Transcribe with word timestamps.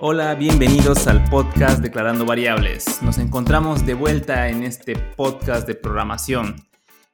Hola, 0.00 0.36
bienvenidos 0.36 1.08
al 1.08 1.24
podcast 1.24 1.82
Declarando 1.82 2.24
Variables. 2.24 3.02
Nos 3.02 3.18
encontramos 3.18 3.84
de 3.84 3.94
vuelta 3.94 4.48
en 4.48 4.62
este 4.62 4.94
podcast 4.94 5.66
de 5.66 5.74
programación 5.74 6.54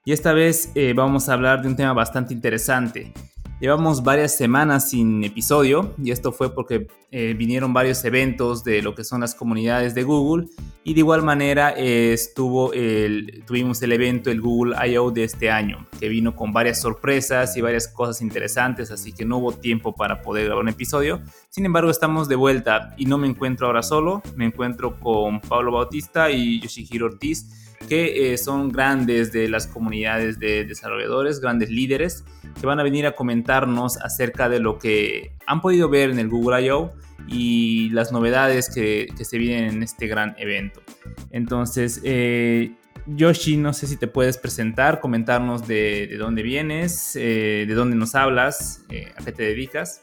y 0.04 0.12
esta 0.12 0.34
vez 0.34 0.70
eh, 0.74 0.92
vamos 0.94 1.30
a 1.30 1.32
hablar 1.32 1.62
de 1.62 1.68
un 1.68 1.76
tema 1.76 1.94
bastante 1.94 2.34
interesante. 2.34 3.14
Llevamos 3.60 4.02
varias 4.02 4.36
semanas 4.36 4.90
sin 4.90 5.22
episodio 5.22 5.94
y 6.02 6.10
esto 6.10 6.32
fue 6.32 6.52
porque 6.52 6.88
eh, 7.12 7.34
vinieron 7.38 7.72
varios 7.72 8.04
eventos 8.04 8.64
de 8.64 8.82
lo 8.82 8.96
que 8.96 9.04
son 9.04 9.20
las 9.20 9.36
comunidades 9.36 9.94
de 9.94 10.02
Google 10.02 10.48
y 10.82 10.92
de 10.94 11.00
igual 11.00 11.22
manera 11.22 11.72
eh, 11.76 12.12
estuvo 12.12 12.72
el, 12.72 13.44
tuvimos 13.46 13.80
el 13.82 13.92
evento, 13.92 14.30
el 14.30 14.40
Google 14.40 14.74
I.O. 14.90 15.12
de 15.12 15.22
este 15.22 15.52
año, 15.52 15.86
que 16.00 16.08
vino 16.08 16.34
con 16.34 16.52
varias 16.52 16.80
sorpresas 16.80 17.56
y 17.56 17.60
varias 17.60 17.86
cosas 17.86 18.20
interesantes, 18.22 18.90
así 18.90 19.12
que 19.12 19.24
no 19.24 19.38
hubo 19.38 19.52
tiempo 19.52 19.94
para 19.94 20.20
poder 20.20 20.46
grabar 20.46 20.64
un 20.64 20.70
episodio. 20.70 21.22
Sin 21.48 21.64
embargo, 21.64 21.90
estamos 21.90 22.28
de 22.28 22.34
vuelta 22.34 22.92
y 22.96 23.06
no 23.06 23.18
me 23.18 23.28
encuentro 23.28 23.68
ahora 23.68 23.84
solo, 23.84 24.20
me 24.34 24.46
encuentro 24.46 24.98
con 24.98 25.40
Pablo 25.40 25.70
Bautista 25.70 26.28
y 26.28 26.60
Yoshihiro 26.60 27.06
Ortiz 27.06 27.63
que 27.88 28.32
eh, 28.32 28.38
son 28.38 28.70
grandes 28.70 29.32
de 29.32 29.48
las 29.48 29.66
comunidades 29.66 30.38
de 30.38 30.64
desarrolladores, 30.64 31.40
grandes 31.40 31.70
líderes, 31.70 32.24
que 32.60 32.66
van 32.66 32.80
a 32.80 32.82
venir 32.82 33.06
a 33.06 33.12
comentarnos 33.12 33.96
acerca 33.98 34.48
de 34.48 34.60
lo 34.60 34.78
que 34.78 35.32
han 35.46 35.60
podido 35.60 35.88
ver 35.88 36.10
en 36.10 36.18
el 36.18 36.28
Google 36.28 36.62
I.O. 36.62 36.92
y 37.26 37.90
las 37.90 38.12
novedades 38.12 38.72
que, 38.72 39.08
se 39.20 39.38
vienen 39.38 39.76
en 39.76 39.82
este 39.82 40.06
gran 40.06 40.34
evento. 40.38 40.82
Entonces, 41.30 42.00
eh, 42.04 42.72
Yoshi, 43.06 43.56
no 43.56 43.72
sé 43.72 43.86
si 43.86 43.96
te 43.96 44.06
puedes 44.06 44.38
presentar, 44.38 45.00
comentarnos 45.00 45.66
de, 45.66 46.16
dónde 46.18 46.42
vienes, 46.42 47.16
eh, 47.16 47.64
de 47.66 47.74
dónde 47.74 47.96
nos 47.96 48.14
hablas, 48.14 48.84
a 49.16 49.24
qué 49.24 49.32
te 49.32 49.42
dedicas. 49.42 50.02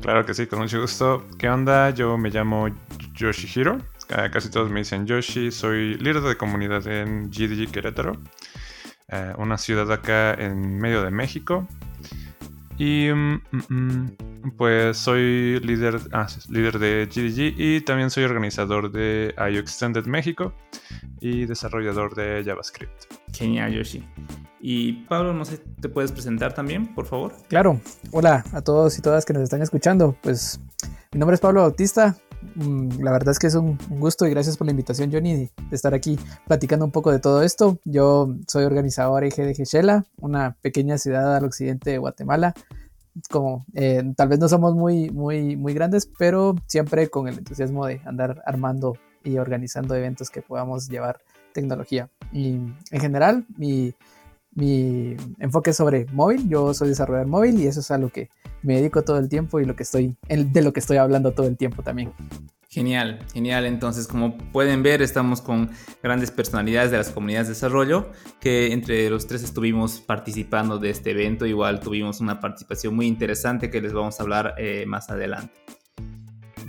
Claro 0.00 0.24
que 0.24 0.34
sí, 0.34 0.46
con 0.46 0.60
mucho 0.60 0.80
gusto. 0.80 1.26
¿Qué 1.38 1.48
onda? 1.48 1.90
Yo 1.90 2.18
me 2.18 2.30
llamo 2.30 2.68
Yoshihiro, 3.14 3.78
casi 4.32 4.50
todos 4.50 4.70
me 4.70 4.80
dicen 4.80 5.06
Yoshi. 5.06 5.50
Soy 5.50 5.94
líder 5.94 6.22
de 6.22 6.36
comunidad 6.36 6.86
en 6.86 7.30
GDG 7.30 7.70
Querétaro, 7.70 8.12
eh, 9.08 9.32
una 9.38 9.56
ciudad 9.56 9.90
acá 9.92 10.34
en 10.34 10.78
medio 10.78 11.02
de 11.02 11.10
México. 11.10 11.66
Y 12.76 13.10
mm, 13.12 13.42
mm, 13.50 13.62
mm, 13.68 14.16
pues 14.56 14.96
soy 14.96 15.60
líder, 15.60 16.00
ah, 16.12 16.26
líder 16.48 16.78
de 16.78 17.06
GDG 17.06 17.54
y 17.60 17.80
también 17.82 18.10
soy 18.10 18.24
organizador 18.24 18.90
de 18.90 19.34
IO 19.36 19.60
Extended 19.60 20.06
México 20.06 20.54
y 21.20 21.44
desarrollador 21.46 22.14
de 22.14 22.42
JavaScript. 22.44 23.04
Genial, 23.32 23.72
Yoshi. 23.72 24.02
Y 24.60 25.04
Pablo, 25.04 25.32
no 25.32 25.44
sé, 25.44 25.58
¿te 25.80 25.88
puedes 25.88 26.10
presentar 26.10 26.54
también, 26.54 26.94
por 26.94 27.06
favor? 27.06 27.32
Claro. 27.48 27.80
Hola 28.12 28.44
a 28.52 28.62
todos 28.62 28.98
y 28.98 29.02
todas 29.02 29.24
que 29.24 29.34
nos 29.34 29.42
están 29.42 29.62
escuchando. 29.62 30.16
Pues 30.22 30.58
mi 31.12 31.18
nombre 31.18 31.34
es 31.34 31.40
Pablo 31.40 31.62
Bautista, 31.62 32.16
la 32.56 33.12
verdad 33.12 33.30
es 33.30 33.38
que 33.38 33.46
es 33.46 33.54
un 33.54 33.78
gusto 33.88 34.26
y 34.26 34.30
gracias 34.30 34.56
por 34.56 34.66
la 34.66 34.72
invitación, 34.72 35.10
Johnny, 35.12 35.34
de 35.36 35.50
estar 35.70 35.94
aquí 35.94 36.18
platicando 36.46 36.84
un 36.84 36.90
poco 36.90 37.12
de 37.12 37.18
todo 37.18 37.42
esto. 37.42 37.78
Yo 37.84 38.34
soy 38.46 38.64
organizador 38.64 39.24
IG 39.24 39.36
de 39.36 39.54
Geshela, 39.54 40.04
una 40.20 40.56
pequeña 40.60 40.98
ciudad 40.98 41.36
al 41.36 41.44
occidente 41.44 41.90
de 41.90 41.98
Guatemala. 41.98 42.54
Como 43.30 43.64
eh, 43.74 44.02
tal 44.16 44.28
vez 44.28 44.38
no 44.38 44.48
somos 44.48 44.74
muy, 44.74 45.10
muy, 45.10 45.56
muy 45.56 45.74
grandes, 45.74 46.08
pero 46.18 46.54
siempre 46.66 47.08
con 47.08 47.28
el 47.28 47.38
entusiasmo 47.38 47.86
de 47.86 48.00
andar 48.04 48.42
armando 48.46 48.96
y 49.24 49.38
organizando 49.38 49.94
eventos 49.94 50.30
que 50.30 50.42
podamos 50.42 50.88
llevar 50.88 51.20
tecnología. 51.52 52.08
Y 52.32 52.54
en 52.90 53.00
general, 53.00 53.46
mi, 53.56 53.94
mi 54.60 55.16
enfoque 55.38 55.70
es 55.70 55.76
sobre 55.76 56.06
móvil. 56.12 56.48
Yo 56.48 56.74
soy 56.74 56.88
desarrollador 56.88 57.28
móvil 57.28 57.58
y 57.58 57.66
eso 57.66 57.80
es 57.80 57.90
a 57.90 57.98
lo 57.98 58.10
que 58.10 58.28
me 58.62 58.76
dedico 58.76 59.02
todo 59.02 59.18
el 59.18 59.28
tiempo 59.28 59.58
y 59.58 59.64
lo 59.64 59.74
que 59.74 59.82
estoy, 59.82 60.14
de 60.28 60.62
lo 60.62 60.72
que 60.72 60.80
estoy 60.80 60.98
hablando 60.98 61.32
todo 61.32 61.46
el 61.46 61.56
tiempo 61.56 61.82
también. 61.82 62.12
Genial, 62.68 63.18
genial. 63.32 63.66
Entonces, 63.66 64.06
como 64.06 64.38
pueden 64.38 64.84
ver, 64.84 65.02
estamos 65.02 65.40
con 65.40 65.70
grandes 66.04 66.30
personalidades 66.30 66.92
de 66.92 66.98
las 66.98 67.10
comunidades 67.10 67.48
de 67.48 67.54
desarrollo, 67.54 68.12
que 68.38 68.72
entre 68.72 69.10
los 69.10 69.26
tres 69.26 69.42
estuvimos 69.42 70.00
participando 70.00 70.78
de 70.78 70.90
este 70.90 71.10
evento. 71.10 71.46
Igual 71.46 71.80
tuvimos 71.80 72.20
una 72.20 72.38
participación 72.38 72.94
muy 72.94 73.08
interesante 73.08 73.70
que 73.70 73.80
les 73.80 73.92
vamos 73.92 74.20
a 74.20 74.22
hablar 74.22 74.54
eh, 74.56 74.84
más 74.86 75.10
adelante. 75.10 75.52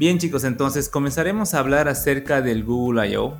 Bien 0.02 0.18
chicos, 0.18 0.46
entonces 0.46 0.90
comenzaremos 0.90 1.54
a 1.54 1.60
hablar 1.60 1.88
acerca 1.88 2.42
del 2.42 2.64
Google 2.64 3.08
I.O. 3.08 3.38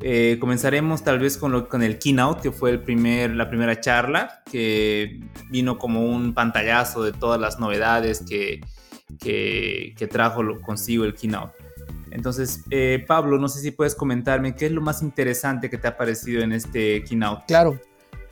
Eh, 0.00 0.36
comenzaremos 0.38 1.02
tal 1.02 1.18
vez 1.18 1.36
con, 1.36 1.66
con 1.66 1.82
el 1.82 1.98
keynote, 1.98 2.40
que 2.40 2.52
fue 2.52 2.70
el 2.70 2.80
primer, 2.84 3.34
la 3.34 3.48
primera 3.48 3.80
charla, 3.80 4.44
que 4.48 5.18
vino 5.50 5.76
como 5.76 6.06
un 6.06 6.34
pantallazo 6.34 7.02
de 7.02 7.10
todas 7.10 7.40
las 7.40 7.58
novedades 7.58 8.22
que, 8.22 8.60
que, 9.18 10.08
trajo 10.08 10.60
consigo 10.60 11.02
el 11.02 11.14
keynote. 11.14 11.58
Entonces, 12.12 12.62
eh, 12.70 13.04
Pablo, 13.04 13.36
no 13.40 13.48
sé 13.48 13.60
si 13.60 13.72
puedes 13.72 13.96
comentarme 13.96 14.54
qué 14.54 14.66
es 14.66 14.72
lo 14.72 14.80
más 14.80 15.02
interesante 15.02 15.68
que 15.68 15.78
te 15.78 15.88
ha 15.88 15.96
parecido 15.96 16.42
en 16.42 16.52
este 16.52 17.02
keynote. 17.02 17.42
Claro, 17.48 17.76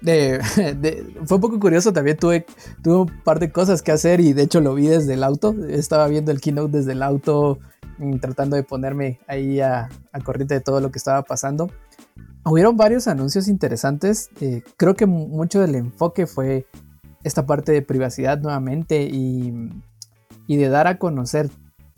fue 1.26 1.36
un 1.36 1.40
poco 1.40 1.58
curioso, 1.58 1.92
también 1.92 2.16
tuve, 2.16 2.46
tuve 2.82 2.96
un 2.96 3.22
par 3.22 3.38
de 3.38 3.50
cosas 3.50 3.82
que 3.82 3.92
hacer 3.92 4.20
y 4.20 4.32
de 4.32 4.42
hecho 4.42 4.60
lo 4.60 4.74
vi 4.74 4.88
desde 4.88 5.14
el 5.14 5.24
auto, 5.24 5.54
estaba 5.68 6.06
viendo 6.08 6.32
el 6.32 6.40
keynote 6.40 6.78
desde 6.78 6.92
el 6.92 7.02
auto 7.02 7.58
mm, 7.98 8.18
tratando 8.18 8.56
de 8.56 8.62
ponerme 8.62 9.20
ahí 9.26 9.60
a, 9.60 9.88
corriente 10.24 10.54
de 10.54 10.60
todo 10.60 10.80
lo 10.80 10.90
que 10.90 10.98
estaba 10.98 11.22
pasando. 11.22 11.70
Hubieron 12.44 12.76
varios 12.76 13.08
anuncios 13.08 13.48
interesantes, 13.48 14.30
eh, 14.40 14.62
creo 14.76 14.94
que 14.94 15.06
mucho 15.06 15.60
del 15.60 15.74
enfoque 15.74 16.26
fue 16.26 16.66
esta 17.24 17.44
parte 17.44 17.72
de 17.72 17.82
privacidad 17.82 18.38
nuevamente 18.38 19.02
y, 19.02 19.52
y 20.46 20.56
de 20.56 20.68
dar 20.68 20.86
a 20.86 20.98
conocer 20.98 21.50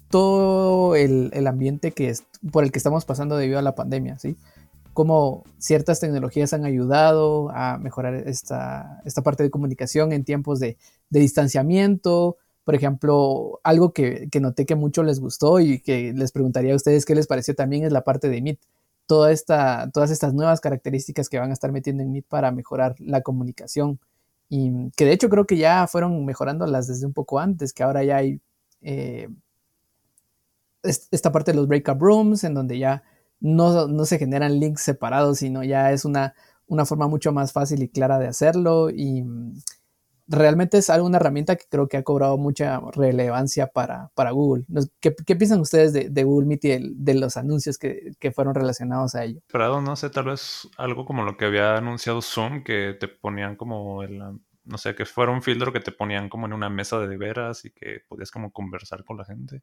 todo 0.09 0.97
el, 0.97 1.31
el, 1.35 1.47
ambiente 1.47 1.93
que 1.93 2.09
es, 2.09 2.25
por 2.51 2.65
el 2.65 2.73
que 2.73 2.79
estamos 2.79 3.05
pasando 3.05 3.37
debido 3.37 3.59
a 3.59 3.63
la 3.63 3.75
pandemia, 3.75 4.19
¿sí? 4.19 4.39
Cómo 4.99 5.45
ciertas 5.59 6.01
tecnologías 6.01 6.53
han 6.55 6.65
ayudado 6.65 7.51
a 7.51 7.79
mejorar 7.79 8.15
esta, 8.15 9.01
esta 9.05 9.23
parte 9.23 9.45
de 9.45 9.51
comunicación 9.51 10.11
en 10.11 10.25
tiempos 10.25 10.59
de, 10.59 10.77
distanciamiento. 11.09 12.37
Por 12.65 12.75
ejemplo, 12.75 13.61
algo 13.63 13.93
que, 13.93 14.29
noté 14.41 14.67
que 14.67 14.75
mucho 14.75 15.05
les 15.05 15.21
gustó 15.21 15.61
y 15.61 15.79
que 15.79 16.13
les 16.13 16.33
preguntaría 16.33 16.73
a 16.73 16.77
ustedes 16.77 17.05
qué 17.05 17.15
les 17.15 17.29
pareció 17.29 17.55
también 17.55 17.85
es 17.85 17.93
la 17.93 18.03
parte 18.03 18.29
de 18.29 18.43
Meet. 18.43 18.59
Todas 19.07 19.41
estas 20.11 20.35
nuevas 20.35 20.61
características 20.61 21.29
que 21.29 21.39
van 21.39 21.51
a 21.51 21.53
estar 21.53 21.71
metiendo 21.71 22.03
en 22.03 22.11
Meet 22.11 22.27
para 22.27 22.51
mejorar 22.51 22.97
la 22.99 23.21
comunicación. 23.21 24.01
Y 24.49 24.91
que 24.97 25.05
de 25.05 25.13
hecho 25.13 25.29
creo 25.29 25.47
que 25.47 25.59
ya 25.59 25.87
fueron 25.87 26.25
mejorándolas 26.25 26.89
desde 26.89 27.07
un 27.07 27.13
poco 27.13 27.39
antes, 27.39 27.73
que 27.73 27.85
ahora 27.85 28.03
ya 28.03 28.17
hay 28.17 28.41
eh, 28.83 29.29
esta 30.83 31.31
parte 31.31 31.53
de 31.53 31.57
los 31.57 31.69
breakup 31.69 32.03
rooms, 32.03 32.43
en 32.43 32.55
donde 32.55 32.81
ya 32.81 33.05
no, 33.41 34.05
se 34.05 34.19
generan 34.19 34.59
links 34.61 34.83
separados, 34.83 35.39
sino 35.39 35.65
ya 35.65 35.93
es 35.93 36.05
una, 36.05 36.35
una 36.67 36.85
forma 36.85 37.09
mucho 37.09 37.33
más 37.33 37.53
fácil 37.53 37.83
y 37.83 37.89
clara 37.89 38.19
de 38.19 38.27
hacerlo 38.27 38.91
y 38.91 39.23
mm, 39.23 39.55
realmente 40.29 40.79
es 40.79 40.89
una 40.89 41.17
herramienta 41.17 41.57
que 41.57 41.65
creo 41.69 41.89
que 41.89 41.97
ha 41.97 42.03
cobrado 42.03 42.37
mucha 42.37 42.81
relevancia 42.93 43.69
para, 43.69 44.11
Google. 44.31 44.65
¿Qué, 45.01 45.13
piensan 45.37 45.61
ustedes 45.61 45.93
de, 45.93 46.25
Google 46.25 46.47
Meet 46.47 46.65
y 46.65 46.95
de, 46.95 47.15
los 47.15 47.37
anuncios 47.37 47.79
que, 47.79 48.33
fueron 48.35 48.55
relacionados 48.55 49.15
a 49.15 49.25
ello? 49.25 49.39
Esperado, 49.39 49.81
no 49.81 49.97
sé, 49.97 50.11
tal 50.11 50.27
vez 50.27 50.69
algo 50.77 51.05
como 51.05 51.25
lo 51.25 51.37
que 51.37 51.47
había 51.47 51.77
anunciado 51.77 52.21
Zoom, 52.21 52.63
que 52.63 52.97
te 52.99 53.09
ponían 53.09 53.57
como 53.57 54.03
el, 54.03 54.21
no 54.69 54.79
sé, 54.79 54.95
que 54.95 55.05
fuera 55.07 55.33
un 55.33 55.43
filtro 55.43 55.73
que 55.73 55.81
te 55.81 55.93
ponían 55.93 56.29
como 56.29 56.47
en 56.47 56.53
una 56.53 56.71
mesa 56.71 56.99
de 57.01 57.17
veras 57.17 57.65
y 57.65 57.71
que 57.71 58.03
podías 58.09 58.31
como 58.31 58.53
conversar 58.53 59.05
con 59.05 59.17
la 59.17 59.25
gente. 59.25 59.63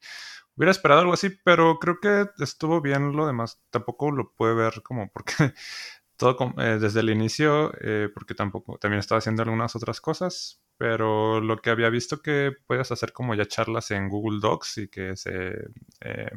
Hubiera 0.55 0.71
esperado 0.71 1.01
algo 1.01 1.13
así, 1.13 1.29
pero 1.43 1.79
creo 1.79 1.99
que 2.01 2.27
estuvo 2.39 2.81
bien 2.81 3.13
lo 3.15 3.27
demás. 3.27 3.61
Tampoco 3.69 4.11
lo 4.11 4.31
puede 4.33 4.55
ver 4.55 4.81
como 4.83 5.09
porque 5.11 5.33
todo 6.17 6.53
eh, 6.59 6.77
desde 6.79 7.01
el 7.01 7.09
inicio, 7.09 7.73
eh, 7.81 8.09
porque 8.13 8.35
tampoco, 8.35 8.77
también 8.77 8.99
estaba 8.99 9.19
haciendo 9.19 9.43
algunas 9.43 9.75
otras 9.75 9.99
cosas, 10.01 10.61
pero 10.77 11.41
lo 11.41 11.57
que 11.57 11.69
había 11.69 11.89
visto 11.89 12.21
que 12.21 12.53
puedes 12.67 12.91
hacer 12.91 13.11
como 13.13 13.35
ya 13.35 13.45
charlas 13.45 13.91
en 13.91 14.09
Google 14.09 14.39
Docs 14.41 14.77
y 14.79 14.87
que 14.87 15.15
se, 15.17 15.55
eh, 16.01 16.31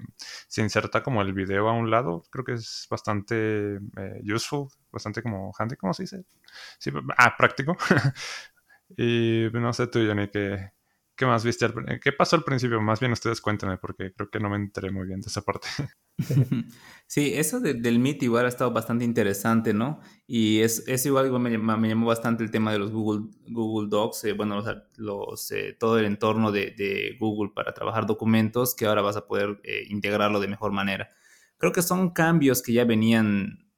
se 0.48 0.62
inserta 0.62 1.02
como 1.02 1.22
el 1.22 1.32
video 1.32 1.68
a 1.68 1.72
un 1.72 1.90
lado, 1.90 2.24
creo 2.30 2.44
que 2.44 2.54
es 2.54 2.86
bastante 2.90 3.78
useful, 4.24 4.68
bastante 4.90 5.22
como 5.22 5.52
handy, 5.58 5.76
¿cómo 5.76 5.94
se 5.94 6.04
dice? 6.04 6.24
Sí, 6.78 6.90
ah, 7.16 7.36
práctico. 7.36 7.76
Y 8.96 9.48
no 9.52 9.72
sé 9.72 9.86
tú, 9.86 10.00
Johnny, 10.06 10.28
¿qué, 10.28 10.72
qué 11.14 11.26
más 11.26 11.44
viste? 11.44 11.68
¿Qué 12.02 12.12
pasó 12.12 12.36
al 12.36 12.44
principio? 12.44 12.80
Más 12.80 13.00
bien 13.00 13.12
ustedes 13.12 13.40
cuéntenme, 13.40 13.76
porque 13.76 14.12
creo 14.14 14.30
que 14.30 14.40
no 14.40 14.48
me 14.48 14.56
enteré 14.56 14.90
muy 14.90 15.06
bien 15.06 15.20
de 15.20 15.26
esa 15.28 15.42
parte. 15.42 15.68
Sí, 17.10 17.32
eso 17.34 17.58
del 17.60 18.00
Meet 18.00 18.24
igual 18.24 18.44
ha 18.44 18.48
estado 18.48 18.70
bastante 18.70 19.02
interesante, 19.02 19.72
¿no? 19.72 20.00
Y 20.26 20.60
es, 20.60 20.86
es 20.86 21.06
igual, 21.06 21.30
me, 21.40 21.56
me, 21.56 21.88
llamó 21.88 22.06
bastante 22.06 22.44
el 22.44 22.50
tema 22.50 22.70
de 22.70 22.78
los 22.78 22.92
Google, 22.92 23.30
Google 23.46 23.88
Docs, 23.88 24.24
eh, 24.24 24.32
bueno, 24.34 24.62
los, 24.96 25.50
eh, 25.52 25.74
todo 25.80 25.98
el 25.98 26.04
entorno 26.04 26.52
de, 26.52 26.72
de, 26.72 27.16
Google 27.18 27.52
para 27.54 27.72
trabajar 27.72 28.04
documentos, 28.04 28.74
que 28.74 28.84
ahora 28.84 29.00
vas 29.00 29.16
a 29.16 29.26
poder 29.26 29.58
eh, 29.64 29.84
integrarlo 29.88 30.38
de 30.38 30.48
mejor 30.48 30.72
manera. 30.72 31.08
Creo 31.56 31.72
que 31.72 31.80
son 31.80 32.10
cambios 32.10 32.60
que 32.60 32.74
ya 32.74 32.84
venían, 32.84 33.70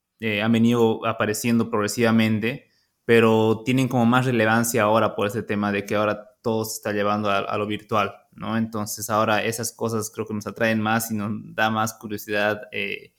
han 0.43 0.53
venido 0.53 1.07
apareciendo 1.07 1.71
progresivamente 1.71 2.70
pero 3.05 3.63
tienen 3.65 3.89
como 3.89 4.07
más 4.07 4.27
relevancia 4.27 4.83
ahora 4.83 5.15
por 5.15 5.27
ese 5.27 5.43
tema 5.43 5.73
de 5.73 5.85
que 5.85 5.97
ahora 5.97 6.31
todo 6.43 6.65
se 6.65 6.77
está 6.77 6.93
llevando 6.93 7.31
a, 7.31 7.57
lo 7.59 7.67
virtual, 7.67 8.15
¿no? 8.33 8.57
Entonces 8.57 9.11
ahora 9.11 9.45
esas 9.45 9.73
cosas 9.73 10.11
creo 10.11 10.27
que 10.27 10.35
nos 10.35 10.47
atraen 10.47 10.81
más 10.81 11.11
y 11.11 11.15
nos 11.15 11.33
da 11.55 11.71
más 11.71 11.95
curiosidad 11.95 12.63
eh, 12.73 13.13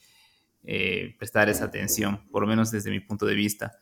eh, 0.64 1.16
prestar 1.18 1.50
esa 1.50 1.66
atención, 1.66 2.28
por 2.32 2.42
lo 2.42 2.48
menos 2.48 2.72
desde 2.72 2.90
mi 2.90 3.00
punto 3.00 3.26
de 3.26 3.36
vista. 3.36 3.74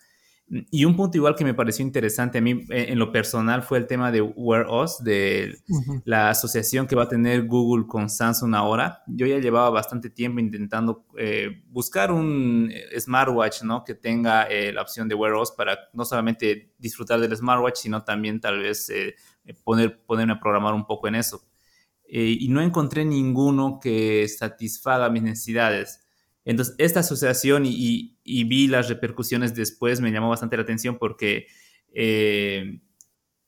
Y 0.49 0.85
un 0.85 0.95
punto 0.95 1.15
igual 1.15 1.35
que 1.35 1.43
me 1.43 1.53
pareció 1.53 1.85
interesante 1.85 2.39
a 2.39 2.41
mí 2.41 2.65
eh, 2.69 2.87
en 2.89 2.97
lo 2.97 3.11
personal 3.11 3.61
fue 3.61 3.77
el 3.77 3.85
tema 3.85 4.11
de 4.11 4.21
Wear 4.21 4.67
Us, 4.67 4.97
de 5.03 5.59
la 6.05 6.31
asociación 6.31 6.87
que 6.87 6.95
va 6.95 7.03
a 7.03 7.07
tener 7.07 7.45
Google 7.45 7.85
con 7.85 8.09
Samsung 8.09 8.55
ahora. 8.55 9.03
Yo 9.05 9.27
ya 9.27 9.37
llevaba 9.37 9.69
bastante 9.69 10.09
tiempo 10.09 10.39
intentando 10.39 11.05
eh, 11.17 11.61
buscar 11.67 12.11
un 12.11 12.71
eh, 12.71 12.99
smartwatch 12.99 13.61
¿no? 13.61 13.83
que 13.83 13.93
tenga 13.93 14.47
la 14.49 14.81
opción 14.81 15.07
de 15.07 15.15
Wear 15.15 15.35
Us 15.35 15.51
para 15.51 15.77
no 15.93 16.03
solamente 16.03 16.73
disfrutar 16.79 17.19
del 17.19 17.35
smartwatch, 17.35 17.77
sino 17.77 18.03
también 18.03 18.41
tal 18.41 18.59
vez 18.59 18.91
poner, 19.63 20.03
ponerme 20.03 20.33
a 20.33 20.39
programar 20.39 20.73
un 20.73 20.85
poco 20.85 21.07
en 21.07 21.15
eso. 21.15 21.43
y 22.07 22.47
no 22.49 22.61
encontré 22.61 23.05
ninguno 23.05 23.79
que 23.79 24.27
satisfaga 24.27 25.09
mis 25.09 25.21
necesidades. 25.21 26.08
Entonces, 26.49 26.73
esta 26.79 27.01
asociación 27.01 27.63
y, 27.67 28.17
vi 28.25 28.67
las 28.67 28.89
repercusiones 28.89 29.53
después 29.53 30.01
me 30.01 30.11
llamó 30.11 30.29
bastante 30.29 30.57
la 30.57 30.63
atención 30.63 30.97
porque 30.97 31.45
eh, 31.93 32.81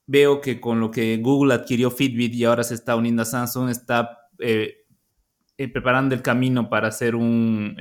veo 0.05 0.39
que 0.39 0.61
con 0.61 0.79
lo 0.79 0.91
que 0.91 1.17
Google 1.17 1.55
adquirió 1.55 1.89
Fitbit 1.89 2.35
y 2.35 2.45
ahora 2.45 2.61
se 2.61 2.75
está 2.75 2.95
uniendo 2.95 3.23
a 3.23 3.25
Samsung, 3.25 3.69
está 3.69 4.29
eh, 4.37 4.85
eh, 5.57 5.67
preparando 5.67 6.13
el 6.13 6.21
camino 6.21 6.69
para 6.69 6.89
hacer 6.89 7.15
un, 7.15 7.75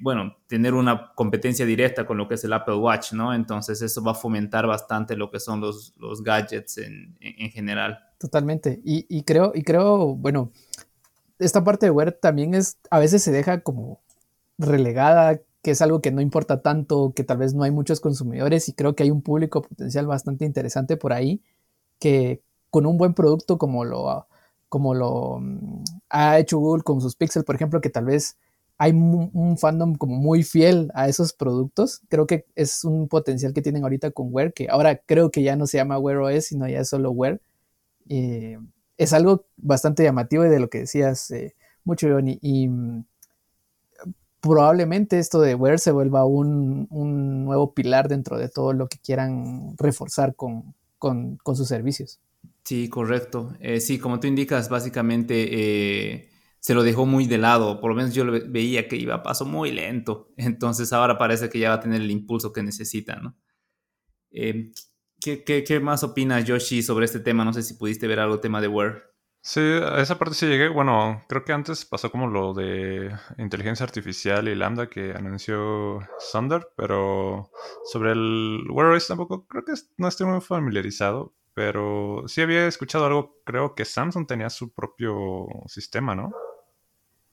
bueno, 0.00 0.38
tener 0.46 0.72
una 0.72 1.12
competencia 1.14 1.66
directa 1.66 2.06
con 2.06 2.16
lo 2.16 2.26
que 2.28 2.36
es 2.36 2.44
el 2.44 2.54
Apple 2.54 2.76
Watch, 2.76 3.12
¿no? 3.12 3.34
Entonces 3.34 3.82
eso 3.82 4.02
va 4.02 4.12
a 4.12 4.14
fomentar 4.14 4.66
bastante 4.66 5.16
lo 5.16 5.30
que 5.30 5.38
son 5.38 5.60
los, 5.60 5.92
gadgets 6.24 6.78
en, 6.78 7.14
general. 7.50 7.98
Totalmente. 8.18 8.80
Y, 8.82 9.22
creo, 9.24 9.52
y 9.54 9.60
creo, 9.60 10.14
bueno, 10.14 10.50
esta 11.38 11.64
parte 11.64 11.86
de 11.86 11.90
Wear 11.90 12.12
también 12.12 12.54
es, 12.54 12.78
a 12.90 12.98
veces 12.98 13.22
se 13.22 13.32
deja 13.32 13.60
como 13.62 14.00
relegada, 14.58 15.40
que 15.62 15.72
es 15.72 15.82
algo 15.82 16.00
que 16.00 16.12
no 16.12 16.20
importa 16.20 16.62
tanto, 16.62 17.12
que 17.14 17.24
tal 17.24 17.38
vez 17.38 17.54
no 17.54 17.64
hay 17.64 17.70
muchos 17.70 18.00
consumidores 18.00 18.68
y 18.68 18.72
creo 18.72 18.94
que 18.94 19.02
hay 19.02 19.10
un 19.10 19.22
público 19.22 19.62
potencial 19.62 20.06
bastante 20.06 20.44
interesante 20.44 20.96
por 20.96 21.12
ahí 21.12 21.42
que 21.98 22.42
con 22.70 22.86
un 22.86 22.98
buen 22.98 23.14
producto 23.14 23.58
como 23.58 23.84
lo, 23.84 24.26
como 24.68 24.94
lo 24.94 25.38
mm, 25.40 25.84
ha 26.10 26.38
hecho 26.38 26.58
Google 26.58 26.82
con 26.82 27.00
sus 27.00 27.16
Pixel, 27.16 27.44
por 27.44 27.56
ejemplo, 27.56 27.80
que 27.80 27.90
tal 27.90 28.06
vez 28.06 28.36
hay 28.78 28.92
un, 28.92 29.56
fandom 29.58 29.94
como 29.94 30.16
muy 30.16 30.42
fiel 30.42 30.90
a 30.94 31.08
esos 31.08 31.32
productos. 31.32 32.02
Creo 32.08 32.26
que 32.26 32.46
es 32.54 32.84
un 32.84 33.08
potencial 33.08 33.54
que 33.54 33.62
tienen 33.62 33.82
ahorita 33.84 34.10
con 34.10 34.28
Wear, 34.30 34.52
que 34.52 34.68
ahora 34.68 34.98
creo 34.98 35.30
que 35.30 35.42
ya 35.42 35.56
no 35.56 35.66
se 35.66 35.78
llama 35.78 35.98
Wear 35.98 36.18
OS, 36.18 36.46
sino 36.46 36.68
ya 36.68 36.80
es 36.80 36.88
solo 36.88 37.10
Wear. 37.10 37.40
Eh, 38.08 38.58
es 38.96 39.12
algo 39.12 39.46
bastante 39.56 40.02
llamativo 40.02 40.44
y 40.44 40.48
de 40.48 40.60
lo 40.60 40.68
que 40.68 40.80
decías 40.80 41.30
eh, 41.30 41.54
mucho, 41.84 42.08
Johnny. 42.08 42.38
Y 42.42 42.68
probablemente 44.40 45.18
esto 45.18 45.40
de 45.40 45.54
Wear 45.54 45.78
se 45.78 45.90
vuelva 45.90 46.24
un, 46.24 46.86
nuevo 47.44 47.74
pilar 47.74 48.08
dentro 48.08 48.38
de 48.38 48.48
todo 48.48 48.72
lo 48.72 48.88
que 48.88 48.98
quieran 48.98 49.76
reforzar 49.76 50.34
con, 50.34 50.74
sus 51.54 51.68
servicios. 51.68 52.20
Sí, 52.64 52.88
correcto. 52.88 53.54
Eh, 53.60 53.80
sí, 53.80 53.98
como 53.98 54.18
tú 54.18 54.26
indicas, 54.26 54.68
básicamente 54.68 55.48
eh, 55.50 56.30
se 56.58 56.74
lo 56.74 56.82
dejó 56.82 57.06
muy 57.06 57.26
de 57.26 57.38
lado. 57.38 57.80
Por 57.80 57.90
lo 57.90 57.96
menos 57.96 58.14
yo 58.14 58.24
veía 58.48 58.88
que 58.88 58.96
iba 58.96 59.16
a 59.16 59.22
paso 59.22 59.44
muy 59.44 59.70
lento. 59.70 60.32
Entonces 60.36 60.92
ahora 60.92 61.18
parece 61.18 61.48
que 61.48 61.58
ya 61.58 61.70
va 61.70 61.76
a 61.76 61.80
tener 61.80 62.00
el 62.00 62.10
impulso 62.10 62.52
que 62.52 62.62
necesita, 62.62 63.16
¿no? 63.16 63.36
¿Qué, 65.26 65.80
más 65.80 66.04
opinas, 66.04 66.44
Yoshi, 66.44 66.82
sobre 66.82 67.04
este 67.04 67.18
tema? 67.18 67.44
No 67.44 67.52
sé 67.52 67.62
si 67.62 67.74
pudiste 67.74 68.06
ver 68.06 68.20
algo 68.20 68.38
tema 68.38 68.60
de 68.60 68.68
Word. 68.68 69.02
Sí, 69.40 69.60
a 69.60 70.00
esa 70.00 70.18
parte 70.18 70.34
sí 70.34 70.46
llegué. 70.46 70.68
Bueno, 70.68 71.24
creo 71.28 71.44
que 71.44 71.52
antes 71.52 71.84
pasó 71.84 72.10
como 72.12 72.28
lo 72.28 72.54
de 72.54 73.12
inteligencia 73.38 73.84
artificial 73.84 74.46
y 74.48 74.54
Lambda 74.54 74.88
que 74.88 75.12
anunció 75.12 76.00
Sunder, 76.18 76.68
pero 76.76 77.50
sobre 77.84 78.12
el 78.12 78.64
Wear 78.70 78.92
OS 78.92 79.08
tampoco 79.08 79.46
creo 79.46 79.64
que 79.64 79.72
no 79.96 80.08
estoy 80.08 80.26
muy 80.26 80.40
familiarizado, 80.40 81.34
pero 81.54 82.24
sí 82.26 82.42
había 82.42 82.66
escuchado 82.66 83.06
algo, 83.06 83.38
creo 83.44 83.74
que 83.74 83.84
Samsung 83.84 84.26
tenía 84.26 84.50
su 84.50 84.72
propio 84.72 85.46
sistema, 85.66 86.14
¿no? 86.14 86.32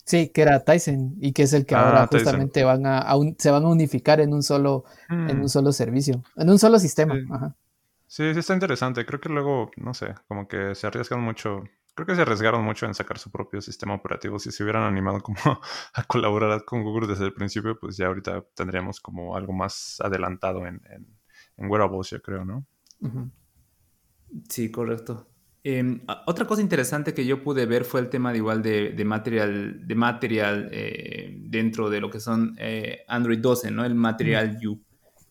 Sí, 0.05 0.29
que 0.29 0.41
era 0.41 0.63
Tyson 0.63 1.15
y 1.19 1.31
que 1.31 1.43
es 1.43 1.53
el 1.53 1.65
que 1.65 1.75
ahora 1.75 2.03
ah, 2.03 2.09
justamente 2.11 2.63
van 2.63 2.85
a, 2.85 3.07
se 3.37 3.51
van 3.51 3.63
a 3.63 3.69
unificar 3.69 4.19
en 4.19 4.33
un 4.33 4.43
solo 4.43 4.83
en 5.09 5.37
un 5.37 5.45
mm. 5.45 5.49
solo 5.49 5.71
servicio, 5.71 6.23
en 6.35 6.49
un 6.49 6.59
solo 6.59 6.77
sistema. 6.77 7.15
Ajá. 7.31 7.55
Sí, 8.13 8.31
sí 8.31 8.42
está 8.42 8.54
interesante. 8.54 9.07
Creo 9.07 9.19
que 9.19 9.27
luego, 9.27 9.71
no 9.75 9.95
sé, 9.95 10.13
como 10.27 10.48
que 10.48 10.75
se 10.75 10.86
arriesgan 10.86 11.19
mucho. 11.19 11.63
Creo 11.95 12.06
que 12.06 12.13
se 12.13 12.21
arriesgaron 12.21 12.63
mucho 12.63 12.86
en 12.86 12.94
sacar 12.94 13.18
su 13.18 13.31
propio 13.31 13.60
sistema 13.60 13.95
operativo. 13.95 14.38
Si 14.38 14.51
se 14.51 14.62
hubieran 14.62 14.83
animado 14.83 15.19
como 15.19 15.39
a 15.95 16.04
colaborar 16.04 16.63
con 16.63 16.83
Google 16.83 17.07
desde 17.07 17.25
el 17.25 17.33
principio, 17.33 17.80
pues 17.80 17.98
ya 17.98 18.06
ahorita 18.06 18.45
tendríamos 18.54 19.00
como 19.00 19.36
algo 19.36 19.51
más 19.51 20.00
adelantado 20.00 20.68
en, 20.68 20.80
en, 21.57 21.71
wearables, 21.71 22.12
yo 22.12 22.21
creo, 22.21 22.45
¿no? 22.45 22.68
Sí, 24.48 24.69
correcto. 24.69 25.27
Em, 25.63 26.06
otra 26.27 26.45
cosa 26.45 26.62
interesante 26.62 27.15
que 27.15 27.25
yo 27.25 27.42
pude 27.42 27.65
ver 27.65 27.83
fue 27.83 28.00
el 28.00 28.10
tema 28.10 28.31
de 28.31 28.38
igual 28.38 28.62
de, 28.62 29.04
material, 29.04 29.88
de 29.88 29.95
material 29.95 30.69
eh, 30.71 31.36
dentro 31.48 31.89
de 31.89 32.00
lo 32.00 32.12
que 32.12 32.19
son 32.19 32.56
eh, 32.60 33.06
Android 33.07 33.39
12, 33.39 33.71
¿no? 33.71 33.83
El 33.83 33.95
Material 33.95 34.60
U 34.68 34.80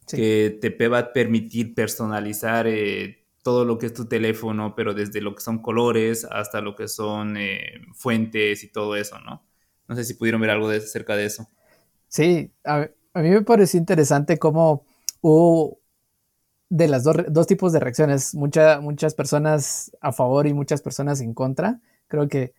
que 0.06 0.58
te 0.60 0.88
va 0.88 0.98
a 0.98 1.12
permitir 1.12 1.74
personalizar 1.74 2.66
eh, 2.66 3.24
todo 3.42 3.64
lo 3.64 3.78
que 3.78 3.86
es 3.86 3.94
tu 3.94 4.06
teléfono, 4.06 4.74
pero 4.74 4.94
desde 4.94 5.20
lo 5.20 5.34
que 5.34 5.40
son 5.40 5.60
colores 5.60 6.26
hasta 6.30 6.60
lo 6.60 6.76
que 6.76 6.88
son 6.88 7.36
eh, 7.36 7.80
fuentes 7.94 8.62
y 8.64 8.68
todo 8.68 8.96
eso, 8.96 9.18
¿no? 9.20 9.42
No 9.88 9.96
sé 9.96 10.04
si 10.04 10.14
pudieron 10.14 10.40
ver 10.40 10.50
algo 10.50 10.68
de, 10.68 10.78
acerca 10.78 11.16
de 11.16 11.26
eso. 11.26 11.48
Sí, 12.08 12.52
a, 12.64 12.88
mí 13.14 13.30
me 13.30 13.42
pareció 13.42 13.78
interesante 13.78 14.38
cómo 14.38 14.84
hubo 15.20 15.80
de 16.68 16.88
las 16.88 17.04
dos, 17.04 17.46
tipos 17.46 17.72
de 17.72 17.80
reacciones, 17.80 18.34
muchas 18.34 19.14
personas 19.14 19.92
a 20.00 20.12
favor 20.12 20.46
y 20.46 20.54
muchas 20.54 20.80
personas 20.80 21.20
en 21.20 21.34
contra. 21.34 21.80
Creo 22.08 22.28
que 22.28 22.54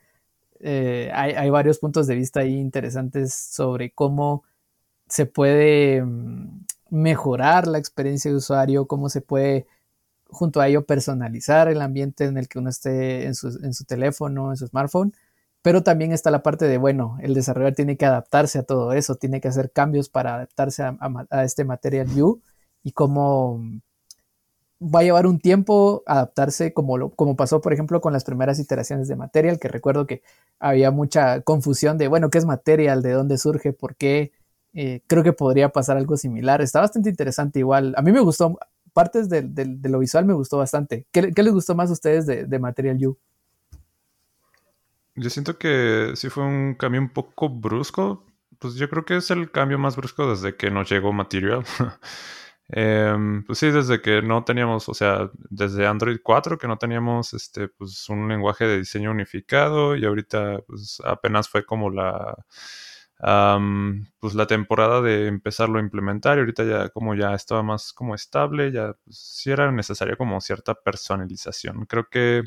eh, 0.60 1.10
hay, 1.14 1.32
hay, 1.32 1.50
varios 1.50 1.80
puntos 1.80 2.06
de 2.06 2.16
vista 2.16 2.42
ahí 2.42 2.56
interesantes 2.56 3.34
sobre 3.34 3.92
cómo 3.92 4.44
se 5.08 5.26
puede 5.26 6.04
mm, 6.04 6.66
mejorar 6.90 7.68
la 7.68 7.78
experiencia 7.80 8.32
de 8.32 8.38
usuario, 8.38 8.88
cómo 8.88 9.10
se 9.10 9.22
puede 9.22 9.68
junto 10.34 10.62
a 10.62 10.68
ello 10.68 10.86
personalizar 10.86 11.68
el 11.70 11.82
ambiente 11.82 12.26
en 12.26 12.38
el 12.38 12.48
que 12.48 12.60
uno 12.60 12.70
esté 12.70 13.26
en 13.26 13.36
su, 13.36 13.86
teléfono, 13.88 14.52
en 14.52 14.58
su 14.58 14.68
smartphone. 14.68 15.14
Pero 15.62 15.84
también 15.84 16.12
está 16.12 16.30
la 16.32 16.44
parte 16.44 16.66
de, 16.68 16.78
bueno, 16.78 17.18
el 17.22 17.34
desarrollador 17.34 17.76
tiene 17.76 17.96
que 17.98 18.06
adaptarse 18.06 18.60
a 18.60 18.64
todo 18.64 18.94
eso, 18.94 19.16
tiene 19.16 19.40
que 19.40 19.48
hacer 19.48 19.72
cambios 19.72 20.10
para 20.10 20.36
adaptarse 20.36 20.84
a, 20.84 21.44
este 21.44 21.64
Material 21.64 22.08
View 22.08 22.42
y 22.84 22.92
cómo 22.92 23.62
va 24.82 25.00
a 25.00 25.04
llevar 25.04 25.26
un 25.26 25.40
tiempo 25.40 26.04
adaptarse 26.06 26.74
como, 26.74 26.98
lo, 26.98 27.12
como 27.12 27.38
pasó, 27.38 27.62
por 27.62 27.72
ejemplo, 27.72 28.02
con 28.02 28.12
las 28.12 28.26
primeras 28.26 28.60
iteraciones 28.60 29.08
de 29.08 29.16
Material, 29.16 29.60
que 29.60 29.70
recuerdo 29.70 30.06
que 30.06 30.22
había 30.60 30.92
mucha 30.92 31.42
confusión 31.42 31.98
de, 31.98 32.10
bueno, 32.10 32.30
¿qué 32.30 32.40
es 32.40 32.46
Material? 32.46 33.02
¿De 33.02 33.12
dónde 33.12 33.38
surge? 33.38 33.72
¿Por 33.72 33.96
qué? 33.96 34.34
Eh, 34.74 35.02
creo 35.08 35.24
que 35.24 35.34
podría 35.34 35.70
pasar 35.70 35.98
algo 35.98 36.18
similar. 36.18 36.62
Está 36.62 36.82
bastante 36.82 37.10
interesante 37.10 37.60
igual. 37.60 37.94
A 37.96 38.02
mí 38.02 38.12
me 38.12 38.20
gustó, 38.20 38.58
partes 38.92 39.30
de, 39.30 39.44
lo 39.84 40.00
visual 40.00 40.26
me 40.26 40.34
gustó 40.34 40.58
bastante. 40.58 41.06
¿Qué, 41.12 41.32
les 41.36 41.54
gustó 41.54 41.76
más 41.76 41.90
a 41.90 41.94
ustedes 41.94 42.26
de, 42.26 42.60
Material 42.60 42.98
You? 42.98 43.18
Yo 45.16 45.30
siento 45.30 45.60
que 45.60 46.14
sí 46.16 46.30
fue 46.30 46.44
un 46.44 46.74
cambio 46.76 47.02
un 47.02 47.10
poco 47.10 47.50
brusco. 47.50 48.26
Pues 48.58 48.76
yo 48.76 48.90
creo 48.90 49.06
que 49.06 49.18
es 49.18 49.30
el 49.30 49.52
cambio 49.52 49.78
más 49.78 49.96
brusco 49.96 50.30
desde 50.30 50.56
que 50.56 50.72
nos 50.72 50.90
llegó 50.90 51.14
Material. 51.14 51.64
Em, 52.70 53.44
pues 53.44 53.60
sí, 53.60 53.70
desde 53.70 54.02
que 54.02 54.22
no 54.22 54.46
teníamos, 54.46 54.88
o 54.88 54.94
sea, 54.94 55.30
desde 55.50 55.86
Android 55.86 56.20
4 56.24 56.58
que 56.58 56.68
no 56.68 56.78
teníamos 56.78 57.34
este, 57.34 57.68
pues 57.68 58.08
un 58.10 58.30
lenguaje 58.30 58.66
de 58.66 58.80
diseño 58.80 59.12
unificado 59.12 59.98
y 59.98 60.06
ahorita 60.06 60.62
pues 60.66 61.00
apenas 61.04 61.50
fue 61.50 61.66
como 61.66 61.90
la 61.90 62.36
pues 64.20 64.34
la 64.36 64.48
temporada 64.48 65.02
de 65.02 65.28
empezarlo 65.28 65.80
a 65.80 65.82
implementar 65.82 66.38
y 66.38 66.42
ahorita 66.42 66.64
ya 66.66 66.90
como 66.90 67.16
ya 67.16 67.34
estaba 67.34 67.64
más 67.64 67.94
como 67.94 68.16
estable, 68.16 68.72
ya 68.72 68.94
pues, 69.04 69.18
sí 69.18 69.52
era 69.52 69.72
necesaria 69.72 70.16
como 70.18 70.42
cierta 70.42 70.76
personalización. 70.76 71.86
Creo 71.86 72.08
que 72.10 72.44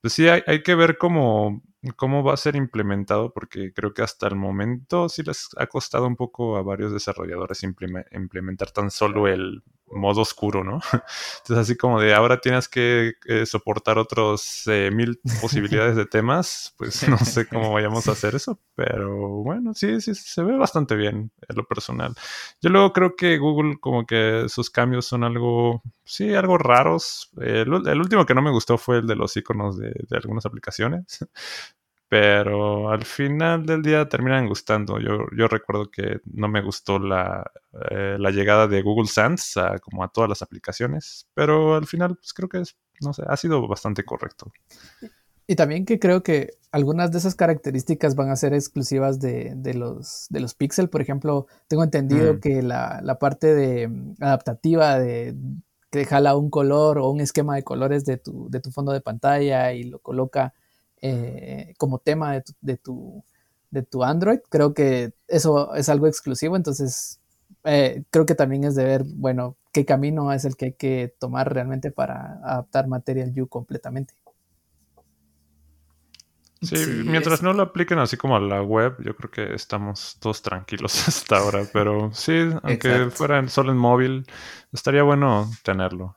pues 0.00 0.14
sí 0.14 0.28
hay, 0.28 0.42
hay, 0.46 0.62
que 0.62 0.74
ver 0.74 0.96
cómo, 0.98 1.62
cómo 1.96 2.22
va 2.22 2.34
a 2.34 2.36
ser 2.36 2.56
implementado 2.56 3.32
porque 3.32 3.72
creo 3.74 3.92
que 3.92 4.02
hasta 4.02 4.28
el 4.28 4.36
momento 4.36 5.08
sí 5.08 5.22
les 5.22 5.48
ha 5.56 5.66
costado 5.66 6.06
un 6.06 6.16
poco 6.16 6.56
a 6.56 6.62
varios 6.62 6.92
desarrolladores 6.92 7.62
implementar 7.64 8.70
tan 8.70 8.90
solo 8.90 9.28
el 9.28 9.62
modo 9.90 10.22
oscuro, 10.22 10.64
¿no? 10.64 10.80
Entonces 11.38 11.58
así 11.58 11.76
como 11.76 12.00
de 12.00 12.14
ahora 12.14 12.40
tienes 12.40 12.68
que 12.68 13.14
eh, 13.26 13.46
soportar 13.46 13.98
otros 13.98 14.62
eh, 14.66 14.90
mil 14.92 15.20
posibilidades 15.40 15.96
de 15.96 16.06
temas, 16.06 16.74
pues 16.76 17.08
no 17.08 17.18
sé 17.18 17.46
cómo 17.46 17.72
vayamos 17.72 18.08
a 18.08 18.12
hacer 18.12 18.34
eso, 18.34 18.60
pero 18.74 19.28
bueno, 19.42 19.74
sí, 19.74 20.00
sí, 20.00 20.14
se 20.14 20.42
ve 20.42 20.56
bastante 20.56 20.96
bien 20.96 21.30
en 21.48 21.56
lo 21.56 21.64
personal. 21.64 22.14
Yo 22.60 22.70
luego 22.70 22.92
creo 22.92 23.16
que 23.16 23.38
Google 23.38 23.78
como 23.80 24.06
que 24.06 24.46
sus 24.48 24.70
cambios 24.70 25.06
son 25.06 25.24
algo, 25.24 25.82
sí, 26.04 26.34
algo 26.34 26.58
raros. 26.58 27.30
el, 27.40 27.72
último 27.72 28.26
que 28.26 28.34
no 28.34 28.42
me 28.42 28.50
gustó 28.50 28.78
fue 28.78 28.98
el 28.98 29.06
de 29.06 29.16
los 29.16 29.36
iconos 29.36 29.78
de, 29.78 29.90
de 29.90 30.16
algunas 30.16 30.46
aplicaciones, 30.46 31.26
pero 32.08 32.90
al 32.90 33.04
final 33.04 33.66
del 33.66 33.82
día 33.82 34.08
terminan 34.08 34.48
gustando. 34.48 34.98
Yo, 34.98 35.26
yo 35.36 35.46
recuerdo 35.46 35.90
que 35.90 36.20
no 36.24 36.48
me 36.48 36.62
gustó 36.62 36.98
la, 36.98 37.50
eh, 37.90 38.16
la 38.18 38.30
llegada 38.30 38.66
de 38.66 38.82
Google 38.82 39.08
Sands 39.08 39.56
a, 39.58 39.78
como 39.78 40.02
a 40.02 40.08
todas 40.08 40.28
las 40.28 40.40
aplicaciones, 40.42 41.28
pero 41.34 41.74
al 41.74 41.86
final 41.86 42.16
pues 42.16 42.32
creo 42.32 42.48
que 42.48 42.60
es, 42.60 42.76
no 43.02 43.12
sé, 43.12 43.22
ha 43.26 43.36
sido 43.36 43.66
bastante 43.68 44.04
correcto. 44.04 44.50
Y 45.46 45.56
también 45.56 45.84
que 45.84 45.98
creo 45.98 46.22
que 46.22 46.50
algunas 46.72 47.10
de 47.10 47.18
esas 47.18 47.34
características 47.34 48.14
van 48.14 48.30
a 48.30 48.36
ser 48.36 48.52
exclusivas 48.54 49.20
de, 49.20 49.52
de 49.56 49.74
los, 49.74 50.26
de 50.28 50.40
los 50.40 50.54
Pixel. 50.54 50.90
Por 50.90 51.00
ejemplo, 51.00 51.46
tengo 51.68 51.84
entendido 51.84 52.34
mm. 52.34 52.40
que 52.40 52.62
la, 52.62 53.00
la, 53.02 53.18
parte 53.18 53.54
de 53.54 53.88
mm, 53.88 54.16
adaptativa 54.20 54.98
de 54.98 55.34
que 55.90 56.04
jala 56.04 56.36
un 56.36 56.50
color 56.50 56.98
o 56.98 57.08
un 57.08 57.20
esquema 57.20 57.54
de 57.54 57.64
colores 57.64 58.04
de 58.04 58.18
tu, 58.18 58.48
de 58.50 58.60
tu 58.60 58.70
fondo 58.70 58.92
de 58.92 59.00
pantalla 59.00 59.72
y 59.72 59.84
lo 59.84 60.00
coloca 60.00 60.52
eh, 61.02 61.74
como 61.78 61.98
tema 61.98 62.32
de 62.32 62.42
tu, 62.42 62.52
de 62.60 62.76
tu, 62.76 63.24
de, 63.70 63.82
tu, 63.82 64.04
Android. 64.04 64.40
Creo 64.48 64.74
que 64.74 65.12
eso 65.26 65.74
es 65.74 65.88
algo 65.88 66.06
exclusivo, 66.06 66.56
entonces 66.56 67.20
eh, 67.64 68.04
creo 68.10 68.26
que 68.26 68.34
también 68.34 68.64
es 68.64 68.74
de 68.74 68.84
ver, 68.84 69.04
bueno, 69.04 69.56
qué 69.72 69.84
camino 69.84 70.32
es 70.32 70.44
el 70.44 70.56
que 70.56 70.66
hay 70.66 70.72
que 70.72 71.14
tomar 71.18 71.52
realmente 71.52 71.90
para 71.90 72.40
adaptar 72.42 72.88
Material 72.88 73.32
You 73.34 73.48
completamente. 73.48 74.14
Sí, 76.60 76.74
mientras 77.04 77.40
no 77.40 77.52
lo 77.52 77.62
apliquen 77.62 78.00
así 78.00 78.16
como 78.16 78.36
a 78.36 78.40
la 78.40 78.62
web, 78.62 78.96
yo 79.04 79.14
creo 79.14 79.30
que 79.30 79.54
estamos 79.54 80.16
todos 80.18 80.42
tranquilos 80.42 80.92
hasta 81.08 81.38
ahora, 81.38 81.62
pero 81.72 82.10
sí, 82.12 82.50
aunque 82.62 83.10
fuera 83.10 83.46
solo 83.48 83.70
en 83.70 83.78
móvil, 83.78 84.26
estaría 84.72 85.04
bueno 85.04 85.48
tenerlo 85.62 86.16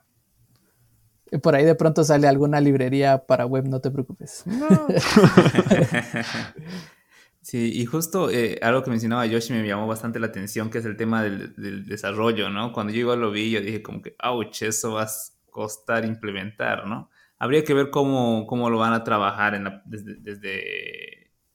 por 1.40 1.56
ahí 1.56 1.66
de 1.66 1.76
pronto 1.76 2.04
sale 2.04 2.28
alguna 2.28 2.60
librería 2.60 3.26
para 3.26 3.46
web, 3.46 3.66
no 3.68 3.80
te 3.80 3.90
preocupes. 3.90 4.44
sí, 7.42 7.72
y 7.74 7.86
justo 7.86 8.30
eh, 8.30 8.60
algo 8.62 8.84
que 8.84 8.90
mencionaba 8.90 9.26
Yoshi 9.26 9.54
me 9.54 9.66
llamó 9.66 9.88
bastante 9.88 10.20
la 10.20 10.28
atención, 10.28 10.70
que 10.70 10.80
es 10.80 10.86
el 10.86 10.98
tema 10.98 11.24
del, 11.24 11.86
desarrollo, 11.86 12.50
¿no? 12.50 12.74
Cuando 12.74 12.92
yo 12.92 13.00
igual 13.00 13.22
lo 13.22 13.32
vi, 13.32 13.52
yo 13.52 13.62
dije 13.62 13.82
como 13.82 14.02
que, 14.02 14.16
ouch, 14.22 14.64
eso 14.64 14.94
va 14.94 15.04
a 15.04 15.10
costar 15.50 16.06
implementar, 16.06 16.86
¿no? 16.86 17.10
Habría 17.40 17.64
que 17.64 17.74
ver 17.74 17.90
cómo, 17.90 18.46
cómo 18.46 18.70
lo 18.70 18.78
van 18.78 18.94
a 18.94 19.04
trabajar 19.04 19.56
en 19.56 19.68
desde, 19.86 20.16
desde, 20.16 21.11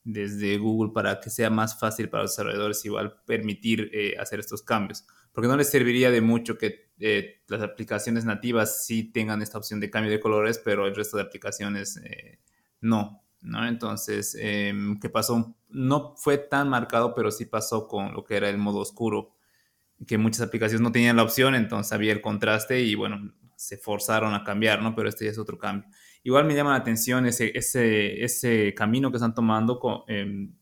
desde, 0.06 0.56
Google 0.58 0.92
para 0.94 1.20
que 1.20 1.30
sea 1.30 1.50
más 1.50 1.78
fácil 1.78 2.08
para 2.08 2.22
los 2.22 2.32
desarrolladores 2.32 2.84
igual 2.84 3.20
permitir 3.26 3.90
eh, 3.92 4.14
hacer 4.18 4.40
estos 4.40 4.62
cambios 4.62 5.04
porque 5.36 5.48
no 5.48 5.56
les 5.58 5.68
serviría 5.68 6.10
de 6.10 6.22
mucho 6.22 6.56
que 6.56 6.92
eh, 6.98 7.42
las 7.48 7.60
aplicaciones 7.60 8.24
nativas 8.24 8.86
sí 8.86 9.04
tengan 9.04 9.42
esta 9.42 9.58
opción 9.58 9.80
de 9.80 9.90
cambio 9.90 10.10
de 10.10 10.18
colores, 10.18 10.58
pero 10.64 10.86
el 10.86 10.96
resto 10.96 11.18
de 11.18 11.24
aplicaciones 11.24 11.98
eh, 11.98 12.38
no, 12.80 13.22
¿no? 13.42 13.68
Entonces, 13.68 14.34
em, 14.40 14.98
¿qué 14.98 15.10
pasó? 15.10 15.54
No 15.68 16.14
fue 16.16 16.38
tan 16.38 16.70
marcado, 16.70 17.14
pero 17.14 17.30
sí 17.30 17.44
pasó 17.44 17.86
con 17.86 18.14
lo 18.14 18.24
que 18.24 18.38
era 18.38 18.48
el 18.48 18.56
modo 18.56 18.78
oscuro, 18.78 19.34
que 20.06 20.16
muchas 20.16 20.40
aplicaciones 20.40 20.80
no 20.80 20.90
tenían 20.90 21.16
la 21.16 21.24
opción, 21.24 21.54
entonces 21.54 21.92
había 21.92 22.12
el 22.12 22.22
contraste 22.22 22.80
y 22.80 22.94
bueno, 22.94 23.34
se 23.56 23.76
forzaron 23.76 24.32
a 24.32 24.42
cambiar, 24.42 24.80
¿no? 24.80 24.94
Pero 24.94 25.10
este 25.10 25.26
ya 25.26 25.32
es 25.32 25.38
otro 25.38 25.58
cambio. 25.58 25.86
Igual 26.26 26.44
me 26.44 26.56
llama 26.56 26.70
la 26.70 26.78
atención 26.78 27.24
ese, 27.26 27.56
ese, 27.56 28.24
ese 28.24 28.74
camino 28.74 29.12
que 29.12 29.18
están 29.18 29.32
tomando 29.32 29.78
con, 29.78 30.00
em, 30.08 30.52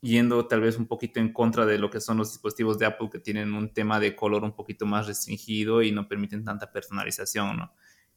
yendo 0.00 0.48
tal 0.48 0.62
vez 0.62 0.76
un 0.78 0.88
poquito 0.88 1.20
en 1.20 1.32
contra 1.32 1.64
de 1.64 1.78
lo 1.78 1.90
que 1.90 2.00
son 2.00 2.16
los 2.16 2.32
dispositivos 2.32 2.76
de 2.80 2.86
Apple 2.86 3.08
que 3.08 3.20
tienen 3.20 3.54
un 3.54 3.72
tema 3.72 4.00
de 4.00 4.16
color 4.16 4.42
un 4.42 4.56
poquito 4.56 4.84
más 4.84 5.06
restringido 5.06 5.80
y 5.80 5.92
no 5.92 6.08
permiten 6.08 6.42
tanta 6.42 6.72
personalización. 6.72 7.70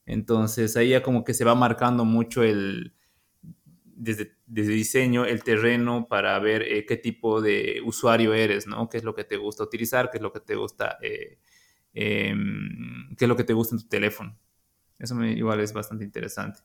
Entonces 0.08 0.76
ahí 0.78 0.90
ya 0.90 1.04
como 1.04 1.24
que 1.24 1.36
se 1.36 1.46
va 1.46 1.54
marcando 1.54 2.06
mucho 2.06 2.42
el, 2.42 2.96
desde, 3.96 4.36
desde 4.48 4.72
diseño, 4.72 5.26
el 5.26 5.44
terreno 5.44 6.08
para 6.10 6.40
ver 6.40 6.64
eh, 6.64 6.88
qué 6.88 6.98
tipo 6.98 7.40
de 7.40 7.84
usuario 7.86 8.34
eres, 8.34 8.66
¿no? 8.66 8.90
¿Qué 8.90 8.98
es 8.98 9.04
lo 9.04 9.14
que 9.14 9.26
te 9.26 9.38
gusta 9.38 9.64
utilizar? 9.64 10.10
¿Qué 10.10 10.18
es 10.18 10.24
lo 10.24 10.34
que 10.34 10.40
te 10.40 10.56
gusta, 10.56 10.98
eh, 11.04 11.38
em, 11.94 13.16
qué 13.16 13.26
es 13.26 13.30
lo 13.30 13.36
que 13.36 13.44
te 13.44 13.54
gusta 13.54 13.76
en 13.76 13.82
tu 13.84 13.88
teléfono? 13.88 14.36
Eso 15.00 15.16
me, 15.16 15.32
igual 15.34 15.60
es 15.60 15.74
bastante 15.74 16.04
interesante. 16.04 16.60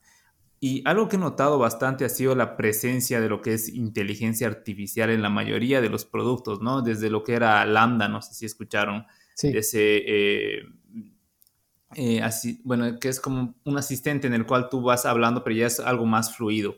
Y 0.60 0.82
algo 0.86 1.08
que 1.08 1.16
he 1.16 1.18
notado 1.18 1.58
bastante 1.58 2.04
ha 2.04 2.08
sido 2.08 2.36
la 2.36 2.56
presencia 2.56 3.20
de 3.20 3.28
lo 3.28 3.42
que 3.42 3.54
es 3.54 3.68
inteligencia 3.68 4.46
artificial 4.46 5.10
en 5.10 5.20
la 5.20 5.28
mayoría 5.28 5.80
de 5.80 5.88
los 5.88 6.04
productos, 6.04 6.60
¿no? 6.60 6.82
Desde 6.82 7.10
lo 7.10 7.24
que 7.24 7.34
era 7.34 7.66
Lambda, 7.66 8.08
no 8.08 8.22
sé 8.22 8.34
si 8.34 8.46
escucharon, 8.46 9.04
sí. 9.34 9.48
ese, 9.48 10.02
eh, 10.06 10.62
eh, 11.96 12.22
así, 12.22 12.60
bueno, 12.64 12.98
que 12.98 13.08
es 13.08 13.20
como 13.20 13.54
un 13.64 13.76
asistente 13.76 14.26
en 14.26 14.34
el 14.34 14.46
cual 14.46 14.68
tú 14.70 14.82
vas 14.82 15.04
hablando, 15.04 15.42
pero 15.42 15.56
ya 15.56 15.66
es 15.66 15.80
algo 15.80 16.06
más 16.06 16.36
fluido. 16.36 16.76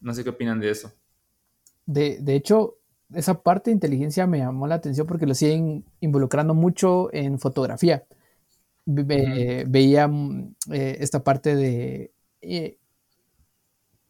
No 0.00 0.12
sé 0.12 0.24
qué 0.24 0.30
opinan 0.30 0.60
de 0.60 0.70
eso. 0.70 0.92
De, 1.86 2.18
de 2.20 2.34
hecho, 2.34 2.78
esa 3.14 3.42
parte 3.42 3.70
de 3.70 3.74
inteligencia 3.74 4.26
me 4.26 4.38
llamó 4.38 4.66
la 4.66 4.76
atención 4.76 5.06
porque 5.06 5.26
lo 5.26 5.34
siguen 5.34 5.84
involucrando 6.00 6.54
mucho 6.54 7.12
en 7.12 7.38
fotografía. 7.38 8.04
Veía 8.86 10.08
mm, 10.08 10.54
eh, 10.72 10.96
esta 11.00 11.22
parte 11.24 11.56
de 11.56 12.12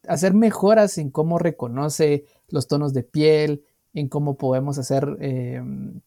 hacer 0.09 0.35
mejoras 0.35 0.99
en 0.99 1.11
cómo 1.11 1.39
reconoce 1.39 2.25
los 2.49 2.69
tonos 2.69 2.93
de 2.93 3.03
piel, 3.03 3.65
en 3.93 4.09
cómo 4.09 4.37
podemos 4.37 4.79
hacer 4.79 5.17
em, 5.21 6.01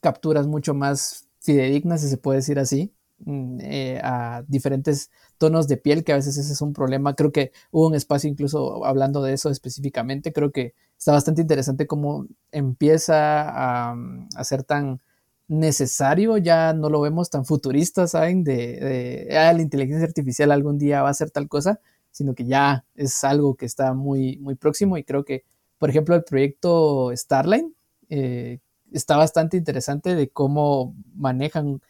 capturas 0.00 0.46
mucho 0.46 0.74
más 0.74 1.28
fidedignas, 1.40 2.00
si 2.02 2.08
se 2.08 2.16
puede 2.18 2.38
decir 2.38 2.58
así, 2.58 2.94
mm, 3.20 3.58
eh, 3.62 4.00
a 4.02 4.44
diferentes 4.48 5.10
tonos 5.38 5.68
de 5.68 5.76
piel, 5.76 6.04
que 6.04 6.12
a 6.12 6.16
veces 6.16 6.36
ese 6.36 6.52
es 6.52 6.60
un 6.62 6.72
problema. 6.72 7.14
Creo 7.14 7.32
que 7.32 7.52
hubo 7.70 7.86
un 7.88 7.94
espacio 7.94 8.28
incluso 8.30 8.84
hablando 8.84 9.22
de 9.22 9.34
eso 9.34 9.50
específicamente. 9.50 10.32
Creo 10.32 10.50
que 10.52 10.74
está 10.98 11.12
bastante 11.12 11.42
interesante 11.42 11.86
cómo 11.86 12.26
empieza 12.52 13.90
a, 13.92 13.96
ser 14.44 14.64
tan 14.64 15.00
necesario, 15.48 16.36
ya 16.38 16.72
no 16.74 16.90
lo 16.90 17.00
vemos 17.00 17.30
tan 17.30 17.44
futurista, 17.44 18.06
¿saben? 18.06 18.44
De, 18.44 19.26
de 19.28 19.38
ah, 19.38 19.52
la 19.52 19.62
inteligencia 19.62 20.06
artificial 20.06 20.52
algún 20.52 20.78
día 20.78 21.02
va 21.02 21.08
a 21.08 21.12
hacer 21.12 21.30
tal 21.30 21.48
cosa, 21.48 21.80
sino 22.10 22.34
que 22.34 22.46
ya 22.46 22.84
es 22.94 23.24
algo 23.24 23.54
que 23.56 23.66
está 23.66 23.94
muy, 23.94 24.36
muy 24.38 24.54
próximo 24.54 24.96
y 24.96 25.04
creo 25.04 25.24
que, 25.24 25.44
por 25.78 25.90
ejemplo, 25.90 26.14
el 26.14 26.24
proyecto 26.24 27.12
Starline 27.16 27.74
eh, 28.10 28.58
está 28.92 29.16
bastante 29.16 29.56
interesante 29.56 30.14
de 30.14 30.28
cómo 30.28 30.94
manejan 31.14 31.80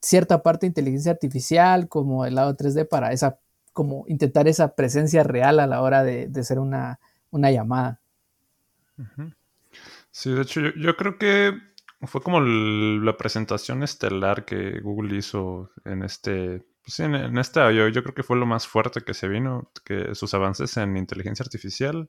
cierta 0.00 0.42
parte 0.42 0.66
de 0.66 0.68
inteligencia 0.68 1.12
artificial 1.12 1.88
como 1.88 2.24
el 2.24 2.34
lado 2.34 2.56
3D 2.56 2.88
para 2.88 3.12
esa, 3.12 3.38
como 3.72 4.04
intentar 4.08 4.48
esa 4.48 4.74
presencia 4.74 5.22
real 5.22 5.60
a 5.60 5.66
la 5.66 5.82
hora 5.82 6.02
de, 6.02 6.30
hacer 6.38 6.58
una, 6.58 6.98
llamada. 7.32 8.00
Sí, 10.10 10.30
de 10.30 10.42
hecho, 10.42 10.60
yo, 10.76 10.96
creo 10.96 11.18
que 11.18 11.52
fue 12.02 12.22
como 12.22 12.40
la 12.40 13.16
presentación 13.16 13.82
estelar 13.82 14.44
que 14.44 14.80
Google 14.80 15.16
hizo 15.16 15.70
en 15.84 16.02
este 16.02 16.64
pues 16.82 16.94
sí, 16.94 17.02
en, 17.04 17.38
esta 17.38 17.70
yo, 17.72 17.88
yo, 17.88 18.02
creo 18.02 18.14
que 18.14 18.22
fue 18.22 18.36
lo 18.36 18.46
más 18.46 18.66
fuerte 18.66 19.02
que 19.02 19.14
se 19.14 19.28
vino, 19.28 19.70
que 19.84 20.14
sus 20.14 20.32
avances 20.34 20.76
en 20.76 20.96
inteligencia 20.96 21.42
artificial. 21.42 22.08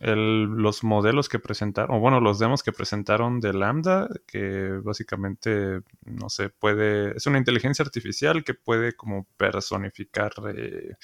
los 0.00 0.84
modelos 0.84 1.28
que 1.28 1.38
presentaron, 1.38 1.96
o 1.96 2.00
bueno, 2.00 2.20
los 2.20 2.38
demos 2.38 2.62
que 2.62 2.72
presentaron 2.72 3.40
de 3.40 3.52
Lambda, 3.54 4.08
que 4.26 4.80
básicamente, 4.82 5.80
no 6.04 6.28
sé, 6.28 6.50
puede, 6.50 7.16
es 7.16 7.26
una 7.26 7.38
inteligencia 7.38 7.84
artificial 7.84 8.44
que 8.44 8.54
puede 8.54 8.94
como 8.94 9.26
personificar, 9.36 10.32
eh, 10.54 10.96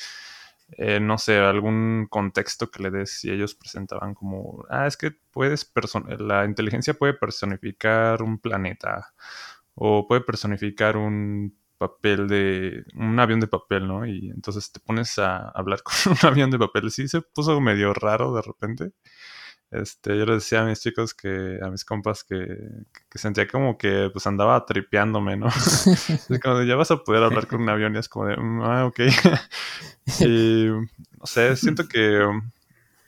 eh, 0.78 1.00
no 1.00 1.18
sé, 1.18 1.38
algún 1.38 2.06
contexto 2.10 2.70
que 2.70 2.82
le 2.82 2.90
des 2.90 3.24
y 3.24 3.30
ellos 3.30 3.54
presentaban 3.54 4.14
como, 4.14 4.64
ah, 4.70 4.86
es 4.86 4.96
que 4.96 5.12
puedes, 5.30 5.72
la 6.18 6.44
inteligencia 6.44 6.94
puede 6.94 7.14
personificar 7.14 8.22
un 8.22 8.38
planeta 8.38 9.12
o 9.74 10.06
puede 10.06 10.22
personificar 10.22 10.96
un 10.96 11.56
papel 11.78 12.28
de 12.28 12.84
un 12.94 13.18
avión 13.20 13.40
de 13.40 13.46
papel, 13.46 13.88
¿no? 13.88 14.06
Y 14.06 14.30
entonces 14.30 14.70
te 14.72 14.80
pones 14.80 15.18
a 15.18 15.48
hablar 15.50 15.82
con 15.84 15.94
un 16.12 16.18
avión 16.28 16.50
de 16.50 16.58
papel. 16.58 16.90
Sí, 16.90 17.08
se 17.08 17.22
puso 17.22 17.60
medio 17.60 17.94
raro 17.94 18.34
de 18.34 18.42
repente. 18.42 18.92
Este, 19.70 20.18
yo 20.18 20.26
les 20.26 20.36
decía 20.36 20.62
a 20.62 20.64
mis 20.64 20.80
chicos 20.80 21.14
que, 21.14 21.58
a 21.62 21.70
mis 21.70 21.84
compas 21.84 22.24
que, 22.24 22.58
que, 23.08 23.18
sentía 23.18 23.46
como 23.46 23.78
que 23.78 24.10
pues 24.12 24.26
andaba 24.26 24.66
tripeándome, 24.66 25.36
¿no? 25.36 25.46
es 26.28 26.40
como 26.42 26.62
ya 26.62 26.74
vas 26.74 26.90
a 26.90 27.04
poder 27.04 27.22
hablar 27.22 27.46
con 27.46 27.62
un 27.62 27.68
avión 27.68 27.94
y 27.94 27.98
es 27.98 28.08
como 28.08 28.26
de, 28.26 28.36
mm, 28.36 28.62
ah, 28.62 28.86
ok. 28.86 29.00
y, 30.20 30.66
no 30.66 31.26
sé, 31.26 31.56
siento 31.56 31.86
que 31.86 32.26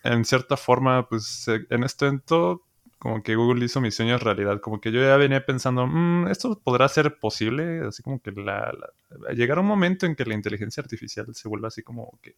en 0.05 0.25
cierta 0.25 0.57
forma, 0.57 1.09
pues 1.09 1.47
en 1.49 1.83
este 1.85 2.07
evento 2.07 2.63
como 3.03 3.21
que 3.21 3.35
Google 3.35 3.65
hizo 3.65 3.81
mis 3.81 3.97
sueños 3.97 4.23
realidad. 4.23 4.61
Como 4.61 4.81
que 4.81 4.93
yo 4.93 5.01
ya 5.01 5.17
venía 5.17 5.45
pensando, 5.45 5.89
mm, 5.89 6.29
esto 6.29 6.61
podrá 6.63 6.89
ser 6.89 7.19
posible. 7.19 7.81
Así 7.81 8.01
como 8.01 8.21
que 8.23 8.31
la, 8.31 8.73
llegar 9.35 9.59
a 9.59 9.61
un 9.61 9.67
momento 9.67 10.07
en 10.07 10.15
que 10.15 10.25
la 10.25 10.35
inteligencia 10.35 10.83
artificial 10.83 11.27
se 11.35 11.49
vuelva 11.49 11.67
así 11.67 11.83
como 11.83 12.17
que 12.23 12.37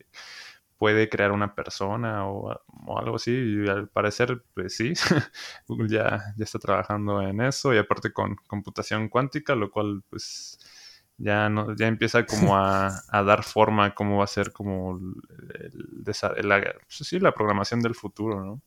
puede 0.84 1.08
crear 1.08 1.32
una 1.32 1.54
persona 1.54 2.28
o, 2.28 2.50
algo 2.98 3.16
así. 3.16 3.30
Y 3.32 3.66
al 3.70 3.88
parecer, 3.88 4.44
pues 4.52 4.76
sí, 4.76 4.92
Google 5.66 5.88
ya, 5.88 6.34
ya 6.36 6.44
está 6.44 6.58
trabajando 6.58 7.22
en 7.22 7.40
eso. 7.40 7.72
Y 7.72 7.78
aparte 7.78 8.12
con 8.12 8.36
computación 8.46 9.08
cuántica, 9.08 9.54
lo 9.54 9.70
cual 9.70 10.02
pues 10.10 10.58
ya 11.16 11.48
no, 11.48 11.74
ya 11.74 11.86
empieza 11.86 12.26
como 12.26 12.54
a, 12.58 13.00
dar 13.10 13.44
forma 13.44 13.86
a 13.86 13.94
cómo 13.94 14.18
va 14.18 14.24
a 14.24 14.26
ser 14.26 14.52
como 14.52 14.98
el, 15.54 16.48
la, 16.48 16.60
pues 16.60 17.08
sí, 17.08 17.18
la 17.18 17.32
programación 17.32 17.80
del 17.80 17.94
futuro, 17.94 18.44
¿no? 18.44 18.60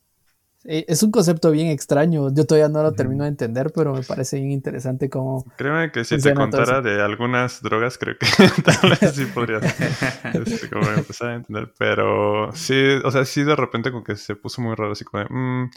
Es 0.64 1.02
un 1.02 1.10
concepto 1.10 1.50
bien 1.50 1.68
extraño. 1.68 2.34
Yo 2.34 2.44
todavía 2.44 2.68
no 2.68 2.82
lo 2.82 2.92
termino 2.92 3.24
de 3.24 3.30
entender, 3.30 3.72
pero 3.74 3.94
me 3.94 4.02
parece 4.02 4.38
bien 4.38 4.50
interesante 4.50 5.08
cómo. 5.08 5.44
Créeme 5.56 5.92
que 5.92 6.04
si 6.04 6.18
te 6.18 6.34
contara 6.34 6.80
de 6.80 7.00
algunas 7.00 7.62
drogas, 7.62 7.96
creo 7.96 8.16
que 8.18 8.26
tal 8.64 8.90
vez 8.90 9.14
sí 9.14 9.24
podrías 9.26 9.62
este, 10.34 10.68
como 10.68 10.88
empezar 10.90 11.28
a 11.28 11.34
entender. 11.36 11.72
Pero 11.78 12.52
sí, 12.52 12.98
o 13.04 13.10
sea, 13.10 13.24
sí 13.24 13.44
de 13.44 13.56
repente 13.56 13.90
como 13.90 14.04
que 14.04 14.16
se 14.16 14.34
puso 14.36 14.60
muy 14.60 14.74
raro, 14.74 14.92
así 14.92 15.04
como 15.04 15.22
de, 15.22 15.30
mm, 15.30 15.70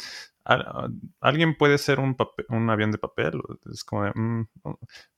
¿alguien 1.21 1.55
puede 1.57 1.77
ser 1.77 2.00
un, 2.00 2.17
un 2.50 2.69
avión 2.69 2.91
de 2.91 2.97
papel? 2.97 3.41
Es 3.71 3.83
como 3.83 4.05
de, 4.05 4.11
mm, 4.15 4.47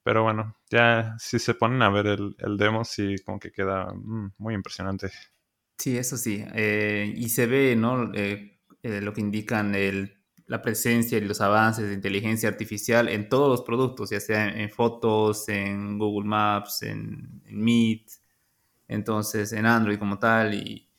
pero 0.04 0.24
bueno, 0.24 0.56
ya 0.70 1.16
si 1.18 1.40
se 1.40 1.54
ponen 1.54 1.82
a 1.82 1.90
ver 1.90 2.08
el, 2.08 2.36
el 2.40 2.58
demo, 2.58 2.84
sí 2.84 3.16
como 3.26 3.40
que 3.40 3.52
queda 3.52 3.94
mm, 3.94 4.34
muy 4.38 4.54
impresionante. 4.56 5.10
Sí, 5.78 5.98
eso 5.98 6.18
sí. 6.18 6.46
Eh, 6.54 7.12
y 7.16 7.30
se 7.30 7.46
ve, 7.48 7.76
¿no? 7.76 8.14
Eh, 8.14 8.53
eh, 8.84 9.02
lo 9.02 9.14
que 9.14 9.22
indican 9.22 9.74
la 10.46 10.62
presencia 10.62 11.18
y 11.18 11.22
los 11.22 11.42
avances 11.42 11.88
de 11.88 11.94
inteligencia 11.94 12.50
artificial 12.50 13.08
en 13.08 13.30
todos 13.30 13.50
los 13.50 13.62
productos, 13.62 14.10
ya 14.10 14.20
sea 14.20 14.48
en, 14.48 14.70
fotos, 14.70 15.48
en 15.50 15.98
Google 15.98 16.28
Maps, 16.28 16.84
en, 16.84 17.42
Meet, 17.46 18.12
entonces 18.88 19.54
en 19.54 19.66
Android 19.66 19.98
como 19.98 20.20
tal, 20.20 20.54
y, 20.54 20.90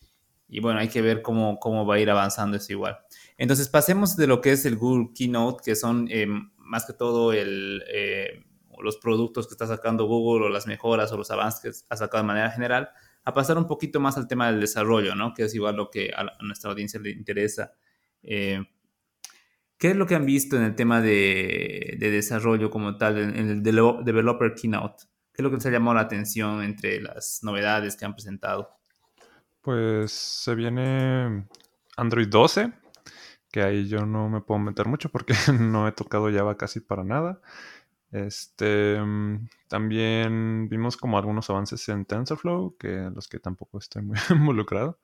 bueno, 0.61 0.81
hay 0.81 0.89
que 0.89 1.03
ver 1.03 1.21
cómo, 1.21 1.59
cómo, 1.61 1.85
va 1.85 1.97
a 1.97 1.99
ir 1.99 2.09
avanzando 2.11 2.57
eso 2.57 2.73
igual. 2.73 2.97
Entonces 3.37 3.69
pasemos 3.69 4.17
de 4.17 4.27
lo 4.27 4.41
que 4.41 4.53
es 4.53 4.65
el 4.65 4.77
Google 4.77 5.11
Keynote, 5.15 5.63
que 5.63 5.77
son 5.77 6.09
eh, 6.11 6.27
más 6.57 6.87
que 6.87 6.95
todo 6.95 7.33
el, 7.33 7.85
eh, 7.93 8.45
los 8.83 8.97
productos 8.97 9.47
que 9.47 9.55
está 9.55 9.67
sacando 9.67 10.07
Google 10.07 10.47
o 10.47 10.49
las 10.49 10.67
mejoras 10.67 11.13
o 11.13 11.17
los 11.17 11.31
avances 11.31 11.83
que 11.83 11.87
ha 11.89 11.97
sacado 11.97 12.23
de 12.23 12.29
manera 12.29 12.51
general, 12.51 12.91
a 13.25 13.33
pasar 13.33 13.57
un 13.57 13.67
poquito 13.67 14.01
más 14.01 14.17
al 14.17 14.29
tema 14.29 14.51
del 14.51 14.61
desarrollo, 14.61 15.15
¿no? 15.15 15.33
Que 15.35 15.45
es 15.45 15.55
igual 15.55 15.77
lo 15.77 15.91
que 15.91 16.13
a, 16.15 16.27
nuestra 16.43 16.71
audiencia 16.71 17.01
le 17.01 17.11
interesa. 17.11 17.73
Eh, 18.23 18.63
¿Qué 19.79 19.91
es 19.91 19.97
lo 19.97 20.07
que 20.07 20.15
han 20.15 20.27
visto 20.27 20.57
en 20.57 20.63
el 20.63 20.75
tema 20.75 21.01
de, 21.01 21.97
desarrollo 21.99 22.71
como 22.71 22.97
tal, 22.97 23.19
en, 23.19 23.51
el 23.51 23.63
Developer 23.63 24.55
Keynote? 24.55 25.05
¿Qué 25.33 25.43
es 25.43 25.43
lo 25.43 25.51
que 25.51 25.57
les 25.57 25.67
ha 25.67 25.71
llamado 25.71 25.95
la 25.95 26.03
atención 26.03 26.63
entre 26.63 27.01
las 27.01 27.41
novedades 27.43 27.97
que 27.97 28.05
han 28.05 28.15
presentado? 28.15 28.71
Pues 29.61 30.13
se 30.13 30.55
viene 30.55 31.47
Android 31.97 32.29
12, 32.29 32.73
que 33.51 33.63
ahí 33.63 33.89
yo 33.89 34.07
no 34.07 34.29
me 34.29 34.43
puedo 34.43 34.61
meter 34.61 34.87
mucho 34.87 35.09
porque 35.09 35.35
no 35.59 35.89
he 35.89 35.93
tocado 35.93 36.31
Java 36.31 36.57
casi 36.57 36.81
para 36.81 37.05
nada. 37.05 37.41
Este, 38.15 38.97
mm, 39.01 39.49
también 39.67 40.69
vimos 40.69 40.97
como 40.97 41.19
algunos 41.19 41.51
avances 41.51 41.89
en 41.89 42.05
TensorFlow, 42.05 42.77
que 42.79 43.11
los 43.13 43.27
que 43.27 43.41
tampoco 43.41 43.79
estoy 43.79 44.03
muy 44.03 44.17
involucrado. 44.31 45.01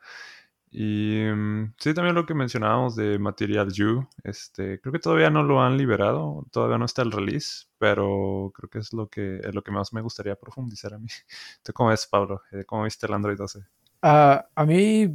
Y 0.71 1.25
mm, 1.25 1.75
sí, 1.77 1.93
también 1.93 2.15
lo 2.15 2.25
que 2.25 2.35
mencionábamos 2.35 2.95
de 2.95 3.19
Material 3.19 3.73
You, 3.73 4.07
este, 4.23 4.81
creo 4.81 4.93
que 4.93 5.01
todavía 5.01 5.29
no 5.29 5.43
lo 5.43 5.61
han 5.61 5.77
liberado, 5.77 6.47
todavía 6.53 6.79
no 6.79 6.85
está 6.85 7.03
el 7.03 7.11
release, 7.11 7.67
pero 7.79 8.53
creo 8.55 8.71
que 8.71 8.79
es 8.79 8.93
lo 8.93 9.09
que, 9.09 9.39
es 9.43 9.55
lo 9.57 9.65
que 9.65 9.73
más 9.73 9.93
me 9.93 10.03
gustaría 10.03 10.37
profundizar 10.37 10.95
a 10.95 10.99
mí. 11.01 11.09
¿Tú 11.65 11.73
cómo 11.73 11.91
ves, 11.91 12.07
Pablo? 12.07 12.43
Eh, 12.53 12.65
¿Cómo 12.65 12.85
viste 12.85 13.07
el 13.07 13.15
Android 13.15 13.37
12? 13.37 13.59
Ah, 14.03 14.47
a 14.55 14.65
mí 14.65 15.13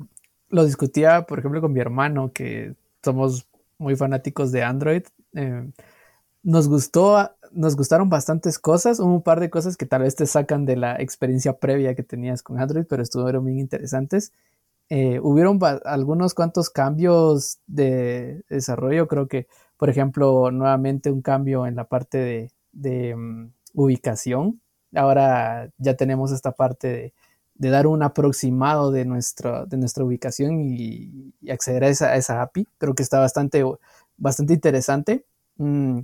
lo 0.49 0.65
discutía, 0.65 1.25
por 1.25 1.39
ejemplo, 1.39 1.61
con 1.61 1.71
mi 1.71 1.79
hermano, 1.79 2.33
que 2.33 2.75
somos 3.01 3.47
muy 3.77 3.95
fanáticos 3.95 4.51
de 4.51 4.63
Android. 4.63 5.03
Eh, 5.33 5.71
nos 6.45 6.69
gustó 6.69 7.31
nos 7.51 7.75
gustaron 7.75 8.09
bastantes 8.09 8.59
cosas, 8.59 8.99
un 8.99 9.21
par 9.21 9.39
de 9.39 9.49
cosas 9.49 9.77
que 9.77 9.85
tal 9.85 10.01
vez 10.03 10.15
te 10.15 10.27
sacan 10.27 10.65
de 10.65 10.75
la 10.75 10.97
experiencia 10.97 11.57
previa 11.57 11.95
que 11.95 12.03
tenías 12.03 12.43
con 12.43 12.59
Android, 12.59 12.85
pero 12.87 13.01
estuvieron 13.01 13.45
bien 13.45 13.59
interesantes. 13.59 14.33
Eh, 14.89 15.19
hubieron 15.21 15.59
algunos 15.85 16.33
cuantos 16.33 16.69
cambios 16.69 17.59
de 17.65 18.43
desarrollo, 18.49 19.07
creo 19.07 19.27
que, 19.27 19.47
por 19.77 19.89
ejemplo, 19.89 20.51
nuevamente 20.51 21.09
un 21.11 21.21
cambio 21.21 21.65
en 21.65 21.75
la 21.75 21.85
parte 21.85 22.51
de, 22.73 23.15
mm, 23.15 23.47
ubicación. 23.73 24.61
Ahora 24.93 25.71
ya 25.77 25.95
tenemos 25.95 26.31
esta 26.31 26.51
parte 26.51 27.13
de, 27.55 27.69
dar 27.71 27.87
un 27.87 28.03
aproximado 28.03 28.91
de, 28.91 29.05
nuestra, 29.05 29.65
de 29.65 29.77
nuestra 29.77 30.03
ubicación 30.03 30.59
y, 30.61 31.33
acceder 31.49 31.85
a 31.85 31.87
esa, 31.89 32.15
esa, 32.15 32.41
API. 32.41 32.67
Creo 32.77 32.95
que 32.95 33.03
está 33.03 33.19
bastante, 33.19 33.63
bastante 34.17 34.53
interesante. 34.53 35.25
Mm, 35.57 36.01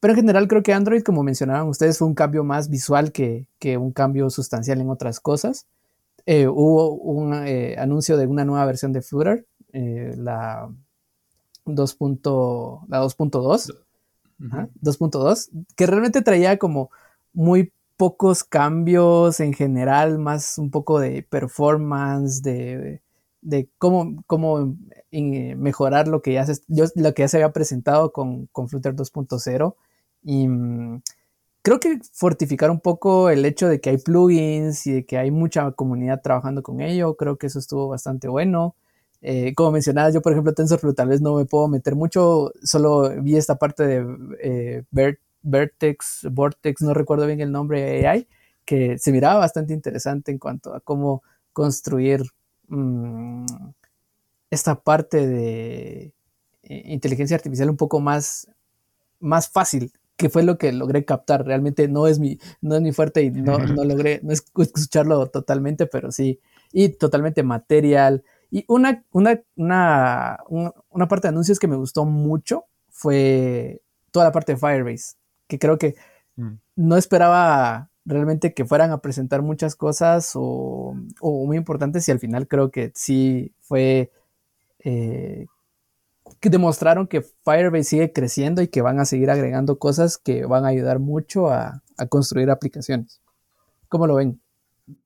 pero 0.00 0.14
en 0.14 0.16
general 0.16 0.48
creo 0.48 0.62
que 0.62 0.72
Android, 0.72 1.02
como 1.02 1.22
mencionaban 1.22 1.68
ustedes, 1.68 1.98
fue 1.98 2.08
un 2.08 2.14
cambio 2.14 2.42
más 2.42 2.70
visual 2.70 3.12
que, 3.12 3.46
un 3.78 3.92
cambio 3.92 4.30
sustancial 4.30 4.80
en 4.80 4.88
otras 4.88 5.20
cosas. 5.20 5.66
Eh, 6.24 6.48
hubo 6.48 6.94
un 6.94 7.34
eh, 7.46 7.76
anuncio 7.78 8.16
de 8.16 8.26
una 8.26 8.46
nueva 8.46 8.64
versión 8.64 8.94
de 8.94 9.02
Flutter, 9.02 9.46
eh, 9.72 10.14
la 10.16 10.70
2.2, 11.66 12.86
la 12.88 13.04
2.2, 13.04 13.74
que 15.76 15.86
realmente 15.86 16.22
traía 16.22 16.58
como 16.58 16.90
muy 17.34 17.70
pocos 17.98 18.42
cambios 18.42 19.40
en 19.40 19.52
general, 19.52 20.18
más 20.18 20.56
un 20.56 20.70
poco 20.70 20.98
de 20.98 21.22
performance, 21.22 22.42
de, 22.42 23.02
cómo, 23.76 24.24
cómo 24.26 24.78
mejorar 25.12 26.08
lo 26.08 26.22
que 26.22 26.32
ya 26.32 26.46
se, 26.46 26.62
lo 26.68 27.12
que 27.12 27.22
ya 27.22 27.28
se 27.28 27.36
había 27.36 27.52
presentado 27.52 28.12
con, 28.12 28.46
con 28.46 28.70
Flutter 28.70 28.96
2.0 28.96 29.74
y 30.22 30.48
mm, 30.48 31.02
creo 31.62 31.80
que 31.80 31.98
fortificar 32.12 32.70
un 32.70 32.80
poco 32.80 33.30
el 33.30 33.44
hecho 33.44 33.68
de 33.68 33.80
que 33.80 33.90
hay 33.90 33.98
plugins 33.98 34.86
y 34.86 34.92
de 34.92 35.06
que 35.06 35.18
hay 35.18 35.30
mucha 35.30 35.72
comunidad 35.72 36.22
trabajando 36.22 36.62
con 36.62 36.80
ello, 36.80 37.16
creo 37.16 37.36
que 37.38 37.46
eso 37.48 37.58
estuvo 37.58 37.88
bastante 37.88 38.28
bueno. 38.28 38.74
Eh, 39.22 39.54
como 39.54 39.72
mencionabas, 39.72 40.14
yo 40.14 40.22
por 40.22 40.32
ejemplo 40.32 40.54
TensorFlow 40.54 40.94
tal 40.94 41.08
vez 41.08 41.20
no 41.20 41.36
me 41.36 41.44
puedo 41.44 41.68
meter 41.68 41.94
mucho, 41.94 42.52
solo 42.62 43.10
vi 43.22 43.36
esta 43.36 43.56
parte 43.56 43.84
de 43.86 44.06
eh, 44.42 44.84
Vertex, 45.42 46.26
Vortex, 46.30 46.82
no 46.82 46.94
recuerdo 46.94 47.26
bien 47.26 47.40
el 47.40 47.52
nombre 47.52 48.06
AI, 48.08 48.26
que 48.64 48.98
se 48.98 49.12
miraba 49.12 49.40
bastante 49.40 49.74
interesante 49.74 50.32
en 50.32 50.38
cuanto 50.38 50.74
a 50.74 50.80
cómo 50.80 51.22
construir 51.52 52.22
mm, 52.68 53.44
esta 54.50 54.74
parte 54.80 55.26
de 55.26 56.12
eh, 56.62 56.82
inteligencia 56.86 57.36
artificial 57.36 57.70
un 57.70 57.76
poco 57.76 58.00
más, 58.00 58.48
más 59.20 59.48
fácil 59.48 59.92
que 60.20 60.28
fue 60.28 60.42
lo 60.42 60.58
que 60.58 60.70
logré 60.70 61.06
captar. 61.06 61.46
Realmente 61.46 61.88
no 61.88 62.06
es 62.06 62.18
mi, 62.18 62.38
no 62.60 62.74
es 62.76 62.82
mi 62.82 62.92
fuerte 62.92 63.22
y 63.22 63.30
no, 63.30 63.56
no 63.56 63.84
logré 63.84 64.20
no 64.22 64.32
escucharlo 64.32 65.26
totalmente, 65.28 65.86
pero 65.86 66.12
sí. 66.12 66.40
Y 66.72 66.90
totalmente 66.90 67.42
material. 67.42 68.22
Y 68.50 68.66
una, 68.68 69.02
una, 69.12 69.40
una, 69.56 70.38
una 70.90 71.08
parte 71.08 71.26
de 71.26 71.30
anuncios 71.30 71.58
que 71.58 71.68
me 71.68 71.76
gustó 71.76 72.04
mucho 72.04 72.66
fue 72.90 73.80
toda 74.10 74.26
la 74.26 74.32
parte 74.32 74.52
de 74.52 74.58
Firebase, 74.58 75.14
que 75.48 75.58
creo 75.58 75.78
que 75.78 75.94
mm. 76.36 76.52
no 76.76 76.96
esperaba 76.98 77.88
realmente 78.04 78.52
que 78.52 78.66
fueran 78.66 78.90
a 78.90 79.00
presentar 79.00 79.40
muchas 79.40 79.74
cosas 79.74 80.32
o, 80.34 80.96
o 81.20 81.46
muy 81.46 81.56
importantes 81.56 82.06
y 82.08 82.12
al 82.12 82.18
final 82.18 82.46
creo 82.46 82.70
que 82.70 82.92
sí 82.94 83.54
fue 83.60 84.10
eh, 84.80 85.46
que 86.40 86.48
demostraron 86.48 87.06
que 87.06 87.20
Firebase 87.20 87.84
sigue 87.84 88.12
creciendo 88.12 88.62
y 88.62 88.68
que 88.68 88.80
van 88.80 88.98
a 88.98 89.04
seguir 89.04 89.30
agregando 89.30 89.78
cosas 89.78 90.16
que 90.16 90.46
van 90.46 90.64
a 90.64 90.68
ayudar 90.68 90.98
mucho 90.98 91.50
a, 91.50 91.82
construir 92.08 92.50
aplicaciones. 92.50 93.20
¿Cómo 93.88 94.06
lo 94.06 94.14
ven? 94.14 94.40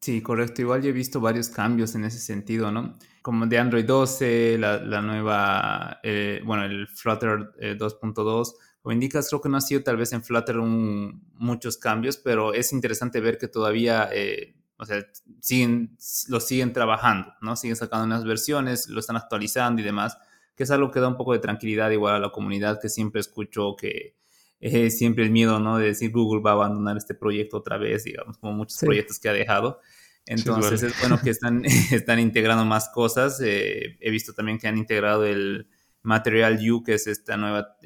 Sí, 0.00 0.22
correcto. 0.22 0.62
Igual 0.62 0.82
yo 0.82 0.90
he 0.90 0.92
visto 0.92 1.20
varios 1.20 1.48
cambios 1.48 1.96
en 1.96 2.04
ese 2.04 2.20
sentido, 2.20 2.70
¿no? 2.70 2.94
Como 3.20 3.46
de 3.46 3.58
Android 3.58 3.84
12, 3.84 4.58
la, 4.58 5.02
nueva, 5.02 5.98
eh, 6.04 6.40
bueno, 6.44 6.64
el 6.64 6.86
Flutter 6.86 7.52
2.2. 7.58 8.48
Eh, 8.48 8.52
Como 8.80 8.92
indicas, 8.92 9.28
creo 9.28 9.40
que 9.40 9.48
no 9.48 9.56
ha 9.56 9.60
sido 9.60 9.82
tal 9.82 9.96
vez 9.96 10.12
en 10.12 10.22
Flutter 10.22 10.56
muchos 10.58 11.76
cambios, 11.78 12.16
pero 12.16 12.54
es 12.54 12.72
interesante 12.72 13.20
ver 13.20 13.36
que 13.36 13.48
todavía, 13.48 14.08
eh, 14.12 14.54
o 14.76 14.84
sea, 14.84 15.04
siguen, 15.40 15.96
lo 16.28 16.38
siguen 16.38 16.72
trabajando, 16.72 17.32
¿no? 17.40 17.56
Siguen 17.56 17.74
sacando 17.74 18.04
unas 18.04 18.24
versiones, 18.24 18.88
lo 18.88 19.00
están 19.00 19.16
actualizando 19.16 19.82
y 19.82 19.84
demás 19.84 20.16
que 20.54 20.64
es 20.64 20.70
algo 20.70 20.90
que 20.90 21.00
da 21.00 21.08
un 21.08 21.16
poco 21.16 21.32
de 21.32 21.38
tranquilidad 21.38 21.90
igual 21.90 22.14
a 22.14 22.18
la 22.18 22.30
comunidad 22.30 22.80
que 22.80 22.88
siempre 22.88 23.20
escucho 23.20 23.76
que 23.76 24.16
eh, 24.60 24.90
siempre 24.90 25.24
el 25.24 25.30
miedo, 25.30 25.60
¿no? 25.60 25.78
De 25.78 25.86
decir 25.86 26.10
Google 26.10 26.42
va 26.42 26.50
a 26.50 26.54
abandonar 26.54 26.96
este 26.96 27.14
proyecto 27.14 27.58
otra 27.58 27.76
vez, 27.76 28.04
digamos, 28.04 28.38
como 28.38 28.52
muchos 28.54 28.78
proyectos 28.78 29.18
que 29.18 29.28
ha 29.28 29.32
dejado. 29.32 29.80
Entonces 30.26 30.82
es 30.82 30.98
bueno 31.00 31.20
que 31.20 31.30
están, 31.30 31.64
están 31.92 32.18
integrando 32.18 32.64
más 32.64 32.88
cosas. 32.88 33.40
Eh, 33.44 33.98
he 34.00 34.10
visto 34.10 34.32
también 34.32 34.58
que 34.58 34.68
han 34.68 34.78
integrado 34.78 35.26
el, 35.26 35.68
Material 36.04 36.60
U, 36.70 36.84
que 36.84 36.94
es 36.94 37.06
esta 37.06 37.38
nueva 37.38 37.78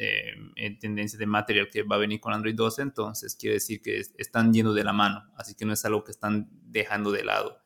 tendencia 0.81 1.17
de 1.17 1.27
Material 1.27 1.69
que 1.71 1.85
va 1.85 1.95
a 1.95 1.99
venir 2.01 2.19
con 2.19 2.33
Android 2.33 2.55
12, 2.55 2.83
entonces 2.83 3.37
quiere 3.37 3.55
decir 3.55 3.81
que 3.81 4.03
están 4.19 4.53
yendo 4.53 4.75
de 4.75 4.83
la 4.83 4.93
mano, 4.93 5.23
así 5.37 5.55
que 5.55 5.65
no 5.65 5.73
es 5.73 5.85
algo 5.85 6.03
que 6.03 6.11
están 6.11 6.49
dejando 6.51 7.13
de 7.13 7.23
lado. 7.23 7.61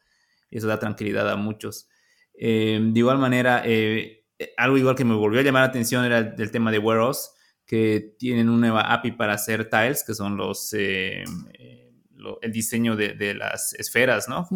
Eso 0.50 0.66
da 0.66 0.78
tranquilidad 0.78 1.30
a 1.30 1.36
muchos. 1.36 1.88
de 2.38 2.92
igual 2.94 3.16
manera, 3.16 3.62
algo 4.56 4.78
igual 4.78 4.96
que 4.96 5.04
me 5.04 5.14
volvió 5.14 5.40
a 5.40 5.42
llamar 5.42 5.62
la 5.62 5.68
atención 5.68 6.04
era 6.04 6.18
el, 6.18 6.50
tema 6.50 6.70
de 6.70 6.78
Wear 6.78 7.12
que 7.66 8.14
tienen 8.18 8.48
una 8.48 8.68
nueva 8.68 8.92
API 8.92 9.12
para 9.12 9.34
hacer 9.34 9.70
tiles, 9.70 10.04
que 10.04 10.14
son 10.14 10.36
los 10.36 10.72
el 12.40 12.52
diseño 12.52 12.96
de, 12.96 13.34
las 13.34 13.74
esferas, 13.74 14.28
¿no? 14.28 14.48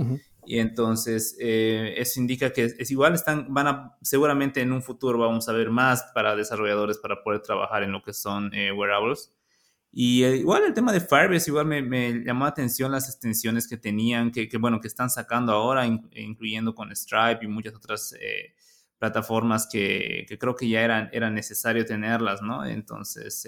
Y 0.46 0.60
entonces 0.60 1.36
eh, 1.40 1.94
eso 1.96 2.20
indica 2.20 2.52
que 2.52 2.74
es, 2.78 2.90
igual, 2.90 3.14
están, 3.14 3.52
van 3.52 3.66
a, 3.66 3.96
seguramente 4.00 4.60
en 4.60 4.72
un 4.72 4.80
futuro 4.80 5.18
vamos 5.18 5.48
a 5.48 5.52
ver 5.52 5.70
más 5.70 6.04
para 6.14 6.36
desarrolladores 6.36 6.98
para 6.98 7.22
poder 7.22 7.40
trabajar 7.42 7.82
en 7.82 7.90
lo 7.90 8.00
que 8.00 8.12
son 8.12 8.54
eh, 8.54 8.70
wearables. 8.70 9.32
Y 9.90 10.22
eh, 10.22 10.36
igual 10.36 10.62
el 10.62 10.74
tema 10.74 10.92
de 10.92 11.00
Firebase, 11.00 11.50
igual 11.50 11.66
me, 11.66 11.82
me, 11.82 12.22
llamó 12.24 12.44
la 12.44 12.50
atención 12.50 12.92
las 12.92 13.08
extensiones 13.08 13.66
que 13.66 13.76
tenían, 13.76 14.30
que, 14.30 14.48
que 14.48 14.56
bueno, 14.56 14.80
que 14.80 14.86
están 14.86 15.10
sacando 15.10 15.52
ahora, 15.52 15.84
incluyendo 15.86 16.74
con 16.74 16.94
Stripe 16.94 17.40
y 17.44 17.48
muchas 17.48 17.74
otras 17.74 18.14
plataformas 18.98 19.68
que, 19.70 20.26
que, 20.28 20.38
creo 20.38 20.56
que 20.56 20.68
ya 20.68 20.82
eran, 20.82 21.08
era 21.12 21.30
necesario 21.30 21.84
tenerlas, 21.84 22.42
¿no? 22.42 22.64
Entonces, 22.64 23.46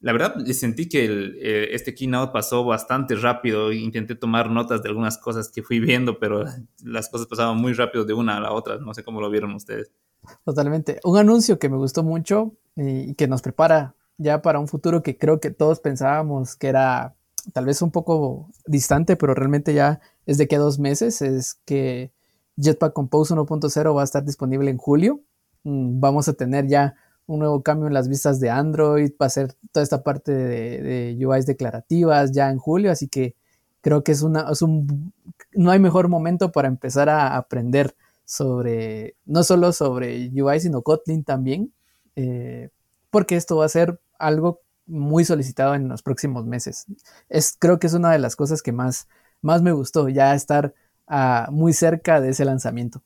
la 0.00 0.12
verdad, 0.12 0.36
sentí 0.52 0.88
que 0.88 1.06
eh, 1.06 1.68
este 1.72 1.94
keynote 1.94 2.32
pasó 2.32 2.64
bastante 2.64 3.16
rápido. 3.16 3.72
Intenté 3.72 4.14
tomar 4.14 4.48
notas 4.48 4.82
de 4.82 4.88
algunas 4.88 5.18
cosas 5.18 5.50
que 5.50 5.62
fui 5.62 5.80
viendo, 5.80 6.20
pero 6.20 6.44
las 6.84 7.08
cosas 7.08 7.26
pasaban 7.26 7.56
muy 7.56 7.72
rápido 7.72 8.04
de 8.04 8.14
una 8.14 8.36
a 8.36 8.40
la 8.40 8.52
otra. 8.52 8.78
No 8.78 8.94
sé 8.94 9.02
cómo 9.02 9.20
lo 9.20 9.28
vieron 9.28 9.54
ustedes. 9.54 9.90
Totalmente. 10.44 11.00
Un 11.02 11.18
anuncio 11.18 11.58
que 11.58 11.68
me 11.68 11.76
gustó 11.76 12.04
mucho 12.04 12.54
y 12.76 13.14
que 13.14 13.26
nos 13.26 13.42
prepara 13.42 13.96
ya 14.18 14.40
para 14.40 14.60
un 14.60 14.68
futuro 14.68 15.02
que 15.02 15.18
creo 15.18 15.40
que 15.40 15.50
todos 15.50 15.80
pensábamos 15.80 16.54
que 16.54 16.68
era 16.68 17.16
tal 17.52 17.64
vez 17.64 17.82
un 17.82 17.90
poco 17.90 18.50
distante, 18.66 19.16
pero 19.16 19.34
realmente 19.34 19.74
ya 19.74 20.00
es 20.26 20.38
de 20.38 20.46
que 20.46 20.58
dos 20.58 20.78
meses, 20.78 21.22
es 21.22 21.60
que 21.64 22.12
Jetpack 22.60 22.92
Compose 22.92 23.34
1.0 23.34 23.96
va 23.96 24.00
a 24.00 24.04
estar 24.04 24.24
disponible 24.24 24.70
en 24.70 24.78
julio. 24.78 25.20
Mm, 25.64 26.00
vamos 26.00 26.28
a 26.28 26.32
tener 26.34 26.66
ya 26.66 26.94
un 27.26 27.40
nuevo 27.40 27.62
cambio 27.62 27.86
en 27.86 27.94
las 27.94 28.08
vistas 28.08 28.40
de 28.40 28.50
Android, 28.50 29.12
va 29.20 29.26
a 29.26 29.30
ser 29.30 29.54
toda 29.70 29.84
esta 29.84 30.02
parte 30.02 30.32
de, 30.32 31.26
UIs 31.26 31.46
declarativas 31.46 32.32
ya 32.32 32.50
en 32.50 32.58
julio, 32.58 32.90
así 32.90 33.06
que 33.06 33.36
creo 33.82 34.02
que 34.02 34.12
es, 34.12 34.22
una, 34.22 34.46
un, 34.62 35.12
no 35.52 35.70
hay 35.70 35.78
mejor 35.78 36.08
momento 36.08 36.50
para 36.52 36.68
empezar 36.68 37.10
a 37.10 37.36
aprender 37.36 37.94
sobre, 38.24 39.16
no 39.26 39.42
solo 39.42 39.72
sobre 39.72 40.30
UI, 40.34 40.60
sino 40.60 40.80
Kotlin 40.82 41.22
también, 41.22 41.72
eh, 42.16 42.70
porque 43.10 43.36
esto 43.36 43.56
va 43.56 43.66
a 43.66 43.68
ser 43.68 44.00
algo 44.18 44.62
muy 44.86 45.26
solicitado 45.26 45.74
en 45.74 45.86
los 45.88 46.02
próximos 46.02 46.46
meses. 46.46 46.86
Es, 47.28 47.54
creo 47.58 47.78
que 47.78 47.88
es 47.88 47.94
una 47.94 48.10
de 48.10 48.18
las 48.18 48.36
cosas 48.36 48.62
que 48.62 48.72
más, 48.72 49.06
más 49.42 49.60
me 49.60 49.72
gustó, 49.72 50.08
ya 50.08 50.34
estar 50.34 50.74
uh, 51.08 51.50
muy 51.50 51.72
cerca 51.72 52.20
de 52.20 52.30
ese 52.30 52.44
lanzamiento. 52.44 53.02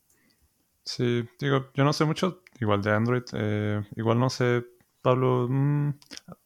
Sí, 0.85 1.25
digo, 1.39 1.67
yo 1.75 1.85
no 1.85 1.93
sé 1.93 2.05
mucho 2.05 2.43
igual 2.61 2.83
de 2.83 2.93
Android. 2.93 3.23
Eh, 3.33 3.83
igual 3.97 4.19
no 4.19 4.31
sé, 4.31 4.65
Pablo, 5.01 5.47
mm, 5.49 5.91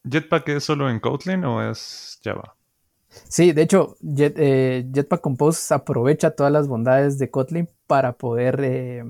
¿Jetpack 0.05 0.49
es 0.51 0.65
solo 0.65 0.91
en 0.91 1.01
Kotlin 1.01 1.45
o 1.45 1.63
es 1.63 2.21
Java? 2.23 2.55
Sí, 3.09 3.53
de 3.53 3.63
hecho, 3.63 3.97
eh, 4.19 4.87
Jetpack 4.93 5.21
Compose 5.21 5.73
aprovecha 5.73 6.33
todas 6.33 6.53
las 6.53 6.69
bondades 6.69 7.19
de 7.19 7.31
Kotlin 7.31 7.69
para 7.87 8.13
poder 8.13 8.61
eh, 8.63 9.05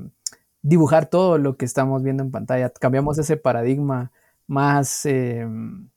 dibujar 0.63 1.07
todo 1.07 1.39
lo 1.39 1.57
que 1.57 1.65
estamos 1.65 2.03
viendo 2.03 2.23
en 2.23 2.31
pantalla. 2.31 2.71
Cambiamos 2.71 3.19
ese 3.19 3.37
paradigma 3.37 4.13
más, 4.47 5.05
em, 5.07 5.89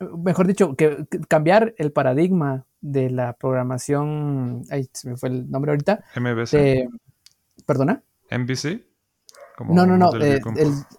mejor 0.00 0.46
dicho, 0.46 0.74
que, 0.76 1.06
cambiar 1.28 1.74
el 1.78 1.92
paradigma 1.92 2.66
de 2.80 3.10
la 3.10 3.34
programación, 3.34 4.62
ahí 4.70 4.88
se 4.92 5.10
me 5.10 5.16
fue 5.16 5.30
el 5.30 5.50
nombre 5.50 5.72
ahorita. 5.72 6.04
MVC. 6.16 6.88
¿Perdona? 7.66 8.02
¿MVC? 8.30 8.84
no, 9.68 9.86
no, 9.86 9.96
no. 9.96 10.14
Eh, 10.20 10.40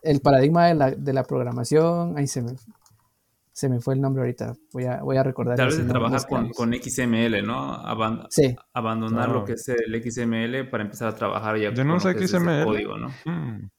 el, 0.01 0.21
paradigma 0.21 0.67
de 0.67 0.75
la, 0.75 0.91
de 0.91 1.13
la, 1.13 1.23
programación. 1.23 2.17
Ahí 2.17 2.27
se 2.27 2.41
me, 2.41 2.53
se 3.51 3.69
me 3.69 3.79
fue 3.79 3.95
el 3.95 4.01
nombre 4.01 4.21
ahorita. 4.21 4.55
Voy 4.71 4.85
a, 4.85 5.01
voy 5.01 5.17
a 5.17 5.23
recordar. 5.23 5.57
Tal 5.57 5.67
vez 5.67 5.77
de 5.77 5.85
trabajar 5.85 6.25
con, 6.27 6.49
con, 6.51 6.73
XML, 6.73 7.45
¿no? 7.45 7.81
sí. 8.29 8.55
Abandonar 8.73 9.29
lo 9.29 9.43
que 9.43 9.53
es 9.53 9.67
el 9.69 10.01
XML 10.01 10.69
para 10.69 10.83
empezar 10.83 11.09
a 11.09 11.15
trabajar 11.15 11.57
ya 11.57 11.73
con 11.73 11.99
XML. 11.99 12.63
código, 12.63 12.97
¿no? 12.97 13.09
Hmm. 13.25 13.69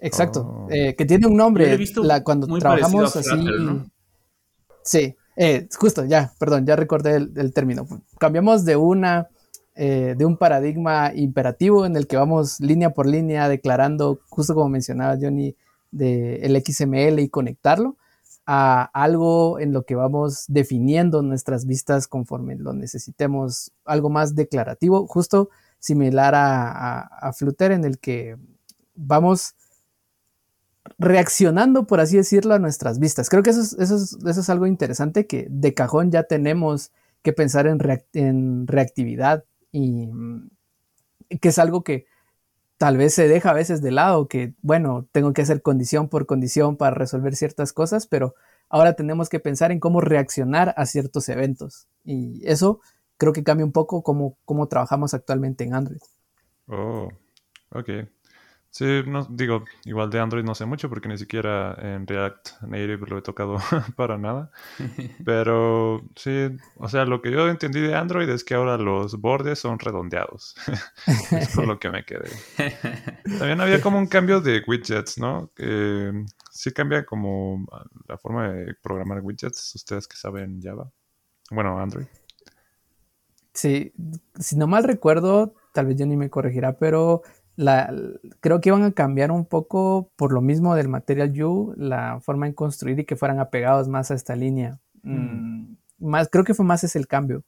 Exacto. 0.00 0.40
Oh. 0.40 0.68
Eh, 0.70 0.94
que 0.96 1.04
tiene 1.04 1.26
un 1.26 1.36
nombre. 1.36 1.78
La, 2.02 2.22
cuando 2.22 2.46
trabajamos 2.58 3.16
así. 3.16 3.30
Sí. 4.88 5.16
Eh, 5.36 5.68
justo, 5.78 6.04
ya, 6.04 6.32
perdón, 6.40 6.66
ya 6.66 6.74
recordé 6.74 7.14
el 7.16 7.52
término. 7.52 7.86
Cambiamos 8.18 8.64
de 8.64 8.76
una 8.76 9.28
eh, 9.80 10.16
de 10.18 10.24
un 10.26 10.36
paradigma 10.36 11.12
imperativo 11.14 11.86
en 11.86 11.94
el 11.94 12.08
que 12.08 12.16
vamos 12.16 12.58
línea 12.58 12.90
por 12.90 13.06
línea 13.06 13.48
declarando, 13.48 14.18
justo 14.28 14.52
como 14.52 14.68
mencionaba 14.68 15.16
Johnny, 15.20 15.54
de 15.92 16.38
el 16.38 16.60
XML 16.60 17.20
y 17.20 17.28
conectarlo 17.28 17.96
a 18.44 18.90
algo 18.92 19.60
en 19.60 19.72
lo 19.72 19.84
que 19.84 19.94
vamos 19.94 20.46
definiendo 20.48 21.22
nuestras 21.22 21.64
vistas 21.64 22.08
conforme 22.08 22.56
lo 22.56 22.72
necesitemos, 22.72 23.70
algo 23.84 24.10
más 24.10 24.34
declarativo, 24.34 25.06
justo 25.06 25.48
similar 25.78 26.34
a, 26.34 27.02
a, 27.02 27.32
Flutter 27.32 27.70
en 27.70 27.84
el 27.84 28.00
que 28.00 28.36
vamos 28.96 29.54
reaccionando, 30.98 31.86
por 31.86 32.00
así 32.00 32.16
decirlo, 32.16 32.54
a 32.54 32.58
nuestras 32.58 32.98
vistas. 32.98 33.28
Creo 33.28 33.42
que 33.42 33.50
eso 33.50 33.62
es, 33.62 34.48
algo 34.48 34.66
interesante 34.66 35.26
que 35.26 35.46
de 35.50 35.74
cajón 35.74 36.10
ya 36.10 36.24
tenemos 36.24 36.92
que 37.22 37.32
pensar 37.32 37.66
en, 37.66 37.78
en 38.14 38.66
reactividad 38.66 39.44
y 39.72 40.06
mm, 40.06 40.50
que 41.40 41.48
es 41.48 41.58
algo 41.58 41.82
que 41.82 42.06
tal 42.78 42.96
vez 42.96 43.12
se 43.12 43.28
deja 43.28 43.50
a 43.50 43.54
veces 43.54 43.82
de 43.82 43.90
lado, 43.90 44.28
que 44.28 44.54
bueno, 44.62 45.06
tengo 45.12 45.32
que 45.32 45.42
hacer 45.42 45.62
condición 45.62 46.08
por 46.08 46.26
condición 46.26 46.76
para 46.76 46.94
resolver 46.94 47.34
ciertas 47.34 47.72
cosas, 47.72 48.06
pero 48.06 48.34
ahora 48.68 48.94
tenemos 48.94 49.28
que 49.28 49.40
pensar 49.40 49.72
en 49.72 49.80
cómo 49.80 50.00
reaccionar 50.00 50.74
a 50.76 50.86
ciertos 50.86 51.28
eventos. 51.28 51.88
Y 52.04 52.40
eso 52.46 52.80
creo 53.16 53.32
que 53.32 53.42
cambia 53.42 53.66
un 53.66 53.72
poco 53.72 54.02
cómo, 54.02 54.38
cómo 54.44 54.68
trabajamos 54.68 55.12
actualmente 55.12 55.64
en 55.64 55.74
Android. 55.74 56.00
Oh, 56.68 57.08
ok. 57.70 57.90
Sí, 58.70 59.02
no, 59.06 59.26
digo, 59.30 59.64
igual 59.84 60.10
de 60.10 60.20
Android 60.20 60.44
no 60.44 60.54
sé 60.54 60.66
mucho 60.66 60.88
porque 60.90 61.08
ni 61.08 61.16
siquiera 61.16 61.74
en 61.80 62.06
React 62.06 62.62
Native 62.62 63.06
lo 63.08 63.18
he 63.18 63.22
tocado 63.22 63.56
para 63.96 64.18
nada. 64.18 64.50
Pero 65.24 66.02
sí, 66.16 66.50
o 66.76 66.88
sea, 66.88 67.04
lo 67.06 67.22
que 67.22 67.30
yo 67.30 67.48
entendí 67.48 67.80
de 67.80 67.94
Android 67.94 68.28
es 68.28 68.44
que 68.44 68.54
ahora 68.54 68.76
los 68.76 69.20
bordes 69.20 69.58
son 69.58 69.78
redondeados. 69.78 70.54
es 71.32 71.54
por 71.54 71.66
lo 71.66 71.78
que 71.78 71.90
me 71.90 72.04
quedé. 72.04 72.30
También 73.38 73.60
había 73.60 73.80
como 73.80 73.98
un 73.98 74.06
cambio 74.06 74.40
de 74.40 74.62
widgets, 74.66 75.18
¿no? 75.18 75.50
Que 75.56 76.12
sí 76.50 76.70
cambia 76.72 77.06
como 77.06 77.66
la 78.06 78.18
forma 78.18 78.50
de 78.50 78.74
programar 78.74 79.20
widgets, 79.22 79.74
ustedes 79.74 80.06
que 80.06 80.16
saben 80.16 80.60
Java. 80.62 80.90
Bueno, 81.50 81.80
Android. 81.80 82.06
Sí, 83.54 83.92
si 84.38 84.56
no 84.56 84.68
mal 84.68 84.84
recuerdo, 84.84 85.54
tal 85.72 85.86
vez 85.86 85.96
ni 86.06 86.16
me 86.16 86.30
corregirá, 86.30 86.78
pero 86.78 87.22
la, 87.58 87.92
creo 88.38 88.60
que 88.60 88.68
iban 88.68 88.84
a 88.84 88.92
cambiar 88.92 89.32
un 89.32 89.44
poco 89.44 90.12
por 90.14 90.32
lo 90.32 90.40
mismo 90.40 90.76
del 90.76 90.86
Material 90.86 91.32
You, 91.32 91.74
la 91.76 92.20
forma 92.20 92.46
en 92.46 92.52
construir 92.52 93.00
y 93.00 93.04
que 93.04 93.16
fueran 93.16 93.40
apegados 93.40 93.88
más 93.88 94.12
a 94.12 94.14
esta 94.14 94.36
línea. 94.36 94.78
Mm. 95.02 95.74
más, 95.98 96.28
creo 96.30 96.44
que 96.44 96.54
fue 96.54 96.64
más 96.64 96.84
ese 96.84 97.00
el 97.00 97.08
cambio. 97.08 97.42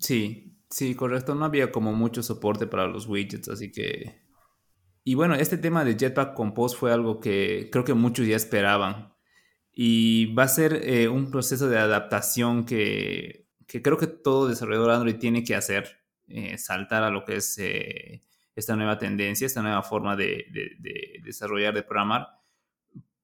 Sí, 0.00 0.56
sí, 0.68 0.96
correcto. 0.96 1.36
No 1.36 1.44
había 1.44 1.70
como 1.70 1.92
mucho 1.92 2.24
soporte 2.24 2.66
para 2.66 2.88
los 2.88 3.06
widgets, 3.06 3.48
así 3.48 3.70
que... 3.70 4.20
Y 5.04 5.14
bueno, 5.14 5.36
este 5.36 5.58
tema 5.58 5.84
de 5.84 5.96
Jetpack 5.96 6.34
Compose 6.34 6.76
fue 6.76 6.92
algo 6.92 7.20
que 7.20 7.68
creo 7.70 7.84
que 7.84 7.94
muchos 7.94 8.26
ya 8.26 8.34
esperaban. 8.34 9.14
Y 9.72 10.34
va 10.34 10.42
a 10.42 10.48
ser 10.48 10.80
eh, 10.82 11.06
un 11.06 11.30
proceso 11.30 11.68
de 11.68 11.78
adaptación 11.78 12.64
que, 12.64 13.46
que, 13.68 13.80
creo 13.80 13.96
que 13.96 14.08
todo 14.08 14.48
desarrollador 14.48 14.90
Android 14.90 15.18
tiene 15.18 15.44
que 15.44 15.54
hacer, 15.54 16.00
eh, 16.26 16.58
saltar 16.58 17.04
a 17.04 17.10
lo 17.10 17.24
que 17.24 17.36
es... 17.36 17.56
Eh, 17.58 18.22
esta 18.54 18.76
nueva 18.76 18.98
tendencia, 18.98 19.46
esta 19.46 19.62
nueva 19.62 19.82
forma 19.82 20.16
de, 20.16 20.46
desarrollar, 21.22 21.74
de 21.74 21.82
programar, 21.82 22.28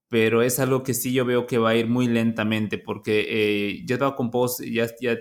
pero 0.09 0.43
es 0.43 0.59
algo 0.59 0.83
que 0.83 0.95
sí 0.95 1.13
yo 1.13 1.25
veo 1.25 1.47
que 1.47 1.59
va 1.59 1.71
a 1.71 1.77
ir 1.77 1.87
muy 1.87 2.07
lentamente 2.07 2.79
porque 2.79 3.27
eh, 3.29 3.85
Jetpack 3.87 4.15
Compose 4.15 4.71
ya, 4.73 4.87
ya 5.01 5.19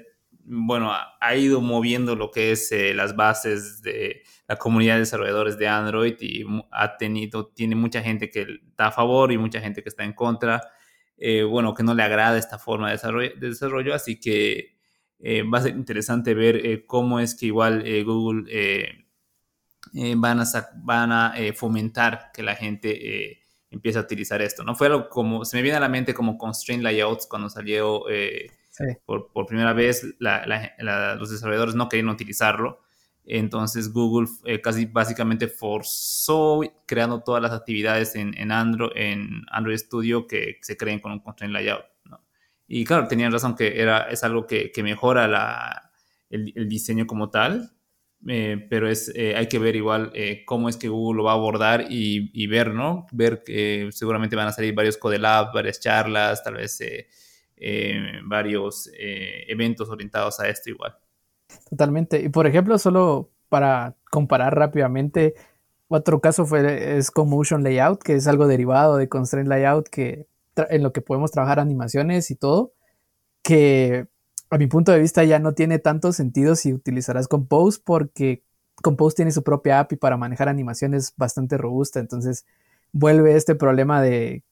bueno, 0.50 0.92
ha, 0.94 1.36
ido 1.36 1.60
moviendo 1.60 2.16
lo 2.16 2.32
que 2.32 2.52
es 2.52 2.72
eh, 2.72 2.94
las 2.94 3.18
bases 3.18 3.82
de 3.82 4.24
la 4.48 4.56
comunidad 4.56 4.94
de 4.94 5.02
desarrolladores 5.02 5.58
de 5.58 5.68
Android 5.68 6.16
y 6.22 6.46
ha 6.72 6.96
tenido, 6.96 7.48
tiene 7.48 7.76
mucha 7.76 8.02
gente 8.02 8.30
que 8.30 8.48
está 8.70 8.88
a 8.88 8.92
favor 8.94 9.34
y 9.34 9.38
mucha 9.38 9.60
gente 9.60 9.84
que 9.84 9.90
está 9.90 10.06
en 10.06 10.14
contra, 10.14 10.62
eh, 11.18 11.44
bueno, 11.44 11.74
que 11.74 11.84
no 11.84 11.94
le 11.94 12.04
agrada 12.04 12.38
esta 12.38 12.58
forma 12.58 12.88
de 12.88 12.94
desarrollo, 12.94 13.32
de 13.36 13.50
desarrollo 13.50 13.94
así 13.94 14.22
que 14.22 14.78
va 15.52 15.58
a 15.58 15.62
ser 15.64 15.76
interesante 15.76 16.34
ver 16.34 16.86
cómo 16.86 17.20
es 17.20 17.36
que 17.36 17.48
igual 17.48 17.84
Google 18.06 19.07
eh, 19.98 20.14
van 20.16 20.40
a, 20.40 20.46
van 20.78 21.12
a 21.12 21.34
fomentar 21.56 22.32
que 22.34 22.44
la 22.44 22.56
gente 22.56 23.42
empiece 23.70 23.98
a 23.98 24.02
utilizar 24.02 24.42
esto. 24.42 24.64
No 24.64 24.76
fue 24.76 24.88
algo 24.88 25.10
como, 25.10 25.44
se 25.44 25.58
me 25.58 25.64
viene 25.64 25.78
a 25.78 25.82
la 25.82 25.90
mente 25.90 26.14
como 26.14 26.38
constraint 26.38 26.84
layouts 26.84 27.28
cuando 27.28 27.50
salió 27.50 28.04
por, 29.06 29.32
por, 29.32 29.46
primera 29.48 29.74
vez, 29.74 30.06
los 30.20 31.32
desarrolladores 31.32 31.76
no 31.76 31.90
querían 31.90 32.10
utilizarlo. 32.10 32.82
Entonces 33.26 33.92
Google 33.92 34.28
casi 34.64 34.86
básicamente 34.86 35.50
forzó 35.50 36.62
creando 36.86 37.22
todas 37.24 37.42
las 37.42 37.52
actividades 37.52 38.16
en, 38.16 38.38
en, 38.38 38.54
Android, 38.54 38.92
en 38.96 39.42
Android 39.52 39.78
Studio 39.78 40.28
que 40.28 40.60
se 40.62 40.78
creen 40.78 41.00
con 41.00 41.12
un 41.12 41.20
constraint 41.20 41.54
layout. 41.54 41.84
Y 42.68 42.84
claro, 42.84 43.08
tenían 43.08 43.32
razón 43.32 43.56
que 43.56 43.82
era, 43.82 44.10
es 44.10 44.24
algo 44.24 44.46
que, 44.46 44.72
que 44.72 44.84
mejora 44.84 45.28
la, 45.28 45.92
el, 46.30 46.52
el, 46.56 46.68
diseño 46.68 47.08
como 47.08 47.30
tal, 47.30 47.72
eh, 48.26 48.66
pero 48.70 48.90
es, 48.90 49.12
eh, 49.16 49.36
hay 49.36 49.48
que 49.48 49.60
ver 49.60 49.76
igual 49.76 50.12
eh, 50.16 50.44
cómo 50.46 50.70
es 50.70 50.78
que 50.78 50.90
Google 50.90 51.18
lo 51.18 51.24
va 51.26 51.32
a 51.32 51.36
abordar 51.36 51.86
y, 51.90 52.48
ver, 52.48 52.74
¿no? 52.74 53.06
Ver 53.12 53.44
que 53.44 53.90
seguramente 53.92 54.36
van 54.36 54.48
a 54.48 54.52
salir 54.52 54.74
varios 54.74 54.98
Codelab, 54.98 55.54
varias 55.54 55.80
charlas, 55.80 56.44
tal 56.44 56.56
vez 56.56 56.80
varios 58.26 58.90
eventos 58.94 59.90
orientados 59.90 60.40
a 60.40 60.48
esto 60.48 60.70
igual. 60.70 60.96
Totalmente. 61.70 62.20
Y 62.22 62.30
por 62.30 62.48
ejemplo, 62.48 62.78
solo 62.78 63.32
para 63.50 63.96
comparar 64.12 64.56
rápidamente, 64.56 65.34
otro 65.88 66.20
caso 66.20 66.46
fue, 66.46 66.98
es 66.98 67.12
con 67.12 67.30
Motion 67.30 67.64
Layout, 67.64 68.02
que 68.04 68.16
es 68.16 68.28
algo 68.28 68.48
derivado 68.48 68.98
de 68.98 69.08
Constraint 69.08 69.50
Layout, 69.50 69.88
que 69.88 70.28
en 70.56 70.84
lo 70.84 70.92
que 70.92 71.02
podemos 71.02 71.32
trabajar 71.32 71.60
animaciones 71.60 72.30
y 72.32 72.36
todo, 72.36 72.74
que 73.42 74.08
a 74.50 74.58
mi 74.58 74.68
punto 74.68 74.92
de 74.92 75.00
vista 75.00 75.24
ya 75.24 75.40
no 75.40 75.54
tiene 75.54 75.80
tanto 75.80 76.12
sentido 76.14 76.56
si 76.56 76.74
utilizarás 76.74 77.28
Compose 77.28 77.80
porque 77.84 78.44
Compose 78.82 79.16
tiene 79.16 79.32
su 79.32 79.44
propia 79.44 79.80
API 79.80 79.96
para 79.96 80.18
manejar 80.18 80.50
animaciones 80.50 81.14
bastante 81.18 81.58
robusta, 81.58 82.00
entonces 82.00 82.46
vuelve 82.92 83.36
este 83.36 83.56
problema 83.56 84.02
de, 84.02 84.44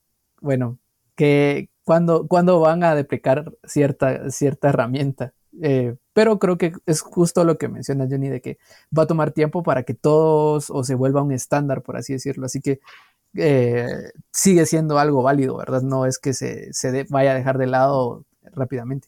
bueno, 0.41 0.79
que 1.15 1.69
cuando, 1.83 2.27
cuando 2.27 2.59
van 2.59 2.83
a 2.83 2.95
deprecar 2.95 3.53
cierta, 3.63 4.29
cierta 4.31 4.69
herramienta. 4.69 5.33
Eh, 5.61 5.95
pero 6.13 6.39
creo 6.39 6.57
que 6.57 6.73
es 6.85 7.01
justo 7.01 7.43
lo 7.43 7.57
que 7.57 7.69
menciona 7.69 8.07
Johnny, 8.09 8.29
de 8.29 8.41
que 8.41 8.57
va 8.97 9.03
a 9.03 9.07
tomar 9.07 9.31
tiempo 9.31 9.63
para 9.63 9.83
que 9.83 9.93
todos 9.93 10.69
o 10.69 10.83
se 10.83 10.95
vuelva 10.95 11.21
un 11.21 11.31
estándar, 11.31 11.81
por 11.81 11.97
así 11.97 12.13
decirlo. 12.13 12.45
Así 12.45 12.59
que 12.61 12.79
eh, 13.35 14.11
sigue 14.31 14.65
siendo 14.65 14.97
algo 14.99 15.23
válido, 15.23 15.57
¿verdad? 15.57 15.81
No 15.81 16.05
es 16.05 16.19
que 16.19 16.33
se, 16.33 16.71
vaya 17.09 17.31
a 17.31 17.35
dejar 17.35 17.57
de 17.57 17.67
lado 17.67 18.25
rápidamente. 18.53 19.07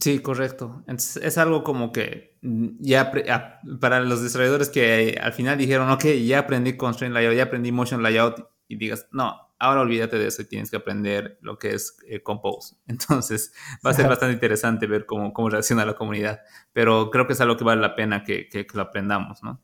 Sí, 0.00 0.18
correcto. 0.20 0.82
es 0.86 1.38
algo 1.38 1.62
como 1.62 1.92
que 1.92 2.36
mm, 2.42 2.68
ya 2.80 3.12
para 3.80 4.00
los 4.00 4.22
desarrolladores 4.22 4.70
que 4.70 5.18
al 5.20 5.32
final 5.32 5.58
dijeron, 5.58 5.90
ok, 5.90 6.04
ya 6.24 6.40
aprendí 6.40 6.76
Constraint 6.76 7.14
Layout, 7.14 7.36
ya 7.36 7.44
aprendí 7.44 7.72
Motion 7.72 8.02
Layout, 8.02 8.48
y 8.66 8.76
digas, 8.76 9.06
no, 9.12 9.36
ahora 9.58 9.82
olvídate 9.82 10.18
de 10.18 10.28
eso 10.28 10.42
y 10.42 10.46
tienes 10.46 10.70
que 10.70 10.76
aprender 10.76 11.38
lo 11.42 11.58
que 11.58 11.74
es 11.74 11.96
eh, 12.06 12.22
Compose. 12.22 12.76
Entonces 12.86 13.52
va 13.84 13.90
a 13.90 13.94
ser 13.94 14.08
bastante 14.08 14.34
interesante 14.34 14.86
ver 14.86 15.06
cómo, 15.06 15.32
cómo 15.32 15.50
reacciona 15.50 15.84
la 15.84 15.94
comunidad, 15.94 16.40
pero 16.72 17.10
creo 17.10 17.26
que 17.26 17.34
es 17.34 17.40
algo 17.40 17.56
que 17.56 17.64
vale 17.64 17.80
la 17.80 17.94
pena 17.94 18.24
que, 18.24 18.48
que 18.48 18.66
lo 18.72 18.82
aprendamos, 18.82 19.42
¿no? 19.42 19.60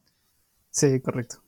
Sí, 0.71 1.01
correcto. 1.01 1.43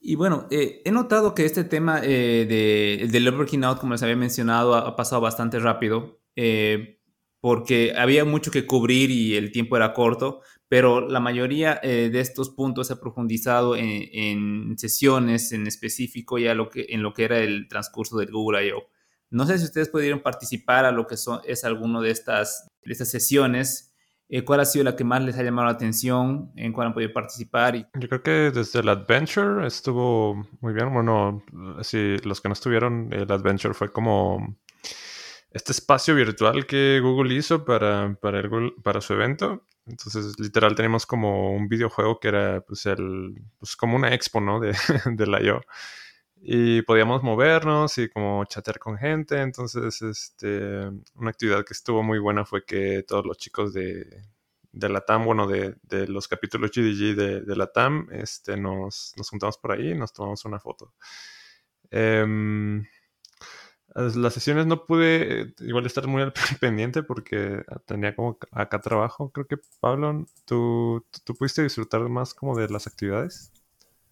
Y 0.00 0.14
bueno, 0.14 0.46
eh, 0.50 0.80
he 0.84 0.90
notado 0.90 1.34
que 1.34 1.44
este 1.44 1.64
tema 1.64 2.00
eh, 2.02 2.46
de, 2.48 3.08
del 3.08 3.34
Working 3.34 3.64
Out, 3.64 3.78
como 3.78 3.92
les 3.92 4.02
había 4.02 4.16
mencionado, 4.16 4.74
ha, 4.74 4.96
pasado 4.96 5.20
bastante 5.20 5.58
rápido, 5.58 6.20
eh, 6.40 7.00
porque 7.40 7.94
había 7.96 8.24
mucho 8.24 8.52
que 8.52 8.64
cubrir 8.64 9.10
y 9.10 9.34
el 9.34 9.50
tiempo 9.50 9.76
era 9.76 9.92
corto, 9.92 10.40
pero 10.68 11.00
la 11.00 11.18
mayoría 11.18 11.80
eh, 11.82 12.10
de 12.12 12.20
estos 12.20 12.50
puntos 12.50 12.86
se 12.86 12.92
ha 12.92 13.00
profundizado 13.00 13.74
en, 13.74 14.78
sesiones 14.78 15.50
en 15.50 15.66
específico 15.66 16.38
ya 16.38 16.54
lo 16.54 16.68
que, 16.68 16.86
en 16.90 17.02
lo 17.02 17.12
que 17.12 17.24
era 17.24 17.38
el 17.40 17.66
transcurso 17.66 18.18
del 18.18 18.30
Google 18.30 18.68
I.O. 18.68 18.88
No 19.30 19.46
sé 19.46 19.58
si 19.58 19.64
ustedes 19.64 19.88
pudieron 19.88 20.20
participar 20.20 20.84
a 20.84 20.92
lo 20.92 21.08
que 21.08 21.16
son, 21.16 21.40
es 21.44 21.64
alguno 21.64 22.02
de 22.02 22.12
estas, 22.12 22.68
de 22.84 22.92
estas 22.92 23.10
sesiones 23.10 23.88
eh, 24.30 24.44
¿Cuál 24.44 24.60
ha 24.60 24.66
sido 24.66 24.84
la 24.84 24.94
que 24.94 25.04
más 25.04 25.22
les 25.22 25.38
ha 25.38 25.42
llamado 25.42 25.66
la 25.68 25.72
atención? 25.72 26.52
¿En 26.54 26.72
cuál 26.74 26.88
han 26.88 26.92
podido 26.92 27.12
participar? 27.14 27.88
Yo 27.94 28.08
creo 28.08 28.22
que 28.22 28.30
desde 28.50 28.80
el 28.80 28.88
Adventure 28.90 29.66
estuvo 29.66 30.46
muy 30.60 30.74
bien. 30.74 30.92
Bueno, 30.92 31.42
si 31.80 32.18
los 32.18 32.42
que 32.42 32.48
no 32.48 32.52
estuvieron, 32.52 33.10
el 33.10 33.32
Adventure 33.32 33.72
fue 33.72 33.90
como 33.90 34.58
este 35.50 35.72
espacio 35.72 36.14
virtual 36.14 36.66
que 36.66 37.00
Google 37.00 37.34
hizo 37.34 37.64
para, 37.64 38.16
para, 38.20 38.42
para 38.82 39.00
su 39.00 39.14
evento. 39.14 39.64
Entonces, 39.86 40.38
literal, 40.38 40.74
tenemos 40.74 41.06
como 41.06 41.54
un 41.54 41.68
videojuego 41.68 42.20
que 42.20 42.28
era 42.28 42.60
pues, 42.60 42.84
el, 42.86 43.34
pues, 43.58 43.74
como 43.76 43.96
una 43.96 44.14
expo, 44.14 44.40
¿no? 44.40 44.60
De, 44.60 44.72
de 45.06 45.26
la 45.26 45.42
I.O. 45.42 45.62
Y 46.40 46.82
podíamos 46.82 47.22
movernos 47.22 47.98
y 47.98 48.08
como 48.08 48.44
chatear 48.44 48.78
con 48.78 48.98
gente. 48.98 49.40
Entonces, 49.40 50.02
este, 50.02 50.88
una 51.14 51.30
actividad 51.30 51.64
que 51.64 51.72
estuvo 51.72 52.02
muy 52.02 52.18
buena 52.18 52.44
fue 52.44 52.64
que 52.64 53.02
todos 53.08 53.26
los 53.26 53.38
chicos 53.38 53.72
de, 53.72 54.24
de 54.70 54.88
la 54.88 55.00
TAM, 55.00 55.24
bueno, 55.24 55.46
de, 55.48 55.76
de 55.82 56.06
los 56.06 56.28
capítulos 56.28 56.70
GDG 56.70 57.16
de, 57.16 57.40
de, 57.40 57.56
la 57.56 57.66
TAM, 57.72 58.08
este, 58.12 58.56
nos, 58.56 59.14
nos, 59.16 59.30
juntamos 59.30 59.58
por 59.58 59.72
ahí 59.72 59.90
y 59.92 59.94
nos 59.94 60.12
tomamos 60.12 60.44
una 60.44 60.60
foto. 60.60 60.94
Eh, 61.90 62.24
las 63.94 64.34
sesiones 64.34 64.66
no 64.66 64.84
pude 64.84 65.42
eh, 65.42 65.54
igual 65.60 65.86
estar 65.86 66.06
muy 66.06 66.22
al 66.22 66.32
pendiente 66.60 67.02
porque 67.02 67.62
tenía 67.86 68.14
como 68.14 68.38
acá 68.52 68.80
trabajo. 68.80 69.30
Creo 69.30 69.46
que 69.46 69.56
Pablo, 69.80 70.26
¿tú, 70.44 71.04
¿tú 71.24 71.34
pudiste 71.34 71.62
disfrutar 71.62 72.00
más 72.08 72.34
como 72.34 72.56
de 72.56 72.68
las 72.68 72.86
actividades? 72.86 73.52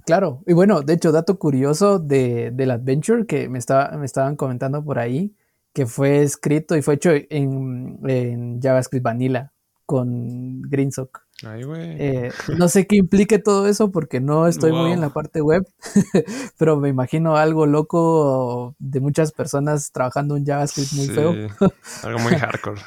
Claro, 0.04 0.42
y 0.46 0.52
bueno, 0.52 0.82
de 0.82 0.94
hecho, 0.94 1.10
dato 1.10 1.36
curioso 1.36 1.98
de, 1.98 2.52
del 2.52 2.70
Adventure 2.70 3.26
que 3.26 3.48
me, 3.48 3.58
estaba, 3.58 3.90
me 3.98 4.06
estaban 4.06 4.36
comentando 4.36 4.84
por 4.84 5.00
ahí, 5.00 5.34
que 5.72 5.86
fue 5.86 6.22
escrito 6.22 6.76
y 6.76 6.82
fue 6.82 6.94
hecho 6.94 7.10
en, 7.12 7.98
en 8.04 8.60
JavaScript 8.62 9.02
Vanilla 9.02 9.52
con 9.84 10.62
GreenSock. 10.62 11.25
Ay, 11.44 11.64
güey. 11.64 11.96
Eh, 11.98 12.32
no 12.56 12.68
sé 12.68 12.86
qué 12.86 12.96
implique 12.96 13.38
todo 13.38 13.66
eso 13.66 13.90
porque 13.90 14.20
no 14.20 14.46
estoy 14.46 14.72
muy 14.72 14.92
en 14.92 15.00
la 15.00 15.10
parte 15.10 15.42
web, 15.42 15.66
pero 16.58 16.78
me 16.78 16.88
imagino 16.88 17.36
algo 17.36 17.66
loco 17.66 18.74
de 18.78 19.00
muchas 19.00 19.32
personas 19.32 19.92
trabajando 19.92 20.36
en 20.36 20.46
JavaScript 20.46 20.92
muy 20.92 21.08
feo. 21.08 21.32
algo 22.02 22.18
muy 22.20 22.34
hardcore. 22.34 22.80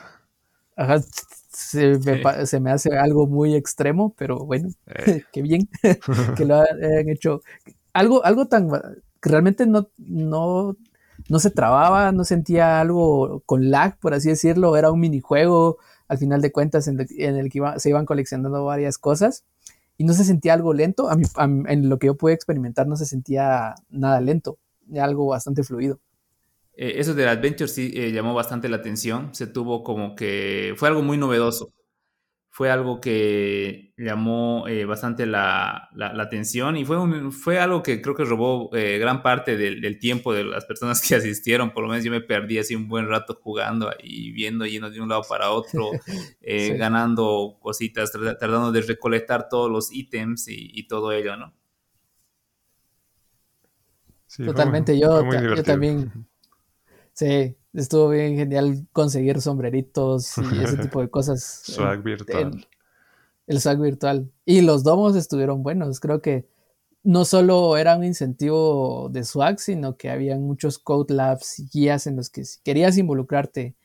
Ajá, 0.75 0.99
se, 1.51 2.59
me, 2.59 2.71
hace 2.71 2.97
algo 2.97 3.27
muy 3.27 3.53
extremo, 3.53 4.15
pero 4.17 4.39
bueno, 4.39 4.69
eh. 4.87 5.23
qué 5.33 5.41
bien 5.41 5.69
que 6.35 6.45
lo 6.45 6.55
hayan 6.55 7.09
hecho. 7.09 7.41
Algo, 7.93 8.25
algo 8.25 8.47
tan 8.47 8.69
que 9.21 9.29
realmente 9.29 9.67
no, 9.67 9.89
no, 9.97 10.75
no 11.27 11.39
se 11.39 11.51
trababa, 11.51 12.11
no 12.11 12.23
sentía 12.23 12.79
algo 12.79 13.43
con 13.45 13.69
lag, 13.69 13.97
por 13.99 14.13
así 14.13 14.29
decirlo, 14.29 14.77
era 14.77 14.91
un 14.91 15.01
minijuego, 15.01 15.77
al 16.09 16.17
final 16.17 16.41
de 16.41 16.51
cuentas, 16.51 16.87
en, 16.87 16.99
el 16.99 17.49
que 17.49 17.61
se 17.77 17.89
iban 17.89 18.05
coleccionando 18.05 18.65
varias 18.65 18.97
cosas 18.97 19.45
y 19.95 20.03
no 20.03 20.13
se 20.13 20.25
sentía 20.25 20.53
algo 20.53 20.73
lento. 20.73 21.09
A 21.09 21.15
mí, 21.15 21.23
en 21.67 21.87
lo 21.87 21.99
que 21.99 22.07
yo 22.07 22.15
pude 22.15 22.33
experimentar 22.33 22.87
no 22.87 22.97
se 22.97 23.05
sentía 23.05 23.75
nada 23.89 24.19
lento, 24.19 24.57
algo 24.99 25.27
bastante 25.27 25.63
fluido. 25.63 25.99
Eh, 26.75 26.93
eso 26.95 27.13
del 27.13 27.27
Adventure 27.27 27.67
sí 27.67 27.91
eh, 27.93 28.11
llamó 28.11 28.33
bastante 28.33 28.69
la 28.69 28.77
atención. 28.77 29.35
Se 29.35 29.47
tuvo 29.47 29.83
como 29.83 30.15
que. 30.15 30.73
Fue 30.77 30.87
algo 30.87 31.03
muy 31.03 31.17
novedoso. 31.17 31.71
Fue 32.59 32.69
algo 32.69 32.99
que 32.99 33.93
llamó 33.95 34.67
eh, 34.67 34.83
bastante 34.83 35.25
la, 35.25 35.87
la, 35.93 36.11
atención 36.21 36.75
y 36.75 36.83
fue, 36.83 36.97
un, 36.97 37.31
fue 37.31 37.57
algo 37.57 37.81
que 37.81 38.01
creo 38.01 38.15
que 38.15 38.25
robó 38.25 38.69
gran 38.69 39.23
parte 39.23 39.55
del, 39.55 39.97
tiempo 39.97 40.33
de 40.33 40.43
las 40.43 40.65
personas 40.65 41.01
que 41.01 41.15
asistieron. 41.15 41.71
Por 41.71 41.83
lo 41.83 41.89
menos 41.89 42.03
yo 42.03 42.11
me 42.11 42.19
perdí 42.19 42.57
así 42.57 42.75
un 42.75 42.89
buen 42.89 43.07
rato 43.07 43.39
jugando 43.41 43.89
y 44.03 44.31
viendo 44.31 44.65
yendo 44.65 44.89
de 44.89 44.99
un 44.99 45.07
lado 45.07 45.21
para 45.29 45.51
otro, 45.51 45.91
ganando 46.77 47.57
cositas, 47.61 48.11
tratando 48.11 48.73
de 48.73 48.81
recolectar 48.81 49.47
todos 49.47 49.71
los 49.71 49.93
ítems 49.93 50.49
y, 50.49 50.85
todo 50.85 51.13
ello, 51.13 51.37
¿no? 51.37 51.53
Totalmente, 54.45 54.99
yo, 54.99 55.23
yo 55.31 55.63
también 55.63 56.27
Sí, 57.19 57.53
estuvo 57.73 58.09
bien 58.09 58.35
genial 58.35 58.87
conseguir 58.91 59.41
sombreritos 59.41 60.35
y 60.37 60.63
ese 60.63 60.77
tipo 60.77 61.01
de 61.01 61.09
cosas. 61.09 61.43
swag 61.65 62.03
virtual. 62.03 62.67
El, 63.47 63.61
swag 63.61 63.79
virtual. 63.79 64.31
Y 64.45 64.61
los 64.61 64.83
domos 64.83 65.15
estuvieron 65.15 65.63
buenos. 65.63 65.99
Creo 65.99 66.21
que 66.21 66.47
no 67.03 67.25
solo 67.25 67.77
era 67.77 67.95
un 67.95 68.03
incentivo 68.03 69.09
de 69.11 69.23
swag, 69.23 69.59
sino 69.59 69.97
que 69.97 70.09
había 70.09 70.37
muchos 70.37 70.79
code 70.79 71.13
labs 71.13 71.59
y 71.59 71.67
guías 71.67 72.07
en 72.07 72.15
los 72.15 72.29
que 72.29 72.45
si 72.45 72.59
querías 72.61 72.97
involucrarte, 72.97 73.75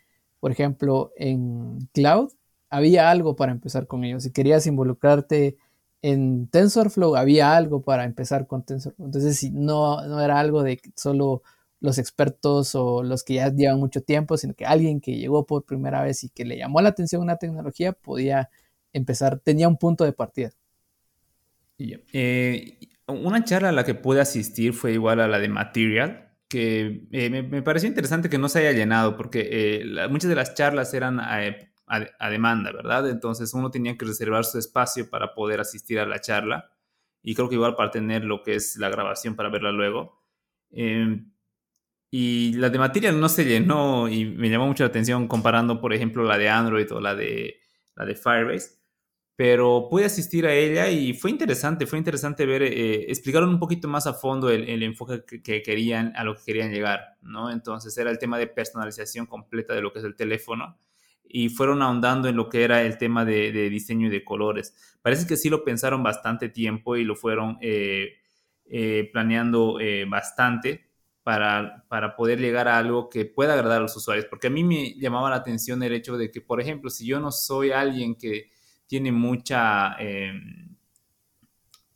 por 0.41 0.51
ejemplo, 0.51 1.13
en 1.17 1.89
cloud, 1.93 2.33
había 2.71 3.11
algo 3.11 3.37
para 3.37 3.53
empezar 3.53 3.87
con 3.87 4.05
ellos. 4.05 4.25
Si 4.25 4.33
querías 4.33 4.67
involucrarte 4.67 5.57
en 6.03 6.49
TensorFlow, 6.49 7.17
había 7.17 7.57
algo 7.57 7.83
para 7.83 8.05
empezar 8.05 8.47
con 8.47 8.65
TensorFlow. 8.65 9.07
Entonces, 9.07 9.39
si 9.39 9.51
no, 9.51 10.07
no 10.07 10.21
era 10.21 10.41
algo 10.41 10.63
de 10.63 10.81
solo 10.97 11.43
los 11.81 11.99
expertos 11.99 12.75
o 12.75 13.03
los 13.03 13.25
que 13.25 13.35
ya 13.35 13.53
llevan 13.53 13.79
mucho 13.79 14.03
tiempo, 14.03 14.37
sino 14.37 14.55
que 14.55 14.65
alguien 14.65 15.01
que 15.01 15.17
llegó 15.17 15.47
por 15.47 15.65
primera 15.65 16.03
vez 16.03 16.25
y 16.25 16.31
que 16.31 16.45
le 16.45 16.57
llamó 16.57 16.81
la 16.81 16.91
atención 16.91 17.23
una 17.23 17.37
tecnología 17.37 17.93
podía 17.93 18.51
empezar, 18.93 19.41
tenía 19.41 19.69
un 19.69 19.77
punto 19.77 20.05
de 20.05 20.13
partida. 20.13 20.53
Eh, 21.79 22.79
una 23.07 23.45
charla 23.45 23.71
a 23.71 23.73
la 23.73 23.85
que 23.85 23.95
pude 23.95 24.21
asistir 24.21 24.73
fue 24.73 24.93
igual 24.93 25.21
a 25.21 25.29
la 25.29 25.39
de 25.39 25.49
Material, 25.49 26.33
que 26.49 27.07
eh, 27.13 27.31
me, 27.31 27.63
pareció 27.63 27.89
interesante 27.89 28.31
que 28.31 28.39
no 28.39 28.49
se 28.49 28.61
haya 28.61 28.73
llenado, 28.73 29.17
porque 29.17 29.49
eh, 29.51 30.09
muchas 30.09 30.31
de 30.31 30.37
las 30.37 30.55
charlas 30.55 30.95
eran 30.95 31.21
a, 31.21 32.31
demanda, 32.31 32.73
¿verdad? 32.73 33.11
Entonces 33.11 33.53
uno 33.55 33.71
tenía 33.71 33.97
que 33.99 34.07
reservar 34.07 34.45
su 34.45 34.59
espacio 34.59 35.11
para 35.11 35.35
poder 35.35 35.61
asistir 35.61 35.99
a 35.99 36.07
la 36.07 36.21
charla, 36.21 36.71
y 37.23 37.35
creo 37.35 37.49
que 37.49 37.57
igual 37.57 37.75
para 37.75 37.91
tener 37.91 38.25
lo 38.25 38.43
que 38.43 38.55
es 38.55 38.77
la 38.77 38.89
grabación 38.89 39.35
para 39.35 39.49
verla 39.49 39.73
luego. 39.73 40.23
Em, 40.71 41.33
y 42.17 42.53
la 42.53 42.71
de 42.71 42.79
Material 42.79 43.19
no 43.19 43.29
se 43.29 43.45
llenó 43.45 44.09
y 44.09 44.25
me 44.25 44.49
llamó 44.49 44.69
mucho 44.69 44.85
la 44.85 44.89
atención 44.89 45.27
comparando, 45.27 45.81
por 45.81 45.93
ejemplo, 45.93 46.23
la 46.23 46.39
de 46.39 46.49
Android 46.49 46.87
o 46.93 47.01
la 47.01 47.17
de, 47.17 47.57
la 47.97 48.05
de 48.05 48.15
Firebase 48.15 48.79
pero 49.37 49.89
pude 49.91 50.05
asistir 50.05 50.47
a 50.47 50.55
ella 50.55 50.89
y 50.89 51.13
fue 51.13 51.29
interesante, 51.31 51.87
fue 51.87 51.99
interesante 51.99 52.47
ver, 52.47 52.63
eh, 52.63 53.11
explicaron 53.11 53.49
un 53.49 53.59
poquito 53.59 53.89
más 53.89 54.07
a 54.07 54.15
fondo 54.15 54.49
el, 54.49 54.81
enfoque 54.85 55.25
que, 55.43 55.61
querían, 55.63 56.13
a 56.15 56.23
lo 56.23 56.37
que 56.37 56.43
querían 56.47 56.71
llegar, 56.71 57.17
¿no? 57.21 57.51
Entonces 57.51 57.99
era 57.99 58.13
el 58.13 58.19
tema 58.21 58.39
de 58.39 58.47
personalización 58.47 59.27
completa 59.27 59.75
de 59.75 59.83
lo 59.83 59.93
que 59.93 59.99
es 59.99 60.05
el 60.05 60.15
teléfono 60.15 60.79
y 61.25 61.49
fueron 61.49 61.83
ahondando 61.83 62.29
en 62.29 62.37
lo 62.37 62.49
que 62.49 62.63
era 62.63 62.83
el 62.83 62.97
tema 62.97 63.25
de, 63.25 63.51
diseño 63.71 64.07
y 64.07 64.11
de 64.11 64.25
colores. 64.25 64.97
Parece 65.03 65.27
que 65.27 65.37
sí 65.37 65.51
lo 65.51 65.65
pensaron 65.65 66.05
bastante 66.05 66.49
tiempo 66.49 66.97
y 66.97 67.03
lo 67.03 67.17
fueron 67.17 67.59
eh, 67.61 68.19
eh, 68.67 69.11
planeando 69.13 69.79
bastante 70.07 70.84
para, 71.25 71.85
para 71.89 72.15
poder 72.15 72.39
llegar 72.39 72.69
a 72.69 72.79
algo 72.79 73.09
que 73.09 73.25
pueda 73.25 73.55
agradar 73.55 73.79
a 73.79 73.83
los 73.83 73.97
usuarios, 73.97 74.27
porque 74.27 74.47
a 74.47 74.51
mí 74.51 74.63
me 74.63 74.95
llamaba 74.95 75.31
la 75.31 75.37
atención 75.37 75.83
el 75.83 75.95
hecho 75.95 76.17
de 76.17 76.31
que, 76.31 76.41
por 76.41 76.61
ejemplo, 76.61 76.91
si 76.91 77.07
yo 77.07 77.19
no 77.19 77.33
soy 77.33 77.73
alguien 77.73 78.15
que 78.15 78.51
tiene 78.87 79.11
mucha, 79.11 79.97
em, 79.99 80.77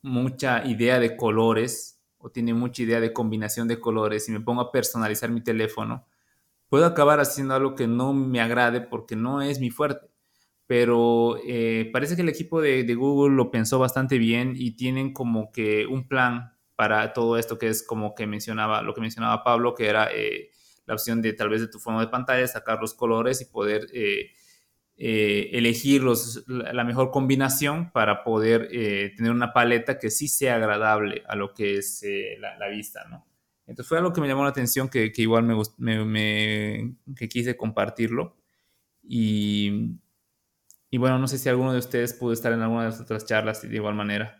mucha 0.01 0.65
idea 0.65 0.99
de 0.99 1.15
colores 1.15 2.01
o 2.17 2.29
tiene 2.31 2.53
mucha 2.53 2.83
idea 2.83 2.99
de 2.99 3.13
combinación 3.13 3.67
de 3.67 3.79
colores 3.79 4.27
y 4.27 4.31
me 4.31 4.41
pongo 4.41 4.61
a 4.61 4.71
personalizar 4.71 5.29
mi 5.29 5.41
teléfono, 5.41 6.05
puedo 6.69 6.85
acabar 6.85 7.19
haciendo 7.19 7.53
algo 7.53 7.75
que 7.75 7.87
no 7.87 8.13
me 8.13 8.41
agrade 8.41 8.81
porque 8.81 9.15
no 9.15 9.41
es 9.41 9.59
mi 9.59 9.69
fuerte. 9.69 10.09
Pero 10.67 11.37
eh, 11.47 11.89
parece 11.93 12.15
que 12.15 12.21
el 12.21 12.29
equipo 12.29 12.61
de, 12.61 12.83
Google 12.95 13.35
lo 13.35 13.51
pensó 13.51 13.79
bastante 13.79 14.17
bien 14.17 14.53
y 14.55 14.71
tienen 14.71 15.13
como 15.13 15.51
que 15.51 15.87
un 15.87 16.07
plan 16.07 16.53
para 16.79 17.11
todo 17.11 17.37
esto 17.37 17.57
que 17.57 17.67
es 17.67 17.83
como 17.83 18.15
que 18.15 18.25
mencionaba, 18.25 18.81
lo 18.81 18.93
que 18.93 19.01
mencionaba 19.01 19.43
Pablo, 19.43 19.75
que 19.75 19.87
era 19.87 20.07
eh, 20.13 20.49
la 20.85 20.93
opción 20.93 21.21
de 21.21 21.33
tal 21.33 21.49
vez 21.49 21.59
de 21.59 21.67
tu 21.67 21.77
fondo 21.77 21.99
de 21.99 22.07
pantalla 22.07 22.47
sacar 22.47 22.79
los 22.79 22.93
colores 22.93 23.41
y 23.41 23.45
poder 23.45 23.87
eh, 23.91 24.31
eh, 24.95 25.57
elegir 25.57 26.03
la 26.47 26.85
mejor 26.85 27.11
combinación 27.11 27.91
para 27.91 28.23
poder 28.23 28.69
eh, 28.71 29.11
tener 29.17 29.33
una 29.33 29.51
paleta 29.51 29.99
que 29.99 30.09
sí 30.09 30.29
sea 30.29 30.55
agradable 30.55 31.21
a 31.27 31.35
lo 31.35 31.53
que 31.53 31.79
es 31.79 32.01
eh, 32.03 32.37
la, 32.39 32.69
vista, 32.69 33.03
¿no? 33.09 33.27
Entonces 33.67 33.89
fue 33.89 33.97
algo 33.97 34.13
que 34.13 34.21
me 34.21 34.29
llamó 34.29 34.43
la 34.43 34.51
atención, 34.51 34.87
que, 34.87 35.11
igual 35.17 35.43
me, 35.43 36.05
me, 36.05 36.95
que 37.17 37.27
quise 37.27 37.57
compartirlo. 37.57 38.37
Y, 39.03 39.97
y, 40.89 40.97
bueno, 40.97 41.19
no 41.19 41.27
sé 41.27 41.39
si 41.39 41.49
alguno 41.49 41.73
de 41.73 41.79
ustedes 41.79 42.13
pudo 42.13 42.31
estar 42.31 42.53
en 42.53 42.61
alguna 42.61 42.83
de 42.83 42.89
las 42.91 43.01
otras 43.01 43.25
charlas 43.25 43.61
de 43.61 43.75
igual 43.75 43.95
manera. 43.95 44.38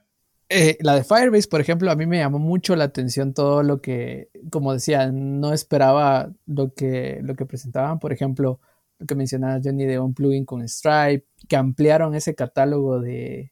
La 0.79 0.95
de 0.95 1.03
Firebase, 1.03 1.47
por 1.47 1.61
ejemplo, 1.61 1.91
a 1.91 1.95
mí 1.95 2.05
me 2.07 2.17
llamó 2.17 2.39
mucho 2.39 2.75
la 2.75 2.85
atención 2.85 3.33
todo 3.33 3.61
lo 3.63 3.81
que, 3.81 4.29
como 4.51 4.73
decía, 4.73 5.11
no 5.11 5.53
esperaba 5.53 6.33
lo 6.47 6.73
que, 6.73 7.19
lo 7.23 7.35
que 7.35 7.45
presentaban. 7.45 7.99
Por 7.99 8.11
ejemplo, 8.13 8.59
lo 8.99 9.05
que 9.05 9.15
mencionaba 9.15 9.61
Johnny 9.63 9.85
de 9.85 9.99
un 9.99 10.13
plugin 10.13 10.45
con 10.45 10.67
Stripe, 10.67 11.25
que 11.47 11.55
ampliaron 11.55 12.15
ese 12.15 12.35
catálogo 12.35 12.99
de, 12.99 13.51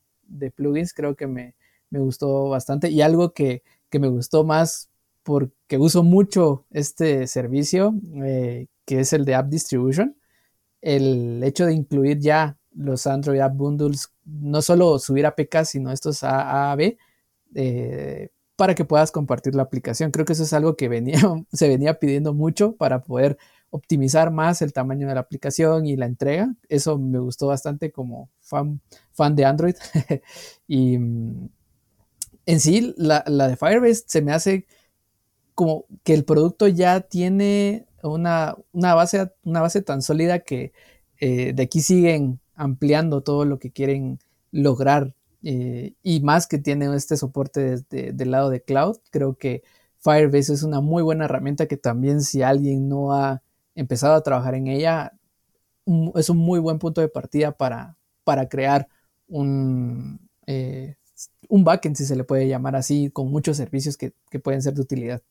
plugins, 0.55 0.93
creo 0.93 1.15
que 1.15 1.27
me, 1.27 1.55
gustó 1.91 2.49
bastante. 2.49 2.89
Y 2.89 3.01
algo 3.01 3.33
que, 3.33 3.63
me 3.91 4.07
gustó 4.07 4.43
más 4.43 4.89
porque 5.23 5.77
uso 5.77 6.03
mucho 6.03 6.65
este 6.71 7.27
servicio, 7.27 7.93
eh, 8.23 8.67
que 8.85 8.99
es 9.01 9.13
el 9.13 9.25
de 9.25 9.35
App 9.35 9.49
Distribution, 9.49 10.15
el 10.81 11.43
hecho 11.43 11.65
de 11.65 11.73
incluir 11.73 12.19
ya 12.19 12.56
los 12.77 13.07
Android 13.07 13.39
App 13.39 13.55
Bundles, 13.55 14.13
no 14.25 14.61
solo 14.61 14.99
subir 14.99 15.25
APK, 15.25 15.65
sino 15.65 15.91
estos 15.91 16.23
AAB, 16.23 16.97
eh, 17.55 18.29
para 18.55 18.75
que 18.75 18.85
puedas 18.85 19.11
compartir 19.11 19.55
la 19.55 19.63
aplicación. 19.63 20.11
Creo 20.11 20.25
que 20.25 20.33
eso 20.33 20.43
es 20.43 20.53
algo 20.53 20.75
que 20.75 20.89
venía, 20.89 21.19
se 21.51 21.67
venía 21.67 21.99
pidiendo 21.99 22.33
mucho 22.33 22.75
para 22.75 23.03
poder 23.03 23.37
optimizar 23.69 24.31
más 24.31 24.61
el 24.61 24.73
tamaño 24.73 25.07
de 25.07 25.15
la 25.15 25.21
aplicación 25.21 25.85
y 25.85 25.97
la 25.97 26.05
entrega. 26.05 26.53
Eso 26.69 26.97
me 26.97 27.19
gustó 27.19 27.47
bastante 27.47 27.91
como 27.91 28.29
fan, 28.39 28.81
fan 29.11 29.35
de 29.35 29.45
Android. 29.45 29.75
y 30.67 30.97
mm, 30.97 31.49
en 32.45 32.59
sí, 32.59 32.93
la, 32.97 33.23
de 33.23 33.57
Firebase 33.57 34.03
se 34.07 34.21
me 34.21 34.33
hace 34.33 34.65
como 35.53 35.85
que 36.03 36.13
el 36.13 36.23
producto 36.23 36.67
ya 36.67 37.01
tiene 37.01 37.87
una, 38.03 38.55
base, 38.73 39.31
una 39.43 39.61
base 39.61 39.81
tan 39.81 40.01
sólida 40.01 40.39
que 40.39 40.71
eh, 41.19 41.53
de 41.53 41.63
aquí 41.63 41.81
siguen 41.81 42.39
ampliando 42.57 43.21
todo 43.21 43.45
lo 43.45 43.59
que 43.59 43.71
quieren 43.71 44.19
lograr 44.51 45.13
eh, 45.43 45.93
y 46.03 46.19
más 46.19 46.47
que 46.47 46.57
tiene 46.57 46.93
este 46.93 47.15
soporte 47.15 47.61
desde 47.61 48.11
del 48.11 48.31
lado 48.31 48.49
de 48.49 48.61
cloud. 48.61 48.97
Creo 49.11 49.35
que 49.35 49.63
Firebase 49.99 50.53
es 50.53 50.63
una 50.63 50.81
muy 50.81 51.03
buena 51.03 51.25
herramienta 51.25 51.67
que 51.67 51.77
también 51.77 52.21
si 52.21 52.41
alguien 52.41 52.89
no 52.89 53.13
ha 53.13 53.41
empezado 53.75 54.15
a 54.15 54.23
trabajar 54.23 54.55
en 54.55 54.67
ella, 54.67 55.13
es 56.15 56.29
un 56.29 56.37
muy 56.37 56.59
buen 56.59 56.79
punto 56.79 56.99
de 56.99 57.07
partida 57.07 57.53
para, 57.53 57.95
para 58.23 58.49
crear 58.49 58.89
un, 59.29 60.19
eh, 60.47 60.95
un 61.49 61.63
backend, 61.63 61.95
si 61.95 62.05
se 62.05 62.15
le 62.15 62.23
puede 62.23 62.47
llamar 62.47 62.75
así, 62.75 63.09
con 63.11 63.29
muchos 63.31 63.57
servicios 63.57 63.97
que, 63.97 64.13
pueden 64.39 64.61
ser 64.61 64.73
de 64.73 64.81
utilidad. 64.81 65.21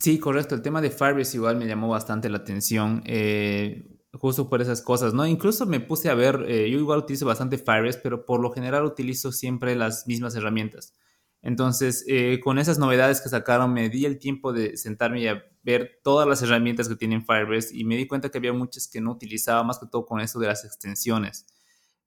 Sí, 0.00 0.18
correcto. 0.18 0.54
El 0.54 0.62
tema 0.62 0.80
de 0.80 0.90
Firebase 0.90 1.36
igual 1.36 1.56
me 1.56 1.66
llamó 1.66 1.88
bastante 1.88 2.28
la 2.28 2.38
atención, 2.38 3.02
eh, 3.06 3.84
justo 4.18 4.48
por 4.48 4.62
esas 4.62 4.82
cosas, 4.82 5.14
¿no? 5.14 5.26
Incluso 5.26 5.66
me 5.66 5.80
puse 5.80 6.10
a 6.10 6.14
ver, 6.14 6.44
eh, 6.48 6.70
yo 6.70 6.78
igual 6.78 7.00
utilizo 7.00 7.26
bastante 7.26 7.58
Firebase, 7.58 8.00
pero 8.02 8.24
por 8.24 8.40
lo 8.40 8.50
general 8.50 8.84
utilizo 8.84 9.32
siempre 9.32 9.76
las 9.76 10.06
mismas 10.06 10.34
herramientas. 10.36 10.94
Entonces, 11.42 12.04
eh, 12.08 12.40
con 12.42 12.58
esas 12.58 12.78
novedades 12.78 13.20
que 13.20 13.28
sacaron, 13.28 13.72
me 13.72 13.88
di 13.88 14.04
el 14.04 14.18
tiempo 14.18 14.52
de 14.52 14.76
sentarme 14.76 15.20
y 15.20 15.28
a 15.28 15.44
ver 15.62 16.00
todas 16.02 16.26
las 16.26 16.42
herramientas 16.42 16.88
que 16.88 16.96
tienen 16.96 17.24
Firebase 17.24 17.76
y 17.76 17.84
me 17.84 17.96
di 17.96 18.06
cuenta 18.06 18.30
que 18.30 18.38
había 18.38 18.52
muchas 18.52 18.88
que 18.88 19.00
no 19.00 19.12
utilizaba, 19.12 19.62
más 19.62 19.78
que 19.78 19.86
todo 19.86 20.06
con 20.06 20.20
eso 20.20 20.38
de 20.40 20.48
las 20.48 20.64
extensiones. 20.64 21.46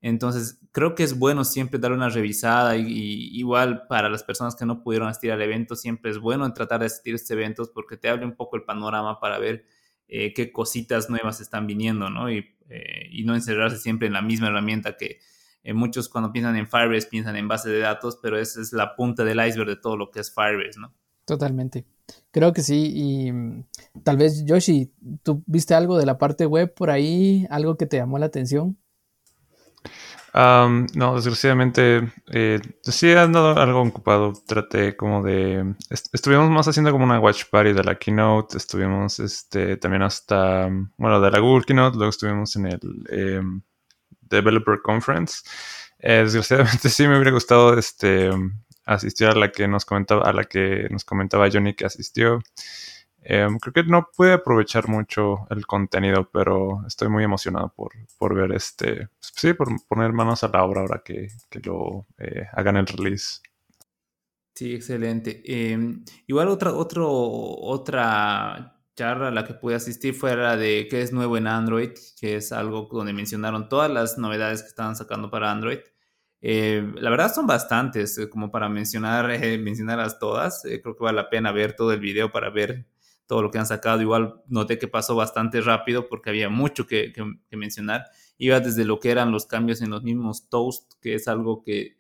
Entonces, 0.02 0.60
creo 0.72 0.96
que 0.96 1.04
es 1.04 1.18
bueno 1.18 1.44
siempre 1.44 1.80
dar 1.80 1.92
una 1.92 2.10
revisada 2.10 2.78
y, 2.78 3.30
igual 3.38 3.86
para 3.88 4.10
las 4.10 4.24
personas 4.24 4.56
que 4.56 4.66
no 4.66 4.82
pudieron 4.82 5.10
asistir 5.10 5.32
al 5.32 5.42
evento, 5.42 5.76
siempre 5.76 6.12
es 6.12 6.20
bueno 6.20 6.52
tratar 6.54 6.80
de 6.80 6.86
asistir 6.86 7.14
a 7.14 7.16
estos 7.18 7.32
eventos 7.32 7.70
porque 7.70 7.98
te 7.98 8.10
abre 8.10 8.26
un 8.26 8.36
poco 8.36 8.56
el 8.56 8.64
panorama 8.64 9.20
para 9.20 9.40
ver 9.40 9.66
eh, 10.10 10.34
qué 10.34 10.52
cositas 10.52 11.10
nuevas 11.10 11.40
están 11.40 11.68
viniendo, 11.68 12.10
¿no? 12.10 12.32
Y, 12.32 12.46
eh, 12.70 13.08
y 13.12 13.24
no 13.24 13.36
encerrarse 13.36 13.78
siempre 13.78 14.08
en 14.08 14.14
la 14.14 14.22
misma 14.22 14.48
herramienta 14.48 14.98
que, 14.98 15.20
eh, 15.64 15.74
muchos 15.74 16.10
cuando 16.10 16.32
piensan 16.32 16.56
en 16.56 16.68
Firebase 16.68 17.08
piensan 17.08 17.36
en 17.36 17.48
base 17.48 17.70
de 17.70 17.80
datos, 17.80 18.18
pero 18.22 18.38
esa 18.38 18.62
es 18.62 18.74
la 18.74 18.96
punta 18.96 19.24
del 19.24 19.46
iceberg 19.46 19.70
de 19.70 19.76
todo 19.76 19.98
lo 19.98 20.10
que 20.10 20.20
es 20.20 20.34
Firebase, 20.34 20.80
¿no? 20.80 20.94
Totalmente. 21.26 21.86
Creo 22.32 22.54
que 22.54 22.62
sí. 22.62 22.92
Y 22.96 23.32
mm, 23.32 23.66
tal 24.04 24.18
vez, 24.18 24.46
Yoshi, 24.46 24.92
¿tú 25.22 25.44
viste 25.46 25.76
algo 25.76 25.98
de 25.98 26.06
la 26.06 26.18
parte 26.18 26.46
web 26.46 26.74
por 26.74 26.90
ahí? 26.90 27.46
¿Algo 27.50 27.78
que 27.78 27.86
te 27.86 27.98
llamó 27.98 28.18
la 28.18 28.28
atención? 28.28 28.78
No, 30.34 31.16
desgraciadamente, 31.16 32.12
eh, 32.32 32.60
sí 32.84 33.08
he 33.08 33.18
andado 33.18 33.58
algo 33.58 33.82
ocupado. 33.82 34.34
Traté 34.48 34.96
como 34.96 35.24
de. 35.24 35.76
estuvimos 36.14 36.50
más 36.50 36.68
haciendo 36.68 36.92
como 36.92 37.06
una 37.06 37.20
watch 37.20 37.46
party 37.50 37.74
de 37.74 37.84
la 37.84 37.96
keynote. 37.96 38.58
Estuvimos 38.58 39.20
este, 39.20 39.78
también 39.78 40.04
hasta. 40.04 40.70
Bueno, 40.98 41.22
de 41.22 41.32
la 41.32 41.40
Google 41.40 41.66
Keynote. 41.66 41.98
Luego 41.98 42.10
estuvimos 42.10 42.56
en 42.56 42.66
el. 42.68 42.80
Em, 43.10 43.62
Developer 44.30 44.82
Conference. 44.82 45.42
Eh, 46.00 46.22
desgraciadamente 46.24 46.90
sí 46.90 47.08
me 47.08 47.16
hubiera 47.16 47.32
gustado 47.32 47.78
este, 47.78 48.30
asistir 48.86 49.28
a 49.28 49.36
la 49.36 49.52
que 49.52 49.68
nos 49.68 49.86
comentaba, 49.86 50.24
a 50.24 50.34
la 50.34 50.46
que 50.46 50.88
nos 50.90 51.04
comentaba 51.04 51.50
Johnny 51.52 51.74
que 51.74 51.86
asistió. 51.86 52.40
Em, 53.22 53.58
creo 53.60 53.74
que 53.74 53.84
no 53.84 54.08
pude 54.16 54.34
aprovechar 54.34 54.88
mucho 54.88 55.48
el 55.50 55.66
contenido, 55.66 56.30
pero 56.32 56.84
estoy 56.88 57.10
muy 57.10 57.24
emocionado 57.24 57.74
por, 57.76 57.92
por 58.18 58.34
ver 58.36 58.54
este, 58.54 59.10
sí, 59.20 59.54
por 59.54 59.68
poner 59.88 60.14
manos 60.14 60.44
a 60.44 60.48
la 60.48 60.64
obra 60.64 60.82
ahora 60.82 61.02
que, 61.04 61.28
que 61.50 61.60
lo 61.60 62.08
eh, 62.18 62.48
hagan 62.54 62.78
el 62.78 62.88
release. 62.88 63.42
Sí, 64.56 64.76
excelente. 64.76 65.42
Em, 65.46 66.04
igual 66.28 66.50
otra, 66.50 66.74
otro, 66.74 67.10
otra 67.10 68.76
charla 68.96 69.30
a 69.30 69.32
la 69.32 69.46
que 69.46 69.54
pude 69.54 69.76
asistir 69.76 70.14
fue 70.14 70.36
la 70.36 70.58
de 70.58 70.88
qué 70.90 71.02
es 71.02 71.14
nuevo 71.14 71.38
en 71.38 71.48
Android, 71.48 71.92
que 72.20 72.36
es 72.36 72.52
algo 72.52 72.90
donde 72.92 73.14
mencionaron 73.14 73.70
todas 73.70 73.90
las 73.90 74.18
novedades 74.18 74.62
que 74.62 74.68
estaban 74.68 74.96
sacando 74.98 75.30
para 75.32 75.52
Android. 75.52 75.80
Eh, 76.42 76.92
la 76.96 77.10
verdad 77.10 77.34
son 77.34 77.48
bastantes, 77.48 78.18
eh, 78.18 78.30
como 78.30 78.52
para 78.52 78.68
mencionar, 78.70 79.32
eh, 79.32 79.58
mencionarlas 79.58 80.20
todas. 80.20 80.64
creo 80.64 80.96
que 80.96 81.04
vale 81.04 81.16
la 81.18 81.30
pena 81.30 81.52
ver 81.52 81.76
todo 81.76 81.94
el 81.94 82.00
video 82.00 82.32
para 82.32 82.50
ver 82.50 82.86
todo 83.30 83.44
lo 83.44 83.52
que 83.52 83.60
han 83.60 83.68
sacado. 83.68 84.02
Igual 84.02 84.42
noté 84.48 84.80
que 84.80 84.88
pasó 84.88 85.16
bastante 85.16 85.62
rápido 85.62 86.10
porque 86.10 86.32
había 86.32 86.50
mucho 86.50 86.88
que, 86.88 87.14
que 87.14 87.58
mencionar. 87.58 88.06
Iba 88.40 88.60
desde 88.60 88.86
lo 88.86 89.00
que 89.00 89.12
eran 89.12 89.32
los 89.32 89.46
cambios 89.46 89.82
en 89.82 89.92
los 89.92 90.02
mismos 90.02 90.50
Toast, 90.50 90.94
que 91.00 91.14
es 91.14 91.28
algo 91.28 91.62
que 91.62 92.00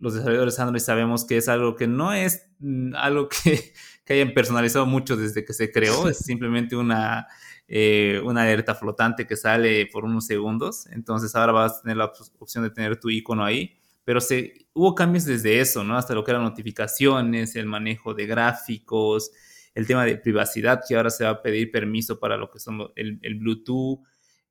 los 0.00 0.14
desarrolladores 0.14 0.58
Android 0.58 0.80
sabemos 0.80 1.24
que 1.24 1.36
es 1.36 1.48
algo 1.48 1.76
que 1.76 1.86
no 1.86 2.12
es 2.12 2.48
mm, 2.58 2.94
algo 2.96 3.28
que, 3.44 3.72
que 4.04 4.14
hayan 4.14 4.34
personalizado 4.34 4.86
mucho 4.86 5.16
desde 5.16 5.44
que 5.44 5.52
se 5.52 5.70
creó, 5.70 6.08
es 6.08 6.18
simplemente 6.18 6.74
una, 6.74 7.28
eh, 7.68 8.20
una 8.24 8.42
alerta 8.42 8.74
flotante 8.74 9.26
que 9.26 9.36
sale 9.36 9.86
por 9.86 10.04
unos 10.04 10.26
segundos, 10.26 10.86
entonces 10.88 11.34
ahora 11.36 11.52
vas 11.52 11.78
a 11.78 11.82
tener 11.82 11.96
la 11.96 12.12
opción 12.40 12.64
de 12.64 12.70
tener 12.70 12.98
tu 12.98 13.08
icono 13.08 13.44
ahí, 13.44 13.78
pero 14.02 14.20
se, 14.20 14.66
hubo 14.72 14.96
cambios 14.96 15.24
desde 15.24 15.60
eso, 15.60 15.84
¿no? 15.84 15.96
Hasta 15.96 16.14
lo 16.14 16.24
que 16.24 16.32
eran 16.32 16.42
notificaciones, 16.42 17.54
el 17.54 17.66
manejo 17.66 18.14
de 18.14 18.26
gráficos, 18.26 19.30
el 19.76 19.86
tema 19.86 20.04
de 20.04 20.16
privacidad, 20.16 20.82
que 20.86 20.96
ahora 20.96 21.10
se 21.10 21.22
va 21.22 21.30
a 21.30 21.42
pedir 21.42 21.70
permiso 21.70 22.18
para 22.18 22.36
lo 22.36 22.50
que 22.50 22.58
son 22.58 22.88
el, 22.96 23.20
el 23.22 23.34
Bluetooth. 23.36 24.00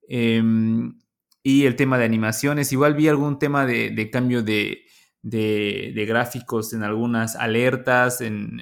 Em, 0.07 0.97
y 1.43 1.65
el 1.65 1.76
tema 1.76 1.97
de 1.97 2.05
animaciones. 2.05 2.71
Igual 2.71 2.95
vi 2.95 3.07
algún 3.07 3.38
tema 3.38 3.65
de, 3.65 4.09
cambio 4.11 4.41
de, 4.41 4.84
gráficos 6.07 6.73
en 6.73 6.84
algunas 6.84 7.36
alertas, 7.36 8.21
en, 8.21 8.61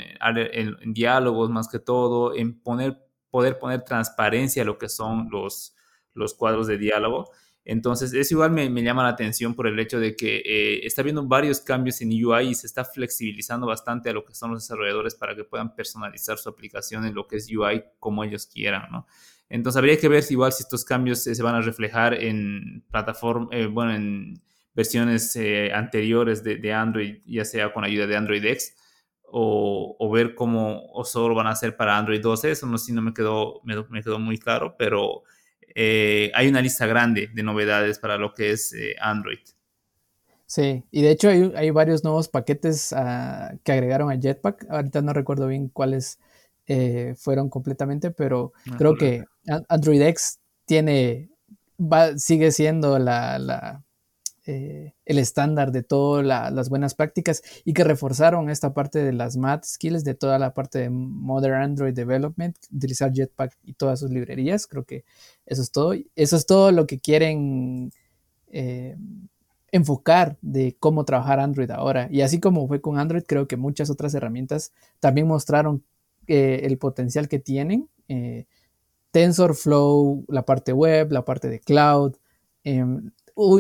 diálogos 0.86 1.50
más 1.50 1.70
que 1.70 1.80
todo, 1.80 2.36
en 2.36 2.60
poner, 2.60 3.02
poder 3.30 3.58
poner 3.58 3.84
transparencia 3.84 4.64
a 4.64 4.66
lo 4.66 4.78
que 4.78 4.90
son 4.90 5.30
los, 5.32 5.76
los 6.14 6.34
cuadros 6.34 6.68
de 6.68 6.78
diálogo. 6.78 7.30
Entonces, 7.66 8.14
eso 8.14 8.36
igual 8.36 8.52
me, 8.52 8.70
llama 8.84 9.04
la 9.04 9.10
atención 9.10 9.56
por 9.56 9.68
el 9.68 9.80
hecho 9.80 10.00
de 10.00 10.16
que 10.16 10.42
eh, 10.46 10.86
está 10.86 11.02
habiendo 11.02 11.26
varios 11.26 11.62
cambios 11.62 12.02
en 12.02 12.10
UI 12.10 12.50
y 12.50 12.56
se 12.56 12.68
está 12.68 12.84
flexibilizando 12.84 13.66
bastante 13.66 14.10
a 14.10 14.14
lo 14.14 14.26
que 14.26 14.36
son 14.36 14.52
los 14.52 14.64
desarrolladores 14.64 15.16
para 15.16 15.36
que 15.36 15.44
puedan 15.46 15.74
personalizar 15.74 16.38
su 16.38 16.50
aplicación 16.50 17.06
en 17.06 17.16
lo 17.16 17.28
que 17.28 17.38
es 17.38 17.50
UI 17.50 17.84
como 18.00 18.24
ellos 18.24 18.48
quieran, 18.48 18.92
¿no? 18.92 19.08
Entonces 19.50 19.78
habría 19.78 19.98
que 19.98 20.10
ver 20.10 20.24
si 20.24 20.34
igual 20.34 20.52
si 20.52 20.64
estos 20.64 20.84
cambios 20.84 21.24
se 21.24 21.44
van 21.44 21.56
a 21.56 21.62
reflejar 21.62 22.16
en 22.16 22.84
plataforma, 22.90 23.48
eh, 23.52 23.68
bueno, 23.68 23.94
en 23.94 24.42
versiones 24.74 25.36
eh, 25.36 25.72
anteriores 25.74 26.44
de, 26.44 26.74
Android, 26.74 27.22
ya 27.26 27.46
sea 27.46 27.72
con 27.72 27.84
ayuda 27.84 28.08
de 28.08 28.16
Android 28.16 28.44
X, 28.44 28.76
o, 29.26 30.10
ver 30.12 30.36
cómo 30.36 30.86
o 30.92 31.04
solo 31.06 31.34
van 31.34 31.48
a 31.48 31.52
hacer 31.52 31.76
para 31.76 31.98
Android 31.98 32.22
12. 32.22 32.52
Eso 32.52 32.68
no, 32.68 32.78
sí 32.78 32.94
no 32.94 33.02
me 33.02 33.14
quedó, 33.14 33.62
me, 33.64 34.04
quedó 34.04 34.20
muy 34.20 34.38
claro, 34.38 34.76
pero 34.78 35.24
eh, 35.76 36.32
hay 36.36 36.48
una 36.48 36.62
lista 36.62 36.86
grande 36.86 37.30
de 37.34 37.44
novedades 37.44 38.00
para 38.00 38.18
lo 38.18 38.34
que 38.34 38.52
es 38.52 38.76
Android. 39.00 39.40
Sí, 40.46 40.84
y 40.92 41.02
de 41.02 41.12
hecho 41.12 41.30
hay, 41.30 41.72
varios 41.72 42.04
nuevos 42.04 42.28
paquetes 42.28 42.94
ah, 42.94 43.54
que 43.64 43.72
agregaron 43.72 44.12
a 44.12 44.20
Jetpack. 44.20 44.68
Ahorita 44.70 45.02
no 45.02 45.14
recuerdo 45.14 45.48
bien 45.48 45.70
cuáles 45.70 46.20
fueron 47.18 47.50
completamente, 47.50 48.12
pero 48.12 48.54
creo 48.78 48.96
que 48.96 49.26
Android 49.68 50.02
X 50.02 50.40
tiene, 50.66 51.30
sigue 52.18 52.52
siendo 52.52 53.00
la, 53.00 53.84
eh, 54.46 54.94
el 55.06 55.20
estándar 55.20 55.72
de 55.72 55.84
todas 55.84 56.26
las 56.26 56.68
buenas 56.68 56.96
prácticas 56.96 57.42
y 57.64 57.72
que 57.72 57.86
reforzaron 57.86 58.50
esta 58.50 58.74
parte 58.74 59.02
de 59.02 59.14
las 59.14 59.38
math 59.38 59.64
skills, 59.64 60.04
de 60.04 60.16
toda 60.16 60.38
la 60.38 60.54
parte 60.54 60.80
de 60.80 60.90
Modern 60.90 61.62
Android 61.62 61.94
Development, 61.94 62.54
utilizar 62.76 63.14
Jetpack 63.14 63.58
y 63.64 63.72
todas 63.74 64.02
sus 64.02 64.12
librerías. 64.12 64.68
Creo 64.68 64.84
que 64.84 65.06
eso 65.46 65.62
es 65.62 65.72
todo. 65.72 65.94
Eso 66.18 66.36
es 66.36 66.46
todo 66.46 66.74
lo 66.74 66.88
que 66.88 67.00
quieren 67.00 67.94
eh, 68.50 68.98
enfocar 69.72 70.38
de 70.42 70.76
cómo 70.78 71.06
trabajar 71.06 71.40
Android 71.40 71.72
ahora. 71.72 72.10
Y 72.12 72.20
así 72.20 72.42
como 72.42 72.68
fue 72.68 72.82
con 72.82 72.98
Android, 72.98 73.24
creo 73.26 73.48
que 73.48 73.56
muchas 73.56 73.90
otras 73.90 74.14
herramientas 74.14 74.74
también 75.00 75.26
mostraron 75.26 75.86
eh, 76.28 76.62
el 76.64 76.78
potencial 76.78 77.30
que 77.30 77.40
tienen. 77.40 77.88
TensorFlow, 79.12 80.26
la 80.28 80.44
parte 80.44 80.74
web, 80.74 81.14
la 81.14 81.24
parte 81.24 81.48
de 81.48 81.62
cloud, 81.62 82.16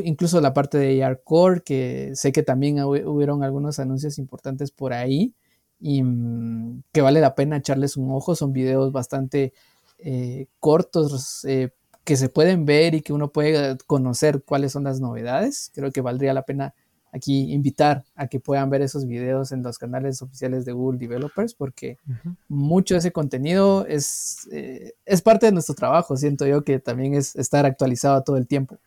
incluso 0.03 0.41
la 0.41 0.53
parte 0.53 0.77
de 0.77 1.03
AR 1.03 1.21
Core, 1.23 1.61
que 1.61 2.11
sé 2.15 2.31
que 2.31 2.43
también 2.43 2.79
hubieron 2.83 3.43
algunos 3.43 3.79
anuncios 3.79 4.17
importantes 4.19 4.71
por 4.71 4.93
ahí 4.93 5.33
y 5.79 6.03
mm, 6.03 6.83
que 6.91 7.01
vale 7.01 7.21
la 7.21 7.35
pena 7.35 7.57
echarles 7.57 7.97
un 7.97 8.11
ojo. 8.11 8.35
Son 8.35 8.53
videos 8.53 8.91
bastante 8.91 9.53
eh, 9.97 10.47
cortos 10.59 11.45
eh, 11.45 11.71
que 12.03 12.17
se 12.17 12.29
pueden 12.29 12.65
ver 12.65 12.95
y 12.95 13.01
que 13.01 13.13
uno 13.13 13.31
puede 13.31 13.77
conocer 13.87 14.43
cuáles 14.43 14.71
son 14.71 14.83
las 14.85 14.99
novedades. 14.99 15.71
Creo 15.73 15.91
que 15.91 16.01
valdría 16.01 16.33
la 16.33 16.43
pena 16.43 16.73
aquí 17.13 17.53
invitar 17.53 18.03
a 18.15 18.27
que 18.27 18.39
puedan 18.39 18.69
ver 18.71 18.81
esos 18.81 19.05
videos 19.05 19.51
en 19.51 19.61
los 19.61 19.77
canales 19.77 20.21
oficiales 20.21 20.65
de 20.65 20.71
Google 20.71 20.97
Developers, 20.97 21.53
porque 21.53 21.99
mucho 22.47 22.95
de 22.95 22.99
ese 22.99 23.11
contenido 23.11 23.85
es, 23.85 24.47
eh, 24.51 24.93
es 25.05 25.21
parte 25.21 25.45
de 25.45 25.51
nuestro 25.51 25.75
trabajo. 25.75 26.17
Siento 26.17 26.47
yo 26.47 26.63
que 26.63 26.79
también 26.79 27.13
es 27.13 27.35
estar 27.35 27.65
actualizado 27.65 28.23
todo 28.23 28.37
el 28.37 28.47
tiempo. 28.47 28.79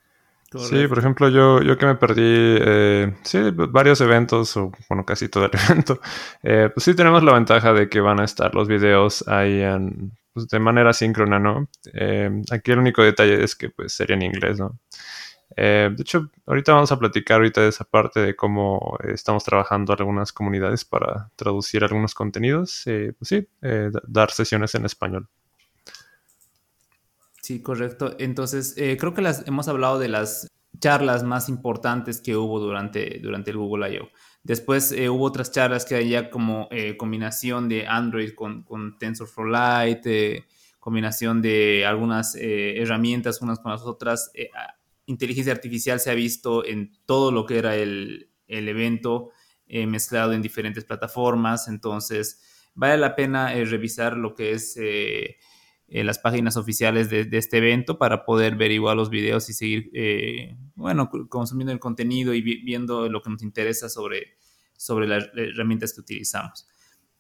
Sí, 0.51 0.87
por 0.87 0.99
ejemplo, 0.99 1.29
yo, 1.29 1.61
yo 1.63 1.77
que 1.77 1.87
me 1.87 1.97
perdí, 1.97 2.23
eh, 2.25 3.15
sí, 3.25 3.39
varios 3.53 4.01
eventos, 4.01 4.57
o 4.57 4.71
bueno, 4.89 5.05
casi 5.05 5.29
todo 5.29 5.47
el 5.47 5.51
evento, 5.71 6.01
eh, 6.43 6.71
pues 6.73 6.85
sí 6.85 6.95
tenemos 6.95 7.23
la 7.23 7.35
ventaja 7.35 7.73
de 7.73 7.89
que 7.89 8.01
van 8.01 8.21
a 8.21 8.25
estar 8.25 8.55
los 8.55 8.69
videos 8.69 9.27
ahí 9.29 9.63
pues, 10.33 10.49
de 10.49 10.59
manera 10.59 10.93
síncrona, 10.93 11.39
¿no? 11.39 11.69
aquí 12.51 12.71
el 12.71 12.79
único 12.79 13.03
detalle 13.03 13.43
es 13.43 13.57
que 13.57 13.71
pues 13.71 13.93
sería 13.93 14.17
en 14.17 14.23
inglés, 14.23 14.59
¿no? 14.59 14.79
Eh, 15.55 15.91
de 15.95 16.03
hecho, 16.03 16.31
ahorita 16.47 16.73
vamos 16.75 16.91
a 16.93 16.99
platicar 16.99 17.37
ahorita 17.37 17.63
de 17.63 17.69
esa 17.69 17.85
parte 17.85 18.21
de 18.21 18.37
cómo 18.37 18.99
estamos 19.05 19.45
trabajando 19.45 19.93
algunas 19.93 20.33
comunidades 20.33 20.85
para 20.85 21.31
traducir 21.37 21.85
algunos 21.85 22.15
contenidos. 22.15 22.87
Eh, 22.87 23.13
pues 23.19 23.29
sí, 23.29 23.49
eh, 23.63 23.91
dar 24.07 24.31
sesiones 24.31 24.75
en 24.75 24.85
español. 24.85 25.29
Sí, 27.47 27.63
correcto. 27.63 28.17
Entonces, 28.19 28.75
creo 28.75 29.15
que 29.15 29.23
las, 29.23 29.47
hemos 29.47 29.69
hablado 29.69 30.01
de 30.01 30.09
las 30.09 30.49
charlas 30.81 31.23
más 31.23 31.49
importantes 31.49 32.21
que 32.21 32.37
hubo 32.37 32.59
durante, 32.59 33.21
durante 33.23 33.53
el 33.53 33.57
Google 33.57 33.95
I.O. 33.95 34.09
Después 34.43 34.93
hubo 34.93 35.25
otras 35.25 35.53
charlas 35.53 35.85
que 35.85 35.95
había 35.95 36.29
como 36.29 36.69
combinación 36.99 37.69
de 37.69 37.87
Android 37.87 38.35
con, 38.35 38.65
con 38.65 38.99
TensorFlow 38.99 39.47
Lite, 39.47 40.47
combinación 40.81 41.41
de 41.41 41.87
algunas 41.87 42.35
herramientas 42.35 43.41
unas 43.41 43.61
con 43.61 43.71
las 43.71 43.83
otras 43.83 44.33
inteligencia 45.07 45.53
artificial 45.53 46.01
se 46.01 46.11
ha 46.11 46.15
visto 46.15 46.65
en 46.65 46.93
todo 47.07 47.33
lo 47.33 47.47
que 47.47 47.59
era 47.59 47.77
el, 47.77 48.29
evento 48.49 49.31
eh, 49.67 49.87
mezclado 49.87 50.33
en 50.33 50.43
diferentes 50.43 50.85
plataformas, 50.85 51.69
entonces 51.69 52.71
vale 52.75 52.99
la 52.99 53.17
pena 53.17 53.55
eh, 53.55 53.65
revisar 53.65 54.17
lo 54.17 54.35
que 54.35 54.53
es 54.53 54.77
eh, 55.89 56.05
las 56.05 56.19
páginas 56.19 56.57
oficiales 56.57 57.11
de, 57.11 57.29
este 57.33 57.59
evento 57.59 57.99
para 57.99 58.25
poder 58.25 58.57
ver 58.57 58.73
igual 58.73 58.97
los 58.97 59.11
videos 59.11 59.49
y 59.51 59.53
seguir, 59.53 59.91
bueno, 60.75 61.11
consumiendo 61.29 61.73
el 61.73 61.79
contenido 61.79 62.35
y 62.35 62.43
viendo 62.43 63.09
lo 63.09 63.23
que 63.23 63.31
nos 63.31 63.43
interesa 63.43 63.89
sobre, 63.89 64.37
sobre 64.77 65.07
las 65.07 65.29
herramientas 65.35 65.95
que 65.95 66.01
utilizamos. 66.01 66.67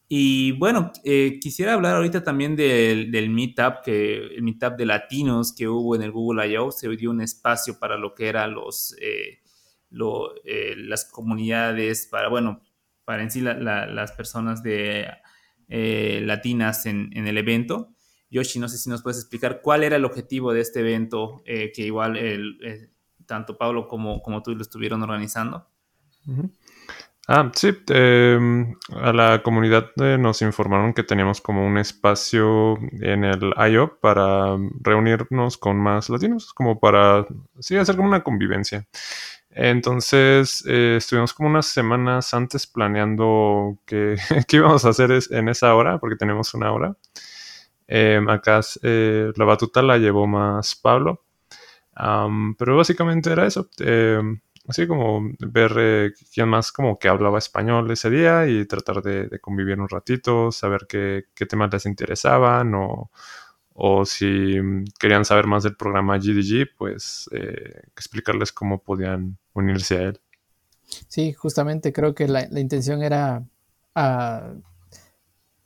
Y 0.08 0.52
bueno, 0.52 0.92
eh, 1.02 1.40
quisiera 1.40 1.72
hablar 1.74 1.96
ahorita 1.96 2.22
también 2.22 2.54
del, 2.54 3.10
del, 3.10 3.28
Meetup, 3.28 3.82
que 3.84 4.18
el 4.18 4.42
Meetup 4.42 4.76
de 4.76 4.86
latinos 4.86 5.52
que 5.52 5.66
hubo 5.66 5.96
en 5.96 6.02
el 6.02 6.12
Google 6.12 6.46
I.O. 6.48 6.70
Se 6.70 6.88
dio 6.90 7.10
un 7.10 7.20
espacio 7.20 7.78
para 7.80 7.96
lo 7.96 8.14
que 8.14 8.28
eran 8.28 8.54
los, 8.54 8.94
eh, 9.00 9.40
eh, 10.44 10.74
las 10.76 11.06
comunidades, 11.06 12.06
para, 12.06 12.28
bueno, 12.28 12.62
para 13.04 13.24
en 13.24 13.32
sí 13.32 13.40
las 13.40 14.12
personas 14.12 14.62
de, 14.62 15.08
latinas 15.68 16.86
en, 16.86 17.10
en, 17.12 17.26
el 17.26 17.38
evento. 17.38 17.95
Yoshi, 18.36 18.58
no 18.58 18.68
sé 18.68 18.78
si 18.78 18.88
nos 18.90 19.02
puedes 19.02 19.18
explicar 19.18 19.60
cuál 19.62 19.84
era 19.84 19.96
el 19.96 20.04
objetivo 20.04 20.52
de 20.52 20.60
este 20.60 20.80
evento, 20.80 21.42
que 21.44 21.82
igual 21.82 22.16
el, 22.16 22.90
tanto 23.26 23.58
Pablo 23.58 23.88
como, 23.88 24.22
como 24.22 24.42
tú 24.42 24.54
lo 24.54 24.62
estuvieron 24.62 25.02
organizando. 25.02 25.66
Ah, 27.28 27.50
sí, 27.54 27.72
em, 27.88 28.76
a 28.92 29.12
la 29.12 29.42
comunidad 29.42 29.90
eh, 29.96 30.16
nos 30.16 30.42
informaron 30.42 30.94
que 30.94 31.02
teníamos 31.02 31.40
como 31.40 31.66
un 31.66 31.76
espacio 31.76 32.78
en 33.00 33.24
el 33.24 33.52
IO 33.72 33.98
para 33.98 34.56
reunirnos 34.80 35.58
con 35.58 35.76
más 35.76 36.08
latinos, 36.08 36.52
como 36.54 36.78
para, 36.78 37.26
sí, 37.58 37.76
hacer 37.76 37.96
como 37.96 38.06
una 38.08 38.22
convivencia. 38.22 38.86
Entonces, 39.50 40.64
eh, 40.68 40.96
estuvimos 40.98 41.34
como 41.34 41.48
unas 41.48 41.66
semanas 41.66 42.32
antes 42.32 42.66
planeando 42.66 43.76
qué, 43.86 44.16
íbamos 44.52 44.84
a 44.84 44.90
hacer 44.90 45.10
en 45.30 45.48
esa 45.48 45.74
hora, 45.74 45.98
porque 45.98 46.16
tenemos 46.16 46.54
una 46.54 46.70
hora. 46.72 46.96
Em, 47.88 48.28
acá 48.28 48.60
eh, 48.82 49.32
la 49.36 49.44
batuta 49.44 49.82
la 49.82 49.98
llevó 49.98 50.26
más 50.26 50.74
Pablo. 50.74 51.24
pero 52.58 52.76
básicamente 52.76 53.32
era 53.32 53.46
eso 53.46 53.68
em, 53.78 54.40
así 54.68 54.86
como 54.86 55.30
ver 55.38 55.72
eh, 55.78 56.12
quién 56.32 56.48
más 56.48 56.72
como 56.72 56.98
que 56.98 57.08
hablaba 57.08 57.38
español 57.38 57.90
ese 57.90 58.10
día 58.10 58.46
y 58.46 58.66
tratar 58.66 59.02
de, 59.02 59.38
convivir 59.40 59.80
un 59.80 59.88
ratito, 59.88 60.50
saber 60.52 60.86
qué, 60.88 61.24
temas 61.48 61.72
les 61.72 61.86
interesaban 61.86 62.74
o, 62.74 63.10
o, 63.74 64.04
si 64.04 64.56
querían 64.98 65.24
saber 65.24 65.46
más 65.46 65.62
del 65.62 65.76
programa 65.76 66.18
GDG, 66.18 66.76
pues 66.76 67.28
eh, 67.32 67.82
explicarles 67.92 68.52
cómo 68.52 68.82
podían 68.82 69.38
unirse 69.54 69.98
a 69.98 70.02
él. 70.02 70.20
Sí, 71.08 71.32
justamente 71.32 71.92
creo 71.92 72.14
que 72.14 72.28
la, 72.28 72.48
intención 72.58 73.02
era 73.02 73.44
ah, 73.94 74.54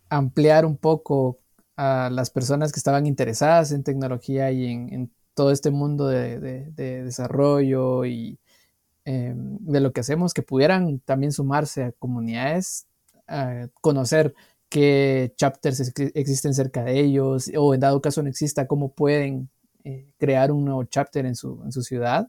ampliar 0.08 0.64
un 0.66 0.76
poco 0.76 1.38
a 1.80 2.10
las 2.10 2.30
personas 2.30 2.72
que 2.72 2.80
estaban 2.80 3.06
interesadas 3.06 3.72
en 3.72 3.82
tecnología 3.82 4.50
y 4.50 4.66
en, 4.66 5.10
todo 5.32 5.52
este 5.52 5.70
mundo 5.70 6.06
de 6.06 6.72
desarrollo 6.76 8.04
y 8.04 8.38
de 9.04 9.80
lo 9.80 9.92
que 9.92 10.00
hacemos, 10.00 10.34
que 10.34 10.42
pudieran 10.42 11.00
también 11.00 11.32
sumarse 11.32 11.84
a 11.84 11.92
comunidades, 11.92 12.86
conocer 13.80 14.34
qué 14.68 15.32
chapters 15.36 15.92
existen 16.14 16.54
cerca 16.54 16.84
de 16.84 17.00
ellos, 17.00 17.50
o 17.56 17.74
en 17.74 17.80
dado 17.80 18.00
caso 18.00 18.22
no 18.22 18.28
exista, 18.28 18.66
cómo 18.66 18.92
pueden 18.92 19.48
crear 20.18 20.52
un 20.52 20.64
nuevo 20.64 20.84
chapter 20.84 21.24
en 21.26 21.34
su, 21.34 21.62
en 21.64 21.72
su 21.72 21.82
ciudad. 21.82 22.28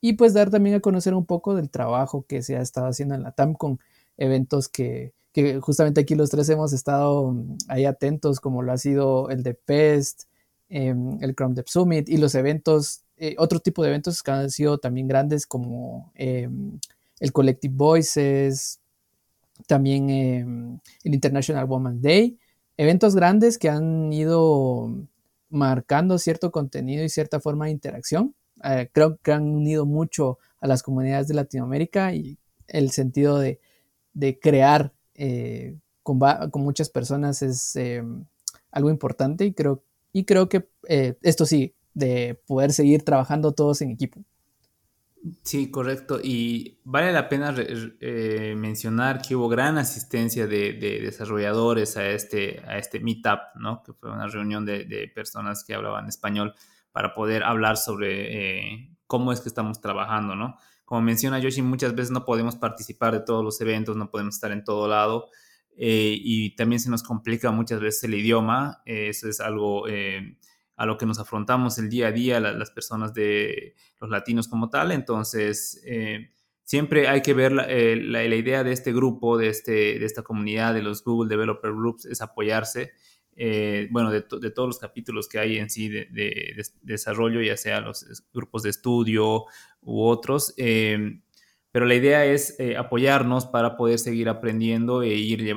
Y 0.00 0.14
pues 0.14 0.34
dar 0.34 0.50
también 0.50 0.76
a 0.76 0.80
conocer 0.80 1.14
un 1.14 1.24
poco 1.24 1.54
del 1.54 1.70
trabajo 1.70 2.26
que 2.28 2.42
se 2.42 2.56
ha 2.56 2.60
estado 2.60 2.88
haciendo 2.88 3.14
en 3.14 3.22
la 3.22 3.32
TAM 3.32 3.54
con 3.54 3.78
eventos 4.16 4.68
que, 4.68 5.14
justamente 5.60 6.00
aquí 6.00 6.14
los 6.14 6.30
tres 6.30 6.48
hemos 6.48 6.72
estado 6.72 7.32
mm, 7.32 7.56
ahí 7.68 7.84
atentos, 7.84 8.40
como 8.40 8.62
lo 8.62 8.72
ha 8.72 8.78
sido 8.78 9.30
el 9.30 9.42
de 9.42 9.54
PEST, 9.54 10.24
em, 10.68 11.18
el 11.22 11.34
Chrome 11.34 11.54
Dev 11.54 11.66
Summit 11.68 12.08
y 12.08 12.16
los 12.18 12.34
eventos, 12.34 13.02
eh, 13.16 13.34
otro 13.38 13.60
tipo 13.60 13.82
de 13.82 13.88
eventos 13.90 14.22
que 14.22 14.30
han 14.30 14.50
sido 14.50 14.78
también 14.78 15.08
grandes 15.08 15.46
como 15.46 16.12
em, 16.14 16.78
el 17.20 17.32
Collective 17.32 17.74
Voices, 17.76 18.80
también 19.66 20.10
em, 20.10 20.78
el 21.04 21.14
International 21.14 21.66
Women's 21.68 22.02
Day, 22.02 22.38
eventos 22.76 23.14
grandes 23.14 23.58
que 23.58 23.68
han 23.68 24.12
ido 24.12 24.90
marcando 25.48 26.18
cierto 26.18 26.50
contenido 26.50 27.04
y 27.04 27.08
cierta 27.08 27.38
forma 27.40 27.66
de 27.66 27.72
interacción. 27.72 28.34
Eh, 28.64 28.88
creo 28.92 29.18
que 29.18 29.32
han 29.32 29.48
unido 29.48 29.86
mucho 29.86 30.38
a 30.60 30.66
las 30.66 30.82
comunidades 30.82 31.28
de 31.28 31.34
Latinoamérica 31.34 32.14
y 32.14 32.38
el 32.68 32.90
sentido 32.90 33.38
de, 33.38 33.60
crear 34.40 34.92
eh, 35.14 35.78
con, 36.02 36.18
muchas 36.54 36.90
personas 36.90 37.42
es 37.42 37.76
eh, 37.76 38.02
algo 38.70 38.90
importante 38.90 39.44
y 39.44 39.52
creo, 39.52 39.84
y 40.12 40.24
creo 40.24 40.48
que 40.48 40.68
esto 41.22 41.46
sí, 41.46 41.74
de 41.94 42.40
poder 42.46 42.72
seguir 42.72 43.04
trabajando 43.04 43.52
todos 43.52 43.82
en 43.82 43.90
equipo. 43.90 44.24
Sí, 45.42 45.70
correcto. 45.70 46.18
Y 46.22 46.80
vale 46.82 47.12
la 47.12 47.28
pena 47.28 47.54
mencionar 48.56 49.22
que 49.22 49.36
hubo 49.36 49.48
gran 49.48 49.78
asistencia 49.78 50.48
de, 50.48 50.72
desarrolladores 50.72 51.96
a 51.96 52.08
este, 52.08 52.60
a 52.66 52.78
este 52.78 52.98
meetup, 52.98 53.40
¿no? 53.54 53.82
Que 53.84 53.92
fue 53.92 54.10
una 54.10 54.26
reunión 54.26 54.66
de, 54.66 55.10
personas 55.14 55.62
que 55.64 55.74
hablaban 55.74 56.08
español 56.08 56.54
para 56.90 57.14
poder 57.14 57.44
hablar 57.44 57.76
sobre 57.76 58.68
eh, 58.74 58.90
cómo 59.06 59.32
es 59.32 59.40
que 59.40 59.48
estamos 59.48 59.80
trabajando, 59.80 60.34
¿no? 60.34 60.56
Como 60.84 61.02
menciona 61.02 61.38
Yoshi, 61.38 61.62
muchas 61.62 61.94
veces 61.94 62.10
no 62.10 62.24
podemos 62.24 62.56
participar 62.56 63.14
de 63.14 63.20
todos 63.20 63.44
los 63.44 63.60
eventos, 63.60 63.96
no 63.96 64.10
podemos 64.10 64.34
estar 64.34 64.52
en 64.52 64.64
todo 64.64 64.88
lado 64.88 65.28
eh, 65.76 66.16
y 66.18 66.54
también 66.56 66.80
se 66.80 66.90
nos 66.90 67.02
complica 67.02 67.50
muchas 67.50 67.80
veces 67.80 68.04
el 68.04 68.14
idioma. 68.14 68.82
Eh, 68.84 69.08
eso 69.08 69.28
es 69.28 69.40
algo 69.40 69.84
a 70.76 70.86
lo 70.86 70.98
que 70.98 71.06
nos 71.06 71.18
afrontamos 71.18 71.78
el 71.78 71.88
día 71.88 72.08
a 72.08 72.12
día 72.12 72.40
las 72.40 72.70
personas 72.70 73.14
de 73.14 73.74
los 74.00 74.10
latinos 74.10 74.48
como 74.48 74.68
tal. 74.68 74.92
Entonces, 74.92 75.82
siempre 76.64 77.08
hay 77.08 77.22
que 77.22 77.34
ver 77.34 77.52
la, 77.52 77.66
la, 77.66 78.24
idea 78.34 78.64
de 78.64 78.72
este 78.72 78.92
grupo, 78.92 79.38
de, 79.38 79.48
este, 79.48 79.98
de 79.98 80.04
esta 80.04 80.22
comunidad, 80.22 80.74
de 80.74 80.82
los 80.82 81.04
Google 81.04 81.28
Developer 81.28 81.72
Groups, 81.72 82.06
es 82.06 82.20
apoyarse 82.20 82.92
eh, 83.34 83.88
bueno, 83.90 84.10
de, 84.10 84.20
todos 84.20 84.68
los 84.68 84.78
capítulos 84.78 85.28
que 85.28 85.38
hay 85.38 85.58
en 85.58 85.70
sí 85.70 85.88
de, 85.88 86.62
desarrollo, 86.82 87.40
ya 87.40 87.56
sea 87.56 87.80
los 87.80 88.06
grupos 88.32 88.62
de 88.62 88.70
estudio 88.70 89.44
u 89.80 90.02
otros. 90.02 90.54
Eh, 90.56 91.20
pero 91.70 91.86
la 91.86 91.94
idea 91.94 92.24
es 92.26 92.58
eh, 92.60 92.76
apoyarnos 92.76 93.46
para 93.46 93.76
poder 93.76 93.98
seguir 93.98 94.28
aprendiendo 94.28 95.02
e 95.02 95.14
ir 95.14 95.56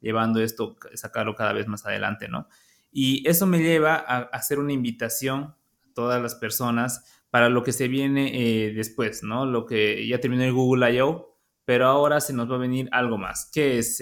llevando 0.00 0.40
esto, 0.40 0.76
sacarlo 0.94 1.34
cada 1.34 1.54
vez 1.54 1.66
más 1.66 1.86
adelante, 1.86 2.28
¿no? 2.28 2.48
Y 2.92 3.26
eso 3.28 3.46
me 3.46 3.58
lleva 3.58 3.94
a, 3.96 4.18
hacer 4.32 4.58
una 4.58 4.72
invitación 4.72 5.54
a 5.82 5.94
todas 5.94 6.22
las 6.22 6.34
personas 6.34 7.22
para 7.30 7.48
lo 7.48 7.64
que 7.64 7.72
se 7.72 7.88
viene 7.88 8.72
después, 8.74 9.22
¿no? 9.22 9.46
Lo 9.46 9.66
que 9.66 10.06
ya 10.06 10.20
terminó 10.20 10.44
el 10.44 10.52
Google 10.52 10.94
I.O., 10.94 11.30
pero 11.64 11.86
ahora 11.86 12.20
se 12.20 12.34
nos 12.34 12.48
va 12.50 12.56
a 12.56 12.58
venir 12.58 12.90
algo 12.92 13.16
más. 13.16 13.50
¿Qué 13.52 13.78
es, 13.78 14.00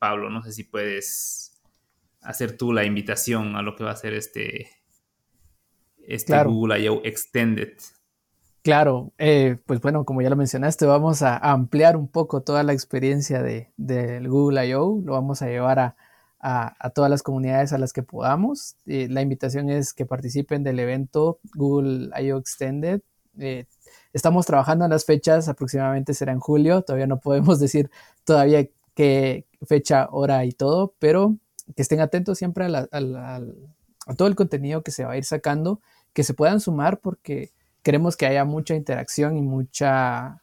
Pablo? 0.00 0.28
No 0.28 0.42
sé 0.42 0.50
si 0.52 0.64
puedes 0.64 1.55
hacer 2.26 2.56
tú 2.56 2.72
la 2.72 2.84
invitación 2.84 3.56
a 3.56 3.62
lo 3.62 3.76
que 3.76 3.84
va 3.84 3.92
a 3.92 3.96
ser 3.96 4.12
este, 4.12 4.68
este 6.06 6.42
Google 6.44 6.80
I.O. 6.80 7.00
Extended. 7.04 7.78
Claro, 8.62 9.12
eh, 9.18 9.58
pues 9.64 9.80
bueno, 9.80 10.04
como 10.04 10.22
ya 10.22 10.30
lo 10.30 10.34
mencionaste, 10.34 10.86
vamos 10.86 11.22
a 11.22 11.36
ampliar 11.36 11.96
un 11.96 12.08
poco 12.08 12.42
toda 12.42 12.64
la 12.64 12.72
experiencia 12.72 13.40
del 13.40 13.68
de, 13.76 14.26
Google 14.26 14.66
I.O., 14.66 15.00
lo 15.04 15.12
vamos 15.12 15.40
a 15.40 15.46
llevar 15.46 15.78
a, 15.78 15.96
todas 16.94 17.10
las 17.10 17.22
comunidades 17.22 17.72
a 17.72 17.78
las 17.78 17.92
que 17.92 18.02
podamos. 18.02 18.76
Eh, 18.86 19.06
la 19.08 19.22
invitación 19.22 19.70
es 19.70 19.94
que 19.94 20.04
participen 20.04 20.64
del 20.64 20.80
evento 20.80 21.38
Google 21.54 22.10
I.O. 22.20 22.38
Extended. 22.38 23.02
Eh, 23.38 23.66
estamos 24.12 24.46
trabajando 24.46 24.84
en 24.84 24.90
las 24.90 25.04
fechas, 25.04 25.48
aproximadamente 25.48 26.12
será 26.12 26.32
en 26.32 26.40
julio, 26.40 26.82
todavía 26.82 27.06
no 27.06 27.20
podemos 27.20 27.60
decir 27.60 27.88
todavía 28.24 28.66
qué 28.94 29.46
fecha, 29.64 30.08
hora 30.10 30.44
y 30.44 30.50
todo, 30.50 30.94
pero 30.98 31.36
que 31.74 31.82
estén 31.82 32.00
atentos 32.00 32.38
siempre 32.38 32.66
a, 32.66 33.40
todo 34.16 34.28
el 34.28 34.36
contenido 34.36 34.82
que 34.82 34.92
se 34.92 35.04
va 35.04 35.12
a 35.12 35.16
ir 35.16 35.24
sacando, 35.24 35.80
que 36.12 36.22
se 36.22 36.34
puedan 36.34 36.60
sumar 36.60 37.00
porque 37.00 37.50
queremos 37.82 38.16
que 38.16 38.26
haya 38.26 38.44
mucha 38.44 38.74
interacción 38.74 39.36
y 39.36 39.42
mucha... 39.42 40.42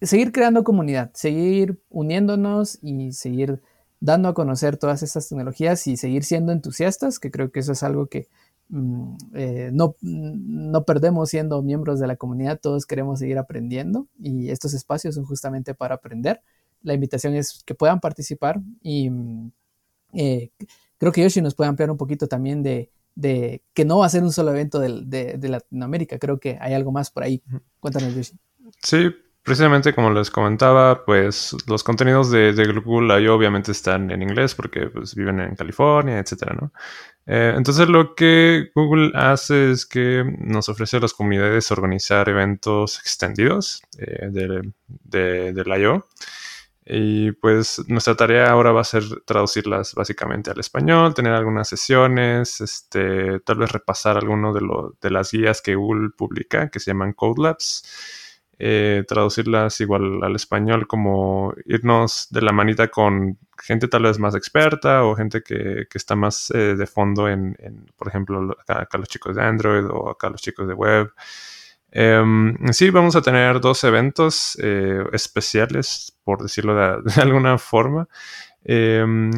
Seguir 0.00 0.30
creando 0.32 0.62
comunidad, 0.62 1.10
seguir 1.14 1.82
uniéndonos 1.90 2.78
y 2.82 3.12
seguir 3.12 3.60
dando 4.00 4.28
a 4.28 4.34
conocer 4.34 4.76
todas 4.76 5.02
estas 5.02 5.28
tecnologías 5.28 5.86
y 5.86 5.96
seguir 5.96 6.24
siendo 6.24 6.52
entusiastas, 6.52 7.18
que 7.18 7.30
creo 7.30 7.50
que 7.50 7.60
eso 7.60 7.72
es 7.72 7.82
algo 7.82 8.06
que 8.06 8.28
mm, 8.68 9.16
eh, 9.34 9.70
no, 9.72 9.96
no, 10.00 10.84
perdemos 10.84 11.30
siendo 11.30 11.62
miembros 11.62 11.98
de 11.98 12.06
la 12.06 12.16
comunidad, 12.16 12.60
todos 12.60 12.86
queremos 12.86 13.18
seguir 13.18 13.38
aprendiendo 13.38 14.06
y 14.20 14.50
estos 14.50 14.72
espacios 14.72 15.16
son 15.16 15.24
justamente 15.24 15.74
para 15.74 15.96
aprender. 15.96 16.40
La 16.82 16.94
invitación 16.94 17.34
es 17.34 17.64
que 17.64 17.74
puedan 17.74 17.98
participar 17.98 18.60
y 18.82 19.10
mm, 19.10 19.50
eh, 20.12 20.50
creo 20.98 21.12
que 21.12 21.22
Yoshi 21.22 21.40
nos 21.40 21.54
puede 21.54 21.68
ampliar 21.68 21.90
un 21.90 21.96
poquito 21.96 22.26
también 22.26 22.62
de, 22.62 22.90
que 23.74 23.84
no 23.84 23.98
va 23.98 24.06
a 24.06 24.10
ser 24.10 24.22
un 24.22 24.32
solo 24.32 24.50
evento 24.50 24.78
de, 24.78 25.38
Latinoamérica. 25.40 26.18
Creo 26.18 26.38
que 26.38 26.58
hay 26.60 26.74
algo 26.74 26.92
más 26.92 27.10
por 27.10 27.22
ahí. 27.22 27.42
Cuéntanos, 27.80 28.14
Yoshi. 28.14 28.34
Sí, 28.82 29.10
precisamente 29.42 29.94
como 29.94 30.10
les 30.10 30.30
comentaba, 30.30 31.04
pues 31.04 31.56
los 31.66 31.82
contenidos 31.82 32.30
de, 32.30 32.52
Google 32.84 33.22
I.O. 33.22 33.34
obviamente 33.34 33.72
están 33.72 34.10
en 34.10 34.22
inglés 34.22 34.54
porque 34.54 34.86
pues, 34.86 35.14
viven 35.14 35.40
en 35.40 35.56
California, 35.56 36.18
etcétera, 36.18 36.54
¿no? 36.60 36.72
Eh, 37.26 37.52
entonces 37.56 37.88
lo 37.88 38.14
que 38.14 38.70
Google 38.74 39.12
hace 39.14 39.70
es 39.72 39.84
que 39.84 40.24
nos 40.38 40.70
ofrece 40.70 40.96
a 40.96 41.00
las 41.00 41.12
comunidades 41.12 41.70
organizar 41.70 42.28
eventos 42.28 42.98
extendidos 43.00 43.82
eh, 43.98 44.30
del 44.30 45.66
I.O. 45.66 46.04
Y 46.90 47.32
pues 47.32 47.82
nuestra 47.86 48.16
tarea 48.16 48.50
ahora 48.50 48.72
va 48.72 48.80
a 48.80 48.84
ser 48.84 49.04
traducirlas 49.26 49.94
básicamente 49.94 50.50
al 50.50 50.58
español, 50.58 51.12
tener 51.12 51.34
algunas 51.34 51.68
sesiones, 51.68 52.62
este, 52.62 53.40
tal 53.40 53.58
vez 53.58 53.70
repasar 53.72 54.16
alguno 54.16 54.54
de, 54.54 54.62
de 55.02 55.10
las 55.10 55.30
guías 55.30 55.60
que 55.60 55.74
Google 55.74 56.08
publica, 56.16 56.70
que 56.70 56.80
se 56.80 56.92
llaman 56.92 57.12
Code 57.12 57.42
Labs, 57.42 57.84
eh, 58.58 59.04
traducirlas 59.06 59.80
igual 59.82 60.24
al 60.24 60.34
español, 60.34 60.86
como 60.88 61.54
irnos 61.66 62.26
de 62.30 62.42
la 62.42 62.52
manita 62.52 62.88
con 62.88 63.38
gente 63.56 63.86
tal 63.86 64.04
vez 64.04 64.18
más 64.18 64.34
experta 64.34 65.04
o 65.04 65.14
gente 65.14 65.42
que, 65.42 65.86
está 65.92 66.16
más 66.16 66.50
eh, 66.52 66.74
de 66.74 66.86
fondo 66.86 67.28
en, 67.28 67.54
por 67.96 68.08
ejemplo, 68.08 68.56
acá, 68.66 68.98
los 68.98 69.08
chicos 69.08 69.36
de 69.36 69.42
Android 69.42 69.84
o 69.90 70.10
acá 70.10 70.30
los 70.30 70.40
chicos 70.40 70.66
de 70.66 70.74
web. 70.74 71.12
Em, 71.90 72.54
sí, 72.72 72.90
vamos 72.90 73.16
a 73.16 73.22
tener 73.22 73.60
dos 73.60 73.82
eventos 73.84 74.58
eh, 74.62 75.04
especiales, 75.12 76.18
por 76.22 76.42
decirlo 76.42 76.74
de, 76.74 77.12
alguna 77.22 77.58
forma. 77.58 78.08
Em, 78.64 79.30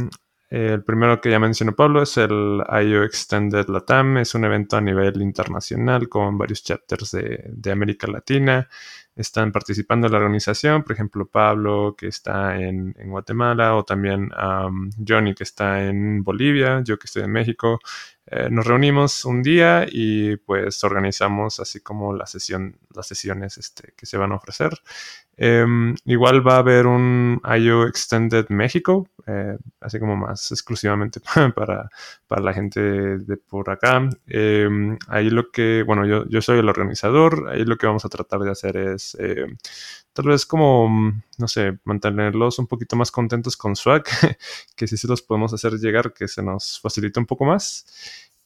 el 0.50 0.82
primero 0.82 1.20
que 1.20 1.30
ya 1.30 1.38
mencionó 1.38 1.76
Pablo 1.76 2.02
es 2.02 2.16
el 2.16 2.60
IO 2.84 3.04
Extended 3.04 3.68
Latam. 3.68 4.18
Es 4.18 4.34
un 4.34 4.44
evento 4.44 4.76
a 4.76 4.80
nivel 4.80 5.22
internacional 5.22 6.08
con 6.08 6.36
varios 6.38 6.64
chapters 6.64 7.12
de, 7.12 7.70
América 7.70 8.08
Latina. 8.08 8.68
Están 9.14 9.52
participando 9.52 10.08
en 10.08 10.12
la 10.12 10.18
organización, 10.18 10.82
por 10.82 10.92
ejemplo, 10.92 11.28
Pablo, 11.28 11.94
que 11.96 12.08
está 12.08 12.60
en, 12.60 12.94
Guatemala, 13.06 13.76
o 13.76 13.84
también 13.84 14.30
Johnny, 15.06 15.34
que 15.34 15.44
está 15.44 15.84
en 15.86 16.24
Bolivia, 16.24 16.82
yo 16.84 16.98
que 16.98 17.06
estoy 17.06 17.22
en 17.22 17.32
México, 17.32 17.78
eh, 18.30 18.48
nos 18.48 18.64
reunimos 18.64 19.24
un 19.24 19.42
día 19.42 19.86
y 19.90 20.36
pues 20.36 20.84
organizamos 20.84 21.58
así 21.58 21.80
como 21.80 22.14
la 22.14 22.26
sesión, 22.26 22.78
las 22.94 23.08
sesiones 23.08 23.58
este, 23.58 23.92
que 23.96 24.06
se 24.06 24.16
van 24.16 24.30
a 24.30 24.36
ofrecer. 24.36 24.70
Em, 25.36 25.96
igual 26.04 26.46
va 26.46 26.56
a 26.56 26.58
haber 26.58 26.86
un 26.86 27.40
IO 27.58 27.86
Extended 27.86 28.46
México, 28.50 29.08
eh, 29.26 29.56
así 29.80 29.98
como 29.98 30.14
más 30.14 30.52
exclusivamente 30.52 31.20
para, 31.54 31.88
para, 32.28 32.42
la 32.42 32.52
gente 32.52 32.80
de 32.80 33.36
por 33.36 33.70
acá. 33.70 34.08
Em, 34.26 34.96
ahí 35.08 35.30
lo 35.30 35.50
que, 35.50 35.82
bueno, 35.84 36.06
yo, 36.06 36.24
yo 36.28 36.42
soy 36.42 36.58
el 36.58 36.68
organizador, 36.68 37.48
ahí 37.48 37.64
lo 37.64 37.76
que 37.76 37.86
vamos 37.86 38.04
a 38.04 38.10
tratar 38.10 38.40
de 38.40 38.50
hacer 38.50 38.76
es 38.76 39.16
eh, 39.18 39.46
tal 40.20 40.28
vez 40.28 40.44
como, 40.44 41.14
no 41.38 41.48
sé, 41.48 41.78
mantenerlos 41.84 42.58
un 42.58 42.66
poquito 42.66 42.94
más 42.94 43.10
contentos 43.10 43.56
con 43.56 43.74
Swag, 43.74 44.04
que 44.76 44.86
sí 44.86 44.98
se 44.98 45.08
los 45.08 45.22
podemos 45.22 45.54
hacer 45.54 45.72
llegar, 45.78 46.12
que 46.12 46.28
se 46.28 46.42
nos 46.42 46.78
facilita 46.78 47.20
un 47.20 47.24
poco 47.24 47.46
más. 47.46 47.86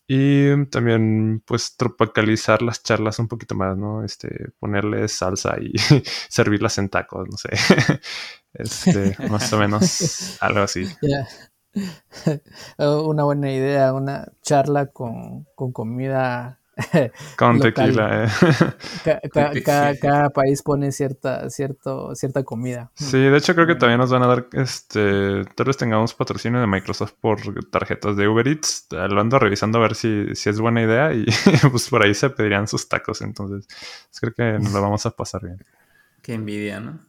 Y 0.06 0.66
también, 0.66 1.42
pues, 1.44 1.76
tropicalizar 1.76 2.62
las 2.62 2.84
charlas 2.84 3.18
un 3.18 3.26
poquito 3.26 3.56
más, 3.56 3.76
¿no? 3.76 4.04
Este, 4.04 4.52
ponerle 4.60 5.08
salsa 5.08 5.56
y 5.60 5.72
servirlas 6.28 6.78
en 6.78 6.90
tacos, 6.90 7.28
no 7.28 7.36
sé. 7.36 7.50
Este, 8.56 9.16
más 9.28 9.52
o 9.52 9.58
menos 9.58 10.36
algo 10.40 10.60
así. 10.60 10.86
Una 12.78 13.24
buena 13.24 13.50
idea, 13.50 13.92
una 13.92 14.28
charla 14.42 14.86
con, 14.86 15.48
con 15.56 15.72
comida 15.72 16.60
Con 17.38 17.60
tequila, 17.60 18.24
eh. 18.24 19.20
cada, 20.00 20.30
país 20.30 20.62
pone 20.62 20.90
cierta, 20.92 21.48
cierto, 21.50 22.14
cierta 22.14 22.42
comida. 22.42 22.90
Sí, 22.94 23.18
de 23.18 23.36
hecho 23.36 23.54
creo 23.54 23.66
que 23.66 23.76
también 23.76 23.98
nos 24.00 24.10
van 24.10 24.22
a 24.22 24.26
dar, 24.26 24.48
este, 24.52 25.44
tal 25.54 25.66
vez 25.66 25.76
tengamos 25.76 26.14
patrocinio 26.14 26.60
de 26.60 26.66
Microsoft 26.66 27.14
por 27.20 27.40
tarjetas 27.70 28.16
de 28.16 28.28
Uber 28.28 28.46
Eats. 28.48 28.86
Lo 28.90 29.20
ando 29.20 29.38
revisando 29.38 29.78
a 29.78 29.82
ver 29.82 29.94
si, 29.94 30.34
si 30.34 30.50
es 30.50 30.60
buena 30.60 30.82
idea 30.82 31.12
y 31.12 31.24
pues 31.70 31.88
por 31.88 32.02
ahí 32.02 32.14
se 32.14 32.30
pedirían 32.30 32.66
sus 32.66 32.88
tacos. 32.88 33.22
Entonces, 33.22 33.66
creo 34.20 34.34
que 34.34 34.58
nos 34.58 34.72
lo 34.72 34.82
vamos 34.82 35.06
a 35.06 35.10
pasar 35.10 35.42
bien. 35.42 35.58
Qué 36.22 36.34
envidia, 36.34 36.80
¿no? 36.80 37.00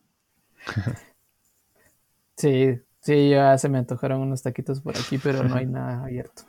sí, 2.38 2.80
sí, 3.02 3.30
ya 3.30 3.58
se 3.58 3.70
me 3.70 3.80
antojaron 3.80 4.22
unos 4.22 4.44
taquitos 4.44 4.82
por 4.82 4.96
aquí, 4.98 5.18
pero 5.18 5.44
no 5.44 5.56
hay 5.56 5.66
nada 5.66 6.04
abierto. 6.04 6.44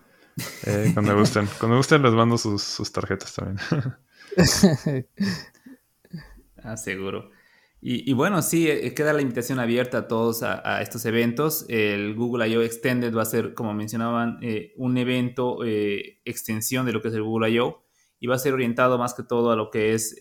Eh, 0.67 0.91
cuando 0.93 1.17
gusten. 1.17 1.49
Cuando 1.59 1.77
gusten 1.79 2.03
les 2.03 2.13
mando 2.13 2.37
sus, 2.37 2.93
tarjetas 2.93 3.35
también. 3.35 3.59
ah, 6.63 6.77
seguro. 6.77 7.31
Y, 7.89 8.15
bueno, 8.15 8.43
sí, 8.43 8.69
eh, 8.69 8.95
queda 8.95 9.13
la 9.13 9.23
invitación 9.23 9.61
abierta 9.61 9.99
a 9.99 10.09
todos 10.09 10.43
a, 10.43 10.83
estos 10.83 11.05
eventos. 11.05 11.67
El 11.69 12.17
Google 12.17 12.49
I.O. 12.49 12.63
Extended 12.63 13.15
va 13.15 13.23
a 13.23 13.27
ser, 13.27 13.55
como 13.55 13.75
mencionaban, 13.75 14.39
eh, 14.43 14.73
un 14.77 14.97
evento 14.97 15.59
extensión 15.63 16.85
de 16.85 16.93
lo 16.93 17.01
que 17.01 17.09
es 17.09 17.15
el 17.15 17.23
Google 17.23 17.51
I.O. 17.51 17.85
y 18.19 18.27
va 18.27 18.35
a 18.35 18.41
ser 18.41 18.55
orientado 18.55 18.99
más 18.99 19.15
que 19.15 19.23
todo 19.23 19.53
a 19.53 19.57
lo 19.57 19.71
que 19.71 19.95
es 19.95 20.17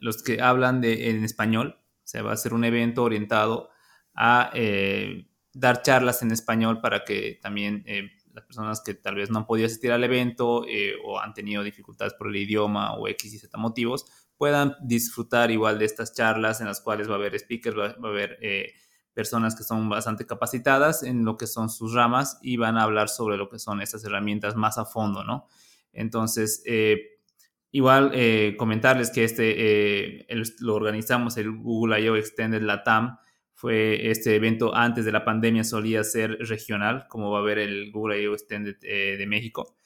los 0.00 0.22
que 0.24 0.40
hablan 0.40 0.80
de, 0.80 1.10
en 1.10 1.22
español. 1.24 1.76
O 1.78 2.08
sea, 2.08 2.22
va 2.22 2.32
a 2.32 2.36
ser 2.36 2.52
un 2.52 2.64
evento 2.64 3.04
orientado 3.04 3.70
a 4.16 4.50
dar 5.54 5.82
charlas 5.82 6.22
en 6.22 6.32
español 6.32 6.80
para 6.80 7.04
que 7.04 7.38
también 7.42 7.82
eh, 7.86 8.10
las 8.32 8.44
personas 8.44 8.80
que 8.80 8.94
tal 8.94 9.16
vez 9.16 9.30
no 9.30 9.40
han 9.40 9.46
podido 9.46 9.66
asistir 9.66 9.92
al 9.92 10.02
evento 10.04 10.64
eh, 10.66 10.94
o 11.04 11.20
han 11.20 11.34
tenido 11.34 11.62
dificultades 11.62 12.14
por 12.14 12.28
el 12.28 12.36
idioma 12.36 12.94
o 12.94 13.06
X 13.08 13.34
y 13.34 13.38
Z 13.38 13.56
motivos, 13.58 14.06
puedan 14.38 14.74
disfrutar 14.80 15.50
igual 15.50 15.78
de 15.78 15.84
estas 15.84 16.14
charlas 16.14 16.60
en 16.60 16.66
las 16.66 16.80
cuales 16.80 17.08
va 17.08 17.14
a 17.14 17.16
haber 17.16 17.38
speakers, 17.38 17.76
va, 17.76 17.86
a 17.88 18.08
haber 18.08 18.38
eh, 18.40 18.72
personas 19.12 19.54
que 19.54 19.62
son 19.62 19.88
bastante 19.90 20.26
capacitadas 20.26 21.02
en 21.02 21.24
lo 21.24 21.36
que 21.36 21.46
son 21.46 21.68
sus 21.68 21.92
ramas 21.92 22.38
y 22.40 22.56
van 22.56 22.78
a 22.78 22.84
hablar 22.84 23.10
sobre 23.10 23.36
lo 23.36 23.50
que 23.50 23.58
son 23.58 23.82
estas 23.82 24.04
herramientas 24.04 24.56
más 24.56 24.78
a 24.78 24.86
fondo, 24.86 25.22
¿no? 25.22 25.48
Entonces, 25.92 26.64
igual 27.70 28.12
comentarles 28.56 29.10
que 29.10 29.24
este 29.24 30.26
lo 30.60 30.74
organizamos 30.74 31.36
el 31.36 31.52
Google 31.52 32.00
I.O. 32.00 32.16
Extended 32.16 32.62
Latam 32.62 33.18
fue 33.62 34.10
este 34.10 34.34
evento 34.34 34.74
antes 34.74 35.04
de 35.04 35.12
la 35.12 35.24
pandemia 35.24 35.62
solía 35.62 36.02
ser 36.02 36.36
regional, 36.40 37.06
como 37.08 37.30
va 37.30 37.38
a 37.38 37.42
haber 37.42 37.60
el 37.60 37.92
Google 37.92 38.20
I.O. 38.20 38.32
Extended 38.34 38.74
eh, 38.82 39.16
de 39.16 39.24
México, 39.28 39.76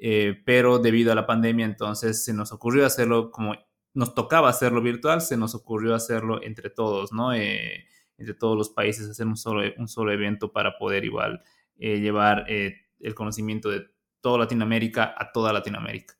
eh, 0.00 0.40
pero 0.46 0.78
debido 0.78 1.12
a 1.12 1.14
la 1.14 1.26
pandemia 1.26 1.66
entonces 1.66 2.24
se 2.24 2.32
nos 2.32 2.50
ocurrió 2.52 2.86
hacerlo 2.86 3.30
como 3.30 3.54
nos 3.92 4.14
tocaba 4.14 4.48
hacerlo 4.48 4.80
virtual, 4.80 5.20
se 5.20 5.36
nos 5.36 5.54
ocurrió 5.54 5.94
hacerlo 5.94 6.42
entre 6.42 6.70
todos, 6.70 7.12
¿no? 7.12 7.34
Eh, 7.34 7.84
entre 8.16 8.32
todos 8.32 8.56
los 8.56 8.70
países, 8.70 9.06
hacer 9.06 9.26
un 9.26 9.36
solo, 9.36 9.70
un 9.76 9.86
solo 9.86 10.12
evento 10.12 10.50
para 10.50 10.78
poder 10.78 11.04
igual 11.04 11.42
llevar 11.76 12.46
el 12.48 13.14
conocimiento 13.14 13.68
de 13.68 13.86
toda 14.22 14.38
Latinoamérica 14.38 15.14
a 15.14 15.30
toda 15.30 15.52
Latinoamérica. 15.52 16.14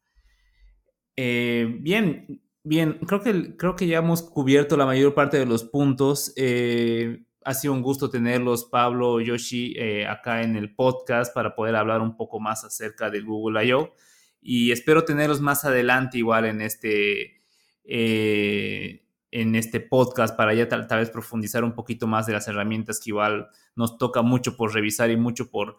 bien, 1.17 2.43
Bien, 2.69 2.99
creo 3.07 3.21
que, 3.21 3.57
creo 3.57 3.77
que 3.77 3.87
ya 3.87 3.99
hemos 3.99 4.23
cubierto 4.23 4.77
la 4.77 4.87
mayor 4.87 5.15
parte 5.15 5.39
de 5.39 5.47
los 5.47 5.63
puntos. 5.63 6.33
Eh, 6.35 7.23
ha 7.45 7.55
sido 7.55 7.73
un 7.73 7.81
gusto 7.81 8.11
tenerlos, 8.11 8.65
Pablo, 8.65 9.21
Yoshi, 9.21 9.75
eh, 9.79 10.05
acá 10.05 10.43
en 10.43 10.57
el 10.57 10.75
podcast 10.75 11.33
para 11.33 11.55
poder 11.55 11.77
hablar 11.77 12.01
un 12.01 12.17
poco 12.17 12.41
más 12.41 12.65
acerca 12.65 13.09
del 13.09 13.25
Google 13.25 13.65
I.O. 13.65 13.95
Y 14.43 14.73
espero 14.73 15.05
tenerlos 15.05 15.41
más 15.41 15.65
adelante 15.65 16.19
igual 16.19 16.45
en 16.45 16.61
este, 16.61 17.41
eh, 17.85 19.07
en 19.31 19.55
este 19.55 19.79
podcast 19.79 20.37
para 20.37 20.53
ya 20.53 20.69
tal, 20.69 20.89
vez 20.89 21.11
profundizar 21.11 21.63
un 21.63 21.73
poquito 21.73 22.09
más 22.09 22.27
de 22.27 22.33
las 22.33 22.49
herramientas 22.49 22.99
que 22.99 23.11
igual 23.11 23.49
nos 23.77 23.97
toca 23.97 24.23
mucho 24.23 24.57
por 24.57 24.75
revisar 24.75 25.09
y 25.13 25.17
mucho 25.17 25.53
por, 25.53 25.77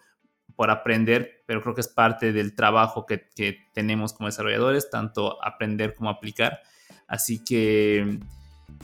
por 0.55 0.69
aprender, 0.69 1.43
pero 1.45 1.61
creo 1.61 1.75
que 1.75 1.81
es 1.81 1.89
parte 1.89 2.31
del 2.31 2.55
trabajo 2.55 3.05
que, 3.05 3.27
que 3.35 3.57
tenemos 3.73 4.13
como 4.13 4.27
desarrolladores, 4.27 4.89
tanto 4.89 5.43
aprender 5.43 5.93
como 5.93 6.09
aplicar. 6.09 6.61
Así 7.07 7.43
que 7.43 8.19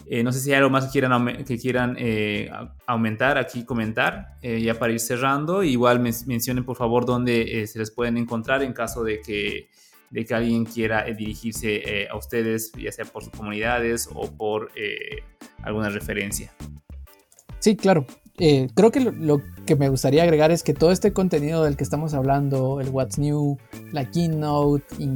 eh, 0.05 0.23
no 0.23 0.31
sé 0.31 0.39
si 0.39 0.51
hay 0.51 0.57
algo 0.57 0.69
más 0.69 0.85
que 0.85 0.91
quieran, 0.91 1.43
que 1.43 1.57
quieran 1.57 1.95
eh, 1.97 2.49
aumentar 2.85 3.37
aquí, 3.37 3.63
comentar, 3.65 4.37
eh, 4.41 4.61
ya 4.61 4.77
para 4.77 4.93
ir 4.93 4.99
cerrando. 4.99 5.63
Igual 5.63 5.99
mencionen 5.99 6.65
por 6.65 6.77
favor 6.77 7.05
dónde 7.05 7.65
se 7.67 7.79
les 7.79 7.91
pueden 7.91 8.17
encontrar 8.17 8.63
en 8.63 8.73
caso 8.73 9.03
de 9.03 9.21
que, 9.21 9.69
de 10.09 10.25
que 10.25 10.33
alguien 10.33 10.65
quiera 10.65 11.03
dirigirse 11.05 12.07
a 12.09 12.17
ustedes, 12.17 12.71
ya 12.73 12.91
sea 12.91 13.05
por 13.05 13.23
sus 13.23 13.33
comunidades 13.33 14.09
o 14.13 14.29
por 14.31 14.71
alguna 15.63 15.89
referencia. 15.89 16.53
Sí, 17.59 17.75
claro. 17.77 18.05
Eh, 18.39 18.67
creo 18.73 18.91
que 18.91 18.99
lo, 18.99 19.41
que 19.65 19.75
me 19.75 19.89
gustaría 19.89 20.23
agregar 20.23 20.49
es 20.51 20.63
que 20.63 20.73
todo 20.73 20.91
este 20.91 21.13
contenido 21.13 21.63
del 21.63 21.77
que 21.77 21.83
estamos 21.83 22.15
hablando, 22.15 22.81
el 22.81 22.89
What's 22.89 23.19
New, 23.19 23.57
la 23.91 24.09
Keynote 24.09 24.83
y 24.97 25.07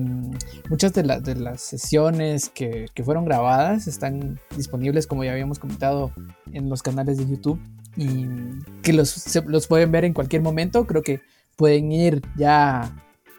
muchas 0.70 0.94
de, 0.94 1.04
las 1.04 1.62
sesiones 1.62 2.50
que, 2.50 2.86
que, 2.94 3.04
fueron 3.04 3.26
grabadas 3.26 3.88
están 3.88 4.40
disponibles, 4.56 5.08
como 5.08 5.24
ya 5.24 5.32
habíamos 5.32 5.58
comentado, 5.58 6.12
en 6.54 6.70
los 6.70 6.84
canales 6.84 7.18
de 7.18 7.28
YouTube 7.28 7.60
y 7.96 8.28
que 8.84 8.94
los, 8.94 9.36
los 9.48 9.68
pueden 9.68 9.92
ver 9.92 10.06
en 10.06 10.14
cualquier 10.14 10.44
momento. 10.44 10.86
Creo 10.86 11.02
que 11.02 11.22
pueden 11.56 11.92
ir 11.92 12.22
ya 12.38 12.94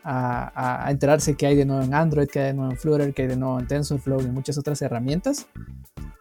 a, 0.05 0.87
a, 0.87 0.91
enterarse 0.91 1.35
qué 1.35 1.47
hay 1.47 1.57
de 1.57 1.65
nuevo 1.65 1.83
en 1.83 1.95
Android, 1.95 2.29
qué 2.29 2.41
hay 2.41 2.47
de 2.49 2.55
nuevo 2.55 2.71
en 2.71 2.77
Flutter, 2.77 3.15
qué 3.15 3.23
hay 3.23 3.29
de 3.29 3.37
nuevo 3.37 3.59
en 3.59 3.67
TensorFlow 3.67 4.21
y 4.21 4.27
muchas 4.27 4.59
otras 4.59 4.81
herramientas. 4.83 5.47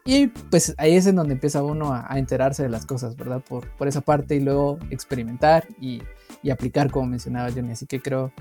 Y 0.07 0.27
pues 0.27 0.73
ahí 0.77 0.95
es 0.95 1.05
en 1.05 1.17
donde 1.17 1.33
empieza 1.33 1.61
uno 1.61 1.93
a, 1.93 2.17
enterarse 2.17 2.63
de 2.63 2.69
las 2.69 2.85
cosas, 2.85 3.17
¿verdad? 3.17 3.41
Por, 3.47 3.67
por 3.71 3.89
esa 3.89 3.99
parte 3.99 4.35
y 4.35 4.39
luego 4.39 4.79
experimentar 4.89 5.67
y, 5.81 6.01
y, 6.41 6.49
aplicar, 6.49 6.89
como 6.89 7.07
mencionaba 7.07 7.51
Johnny. 7.51 7.71
Así 7.71 7.87
que 7.87 8.01
creo 8.01 8.31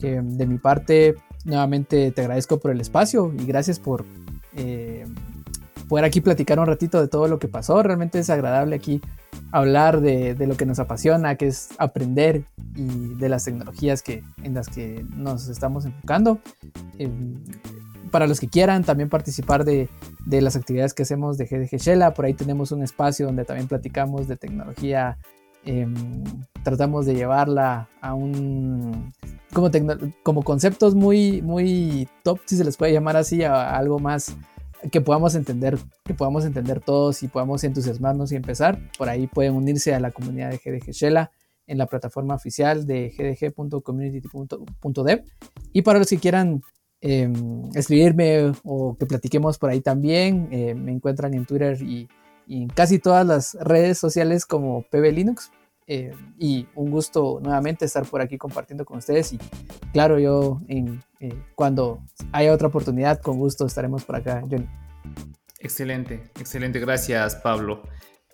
que 0.00 0.20
de 0.20 0.46
mi 0.46 0.58
parte, 0.58 1.14
nuevamente 1.44 2.10
te 2.10 2.22
agradezco 2.22 2.58
por 2.58 2.72
el 2.72 2.80
espacio 2.80 3.32
y 3.38 3.46
gracias 3.46 3.78
por 3.78 4.04
eh, 4.56 5.06
poder 5.88 6.04
aquí 6.04 6.20
platicar 6.20 6.58
un 6.58 6.66
ratito 6.66 7.00
de 7.00 7.06
todo 7.06 7.28
lo 7.28 7.38
que 7.38 7.46
pasó. 7.46 7.80
Realmente 7.84 8.18
es 8.18 8.28
agradable 8.28 8.74
aquí 8.74 9.00
hablar 9.50 10.00
de, 10.00 10.34
de, 10.34 10.46
lo 10.46 10.56
que 10.56 10.66
nos 10.66 10.78
apasiona, 10.78 11.36
que 11.36 11.46
es 11.46 11.70
aprender 11.78 12.44
y 12.74 13.14
de 13.14 13.28
las 13.28 13.44
tecnologías 13.44 14.02
que, 14.02 14.24
en 14.42 14.54
las 14.54 14.68
que 14.68 15.04
nos 15.16 15.48
estamos 15.48 15.84
enfocando. 15.84 16.38
Eh, 16.98 17.10
para 18.10 18.26
los 18.26 18.38
que 18.38 18.48
quieran 18.48 18.84
también 18.84 19.08
participar 19.08 19.64
de, 19.64 19.88
de, 20.26 20.40
las 20.42 20.54
actividades 20.54 20.94
que 20.94 21.02
hacemos 21.02 21.38
de 21.38 21.46
GDG 21.46 21.78
Shella, 21.78 22.14
por 22.14 22.26
ahí 22.26 22.34
tenemos 22.34 22.70
un 22.70 22.82
espacio 22.82 23.26
donde 23.26 23.44
también 23.44 23.66
platicamos 23.66 24.28
de 24.28 24.36
tecnología, 24.36 25.18
em, 25.64 26.22
tratamos 26.62 27.06
de 27.06 27.14
llevarla 27.14 27.88
a 28.00 28.14
un... 28.14 29.12
Como, 29.52 29.70
como 30.22 30.42
conceptos 30.44 30.94
muy, 30.94 31.42
muy 31.42 32.08
top, 32.22 32.38
si 32.46 32.56
se 32.56 32.64
les 32.64 32.76
puede 32.76 32.92
llamar 32.92 33.16
así, 33.16 33.42
a, 33.44 33.76
algo 33.76 33.98
más 33.98 34.34
que 34.90 35.00
podamos 35.00 35.34
entender, 35.34 35.78
que 36.04 36.14
podamos 36.14 36.44
entender 36.44 36.80
todos 36.80 37.22
y 37.22 37.28
podamos 37.28 37.64
entusiasmarnos 37.64 38.32
y 38.32 38.36
empezar. 38.36 38.78
Por 38.98 39.08
ahí 39.08 39.26
pueden 39.26 39.54
unirse 39.54 39.94
a 39.94 40.00
la 40.00 40.10
comunidad 40.10 40.50
de 40.50 40.58
GDG 40.58 40.90
Shella 40.90 41.30
en 41.66 41.78
la 41.78 41.86
plataforma 41.86 42.34
oficial 42.34 42.86
de 42.86 43.14
gdg.community.dev. 43.16 45.24
Y 45.72 45.82
para 45.82 45.98
los 45.98 46.08
que 46.08 46.18
quieran 46.18 46.62
Em, 47.04 47.68
escribirme 47.74 48.52
o 48.62 48.96
que 48.96 49.06
platiquemos 49.06 49.58
por 49.58 49.70
ahí 49.70 49.80
también. 49.80 50.48
Eh, 50.52 50.74
me 50.74 50.92
encuentran 50.92 51.34
en 51.34 51.44
Twitter 51.44 51.76
y, 51.82 52.08
en 52.48 52.68
casi 52.68 53.00
todas 53.00 53.26
las 53.26 53.54
redes 53.54 53.98
sociales 53.98 54.46
como 54.46 54.82
PB 54.82 55.12
Linux. 55.12 55.50
Eh, 55.94 56.10
y 56.38 56.66
un 56.74 56.90
gusto 56.90 57.38
nuevamente 57.42 57.84
estar 57.84 58.06
por 58.06 58.22
aquí 58.22 58.38
compartiendo 58.38 58.86
con 58.86 58.96
ustedes. 58.96 59.34
Y 59.34 59.38
claro, 59.92 60.18
yo 60.18 60.62
en, 60.66 61.02
eh, 61.20 61.34
cuando 61.54 62.02
haya 62.32 62.50
otra 62.54 62.68
oportunidad, 62.68 63.20
con 63.20 63.36
gusto 63.38 63.66
estaremos 63.66 64.02
por 64.02 64.16
acá, 64.16 64.40
Johnny. 64.40 64.66
Excelente, 65.58 66.30
excelente. 66.40 66.80
Gracias, 66.80 67.36
Pablo. 67.36 67.82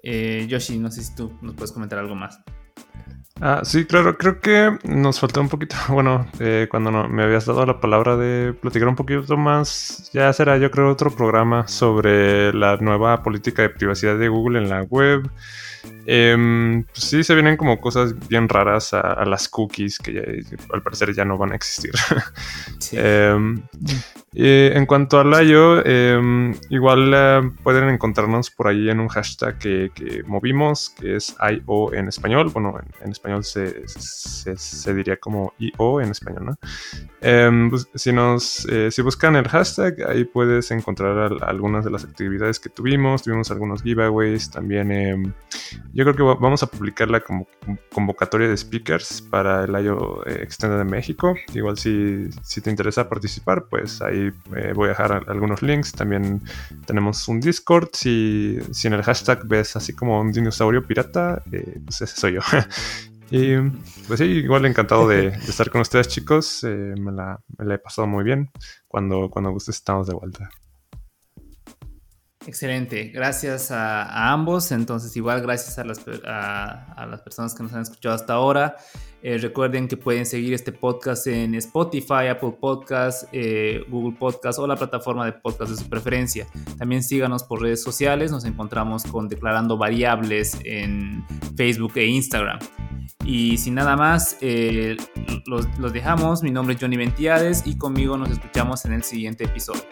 Yoshi, 0.05 0.79
no 0.79 0.91
sé 0.93 1.03
si 1.03 1.15
tú 1.17 1.33
nos 1.43 1.55
puedes 1.57 1.73
comentar 1.73 1.99
algo 1.99 2.15
más. 2.15 2.41
Ah, 3.41 3.61
sí, 3.63 3.85
claro, 3.85 4.19
creo 4.19 4.41
que 4.41 4.79
nos 4.85 5.21
faltó 5.21 5.41
un 5.41 5.49
poquito, 5.49 5.77
bueno, 5.89 6.27
eh, 6.41 6.67
cuando 6.71 6.91
no, 6.91 7.09
me 7.09 7.23
habías 7.23 7.47
dado 7.47 7.65
la 7.67 7.81
palabra 7.81 8.17
de 8.17 8.53
platicar 8.53 8.89
un 8.89 8.97
poquito 8.97 9.37
más, 9.37 10.11
ya 10.13 10.33
será 10.33 10.59
yo 10.59 10.71
creo 10.73 10.91
otro 10.91 11.11
programa 11.11 11.69
sobre 11.69 12.53
la 12.53 12.77
nueva 12.79 13.23
política 13.23 13.63
de 13.63 13.71
privacidad 13.71 14.19
de 14.19 14.29
Google 14.29 14.59
en 14.59 14.69
la 14.69 14.83
web 14.83 15.31
Em, 16.07 16.85
pues 16.85 17.05
sí, 17.05 17.23
se 17.23 17.35
vienen 17.35 17.57
como 17.57 17.81
cosas 17.81 18.15
bien 18.29 18.49
raras 18.49 18.95
a, 18.95 19.25
las 19.25 19.49
cookies 19.49 19.99
que 19.99 20.43
al 20.73 20.83
parecer 20.83 21.15
ya 21.15 21.25
no 21.25 21.37
van 21.37 21.53
a 21.53 21.57
existir. 21.57 21.93
Em, 24.35 24.77
en 24.77 24.87
cuanto 24.87 25.19
al 25.19 25.49
IO, 25.49 25.85
em, 25.85 26.55
igual 26.71 27.13
eh, 27.15 27.51
pueden 27.63 27.89
encontrarnos 27.89 28.51
por 28.51 28.69
ahí 28.69 28.91
en 28.91 29.01
un 29.01 29.09
hashtag 29.09 29.59
que, 29.59 29.91
movimos, 30.27 30.91
que 30.91 31.17
es 31.17 31.35
IO 31.41 31.95
en 31.95 32.09
español. 32.09 32.51
Bueno, 32.53 32.79
en, 33.03 33.11
español 33.11 33.45
se, 33.45 33.87
se, 33.89 34.95
diría 34.95 35.17
como 35.17 35.55
IO 35.59 36.01
en 36.01 36.11
español, 36.11 36.45
¿no? 36.47 36.59
Pues, 37.71 37.89
si, 37.95 38.13
nos, 38.13 38.67
eh, 38.67 38.91
si 38.91 39.03
buscan 39.03 39.37
el 39.37 39.49
hashtag, 39.49 39.97
ahí 40.09 40.25
puedes 40.25 40.71
encontrar 40.71 41.33
algunas 41.43 41.85
de 41.85 41.91
las 41.91 42.05
actividades 42.05 42.61
que 42.61 42.69
tuvimos. 42.69 43.23
Tuvimos 43.23 43.51
algunos 43.51 43.83
giveaways, 43.83 44.51
también 44.51 45.35
yo 45.93 46.05
creo 46.05 46.15
que 46.15 46.23
vamos 46.23 46.63
a 46.63 46.67
publicar 46.67 47.11
la 47.11 47.23
convocatoria 47.93 48.49
de 48.49 48.57
speakers 48.57 49.23
para 49.23 49.65
el 49.65 49.85
IO 49.85 50.25
eh, 50.27 50.41
Extended 50.43 50.79
de 50.79 50.85
México. 50.85 51.35
Igual 51.55 51.79
si, 51.79 52.29
si, 52.43 52.61
te 52.61 52.71
interesa 52.71 53.09
participar, 53.09 53.67
pues 53.69 54.01
ahí 54.03 54.18
eh, 54.27 54.73
voy 54.75 54.87
a 54.87 54.89
dejar 54.91 55.25
algunos 55.29 55.63
links. 55.63 55.93
También 55.93 56.43
tenemos 56.87 57.27
un 57.29 57.41
Discord. 57.41 57.89
Si, 57.93 58.59
si 58.73 58.89
en 58.89 58.95
el 58.95 59.03
hashtag 59.03 59.47
ves 59.47 59.77
así 59.77 59.95
como 59.95 60.21
un 60.21 60.33
dinosaurio 60.33 60.87
pirata, 60.87 61.43
eh, 61.53 61.81
pues 61.85 62.03
ese 62.03 62.17
soy 62.21 62.35
yo. 62.35 62.41
y 63.31 63.57
pues 64.07 64.21
sí, 64.21 64.25
igual 64.25 64.67
encantado 64.67 65.09
de, 65.09 65.27
estar 65.49 65.71
con 65.71 65.81
ustedes 65.81 66.09
chicos. 66.09 66.61
me, 66.65 67.13
la, 67.13 67.41
me, 67.57 67.65
la, 67.65 67.75
he 67.75 67.79
pasado 67.79 68.07
muy 68.07 68.25
bien. 68.25 68.51
Cuando, 68.87 69.31
cuando 69.31 69.51
gustes 69.51 69.77
estamos 69.77 70.07
de 70.07 70.15
vuelta. 70.15 70.51
Excelente, 72.49 73.11
gracias 73.13 73.71
a, 73.71 74.33
ambos. 74.33 74.73
Entonces, 74.73 75.15
igual 75.19 75.43
gracias 75.43 75.79
a 75.79 75.85
las, 75.85 76.01
a, 76.25 77.07
las, 77.07 77.21
personas 77.21 77.55
que 77.55 77.63
nos 77.63 77.75
han 77.75 77.83
escuchado 77.83 78.15
hasta 78.15 78.33
ahora. 78.33 78.77
Eh, 79.23 79.37
recuerden 79.37 79.87
que 79.87 79.99
pueden 79.99 80.25
seguir 80.25 80.55
este 80.55 80.73
podcast 80.73 81.27
en 81.27 81.55
Spotify, 81.57 82.29
Apple 82.31 82.55
Podcasts, 82.59 83.29
eh, 83.33 83.85
Google 83.91 84.17
Podcasts 84.19 84.59
o 84.59 84.67
la 84.67 84.77
plataforma 84.77 85.27
de 85.27 85.33
podcast 85.33 85.73
de 85.73 85.77
su 85.77 85.91
preferencia. 85.91 86.47
También 86.79 87.03
síganos 87.03 87.45
por 87.45 87.61
redes 87.61 87.83
sociales. 87.83 88.33
Nos 88.33 88.47
encontramos 88.47 89.05
con 89.05 89.29
Declarando 89.29 89.77
Variables 89.77 90.57
en 90.65 91.27
Facebook 91.55 91.93
e 91.97 92.07
Instagram. 92.07 92.61
Y 93.27 93.59
sin 93.59 93.75
nada 93.75 93.95
más, 93.95 94.39
eh, 94.41 94.97
los, 95.45 95.67
los 95.79 95.93
dejamos. 95.93 96.43
Mi 96.43 96.51
nombre 96.51 96.77
es 96.77 96.81
Johnny 96.81 96.97
Ventiades 96.97 97.67
y 97.67 97.77
conmigo 97.77 98.17
nos 98.17 98.31
escuchamos 98.31 98.87
en 98.87 98.95
el 98.95 99.03
siguiente 99.03 99.45
episodio. 99.45 99.83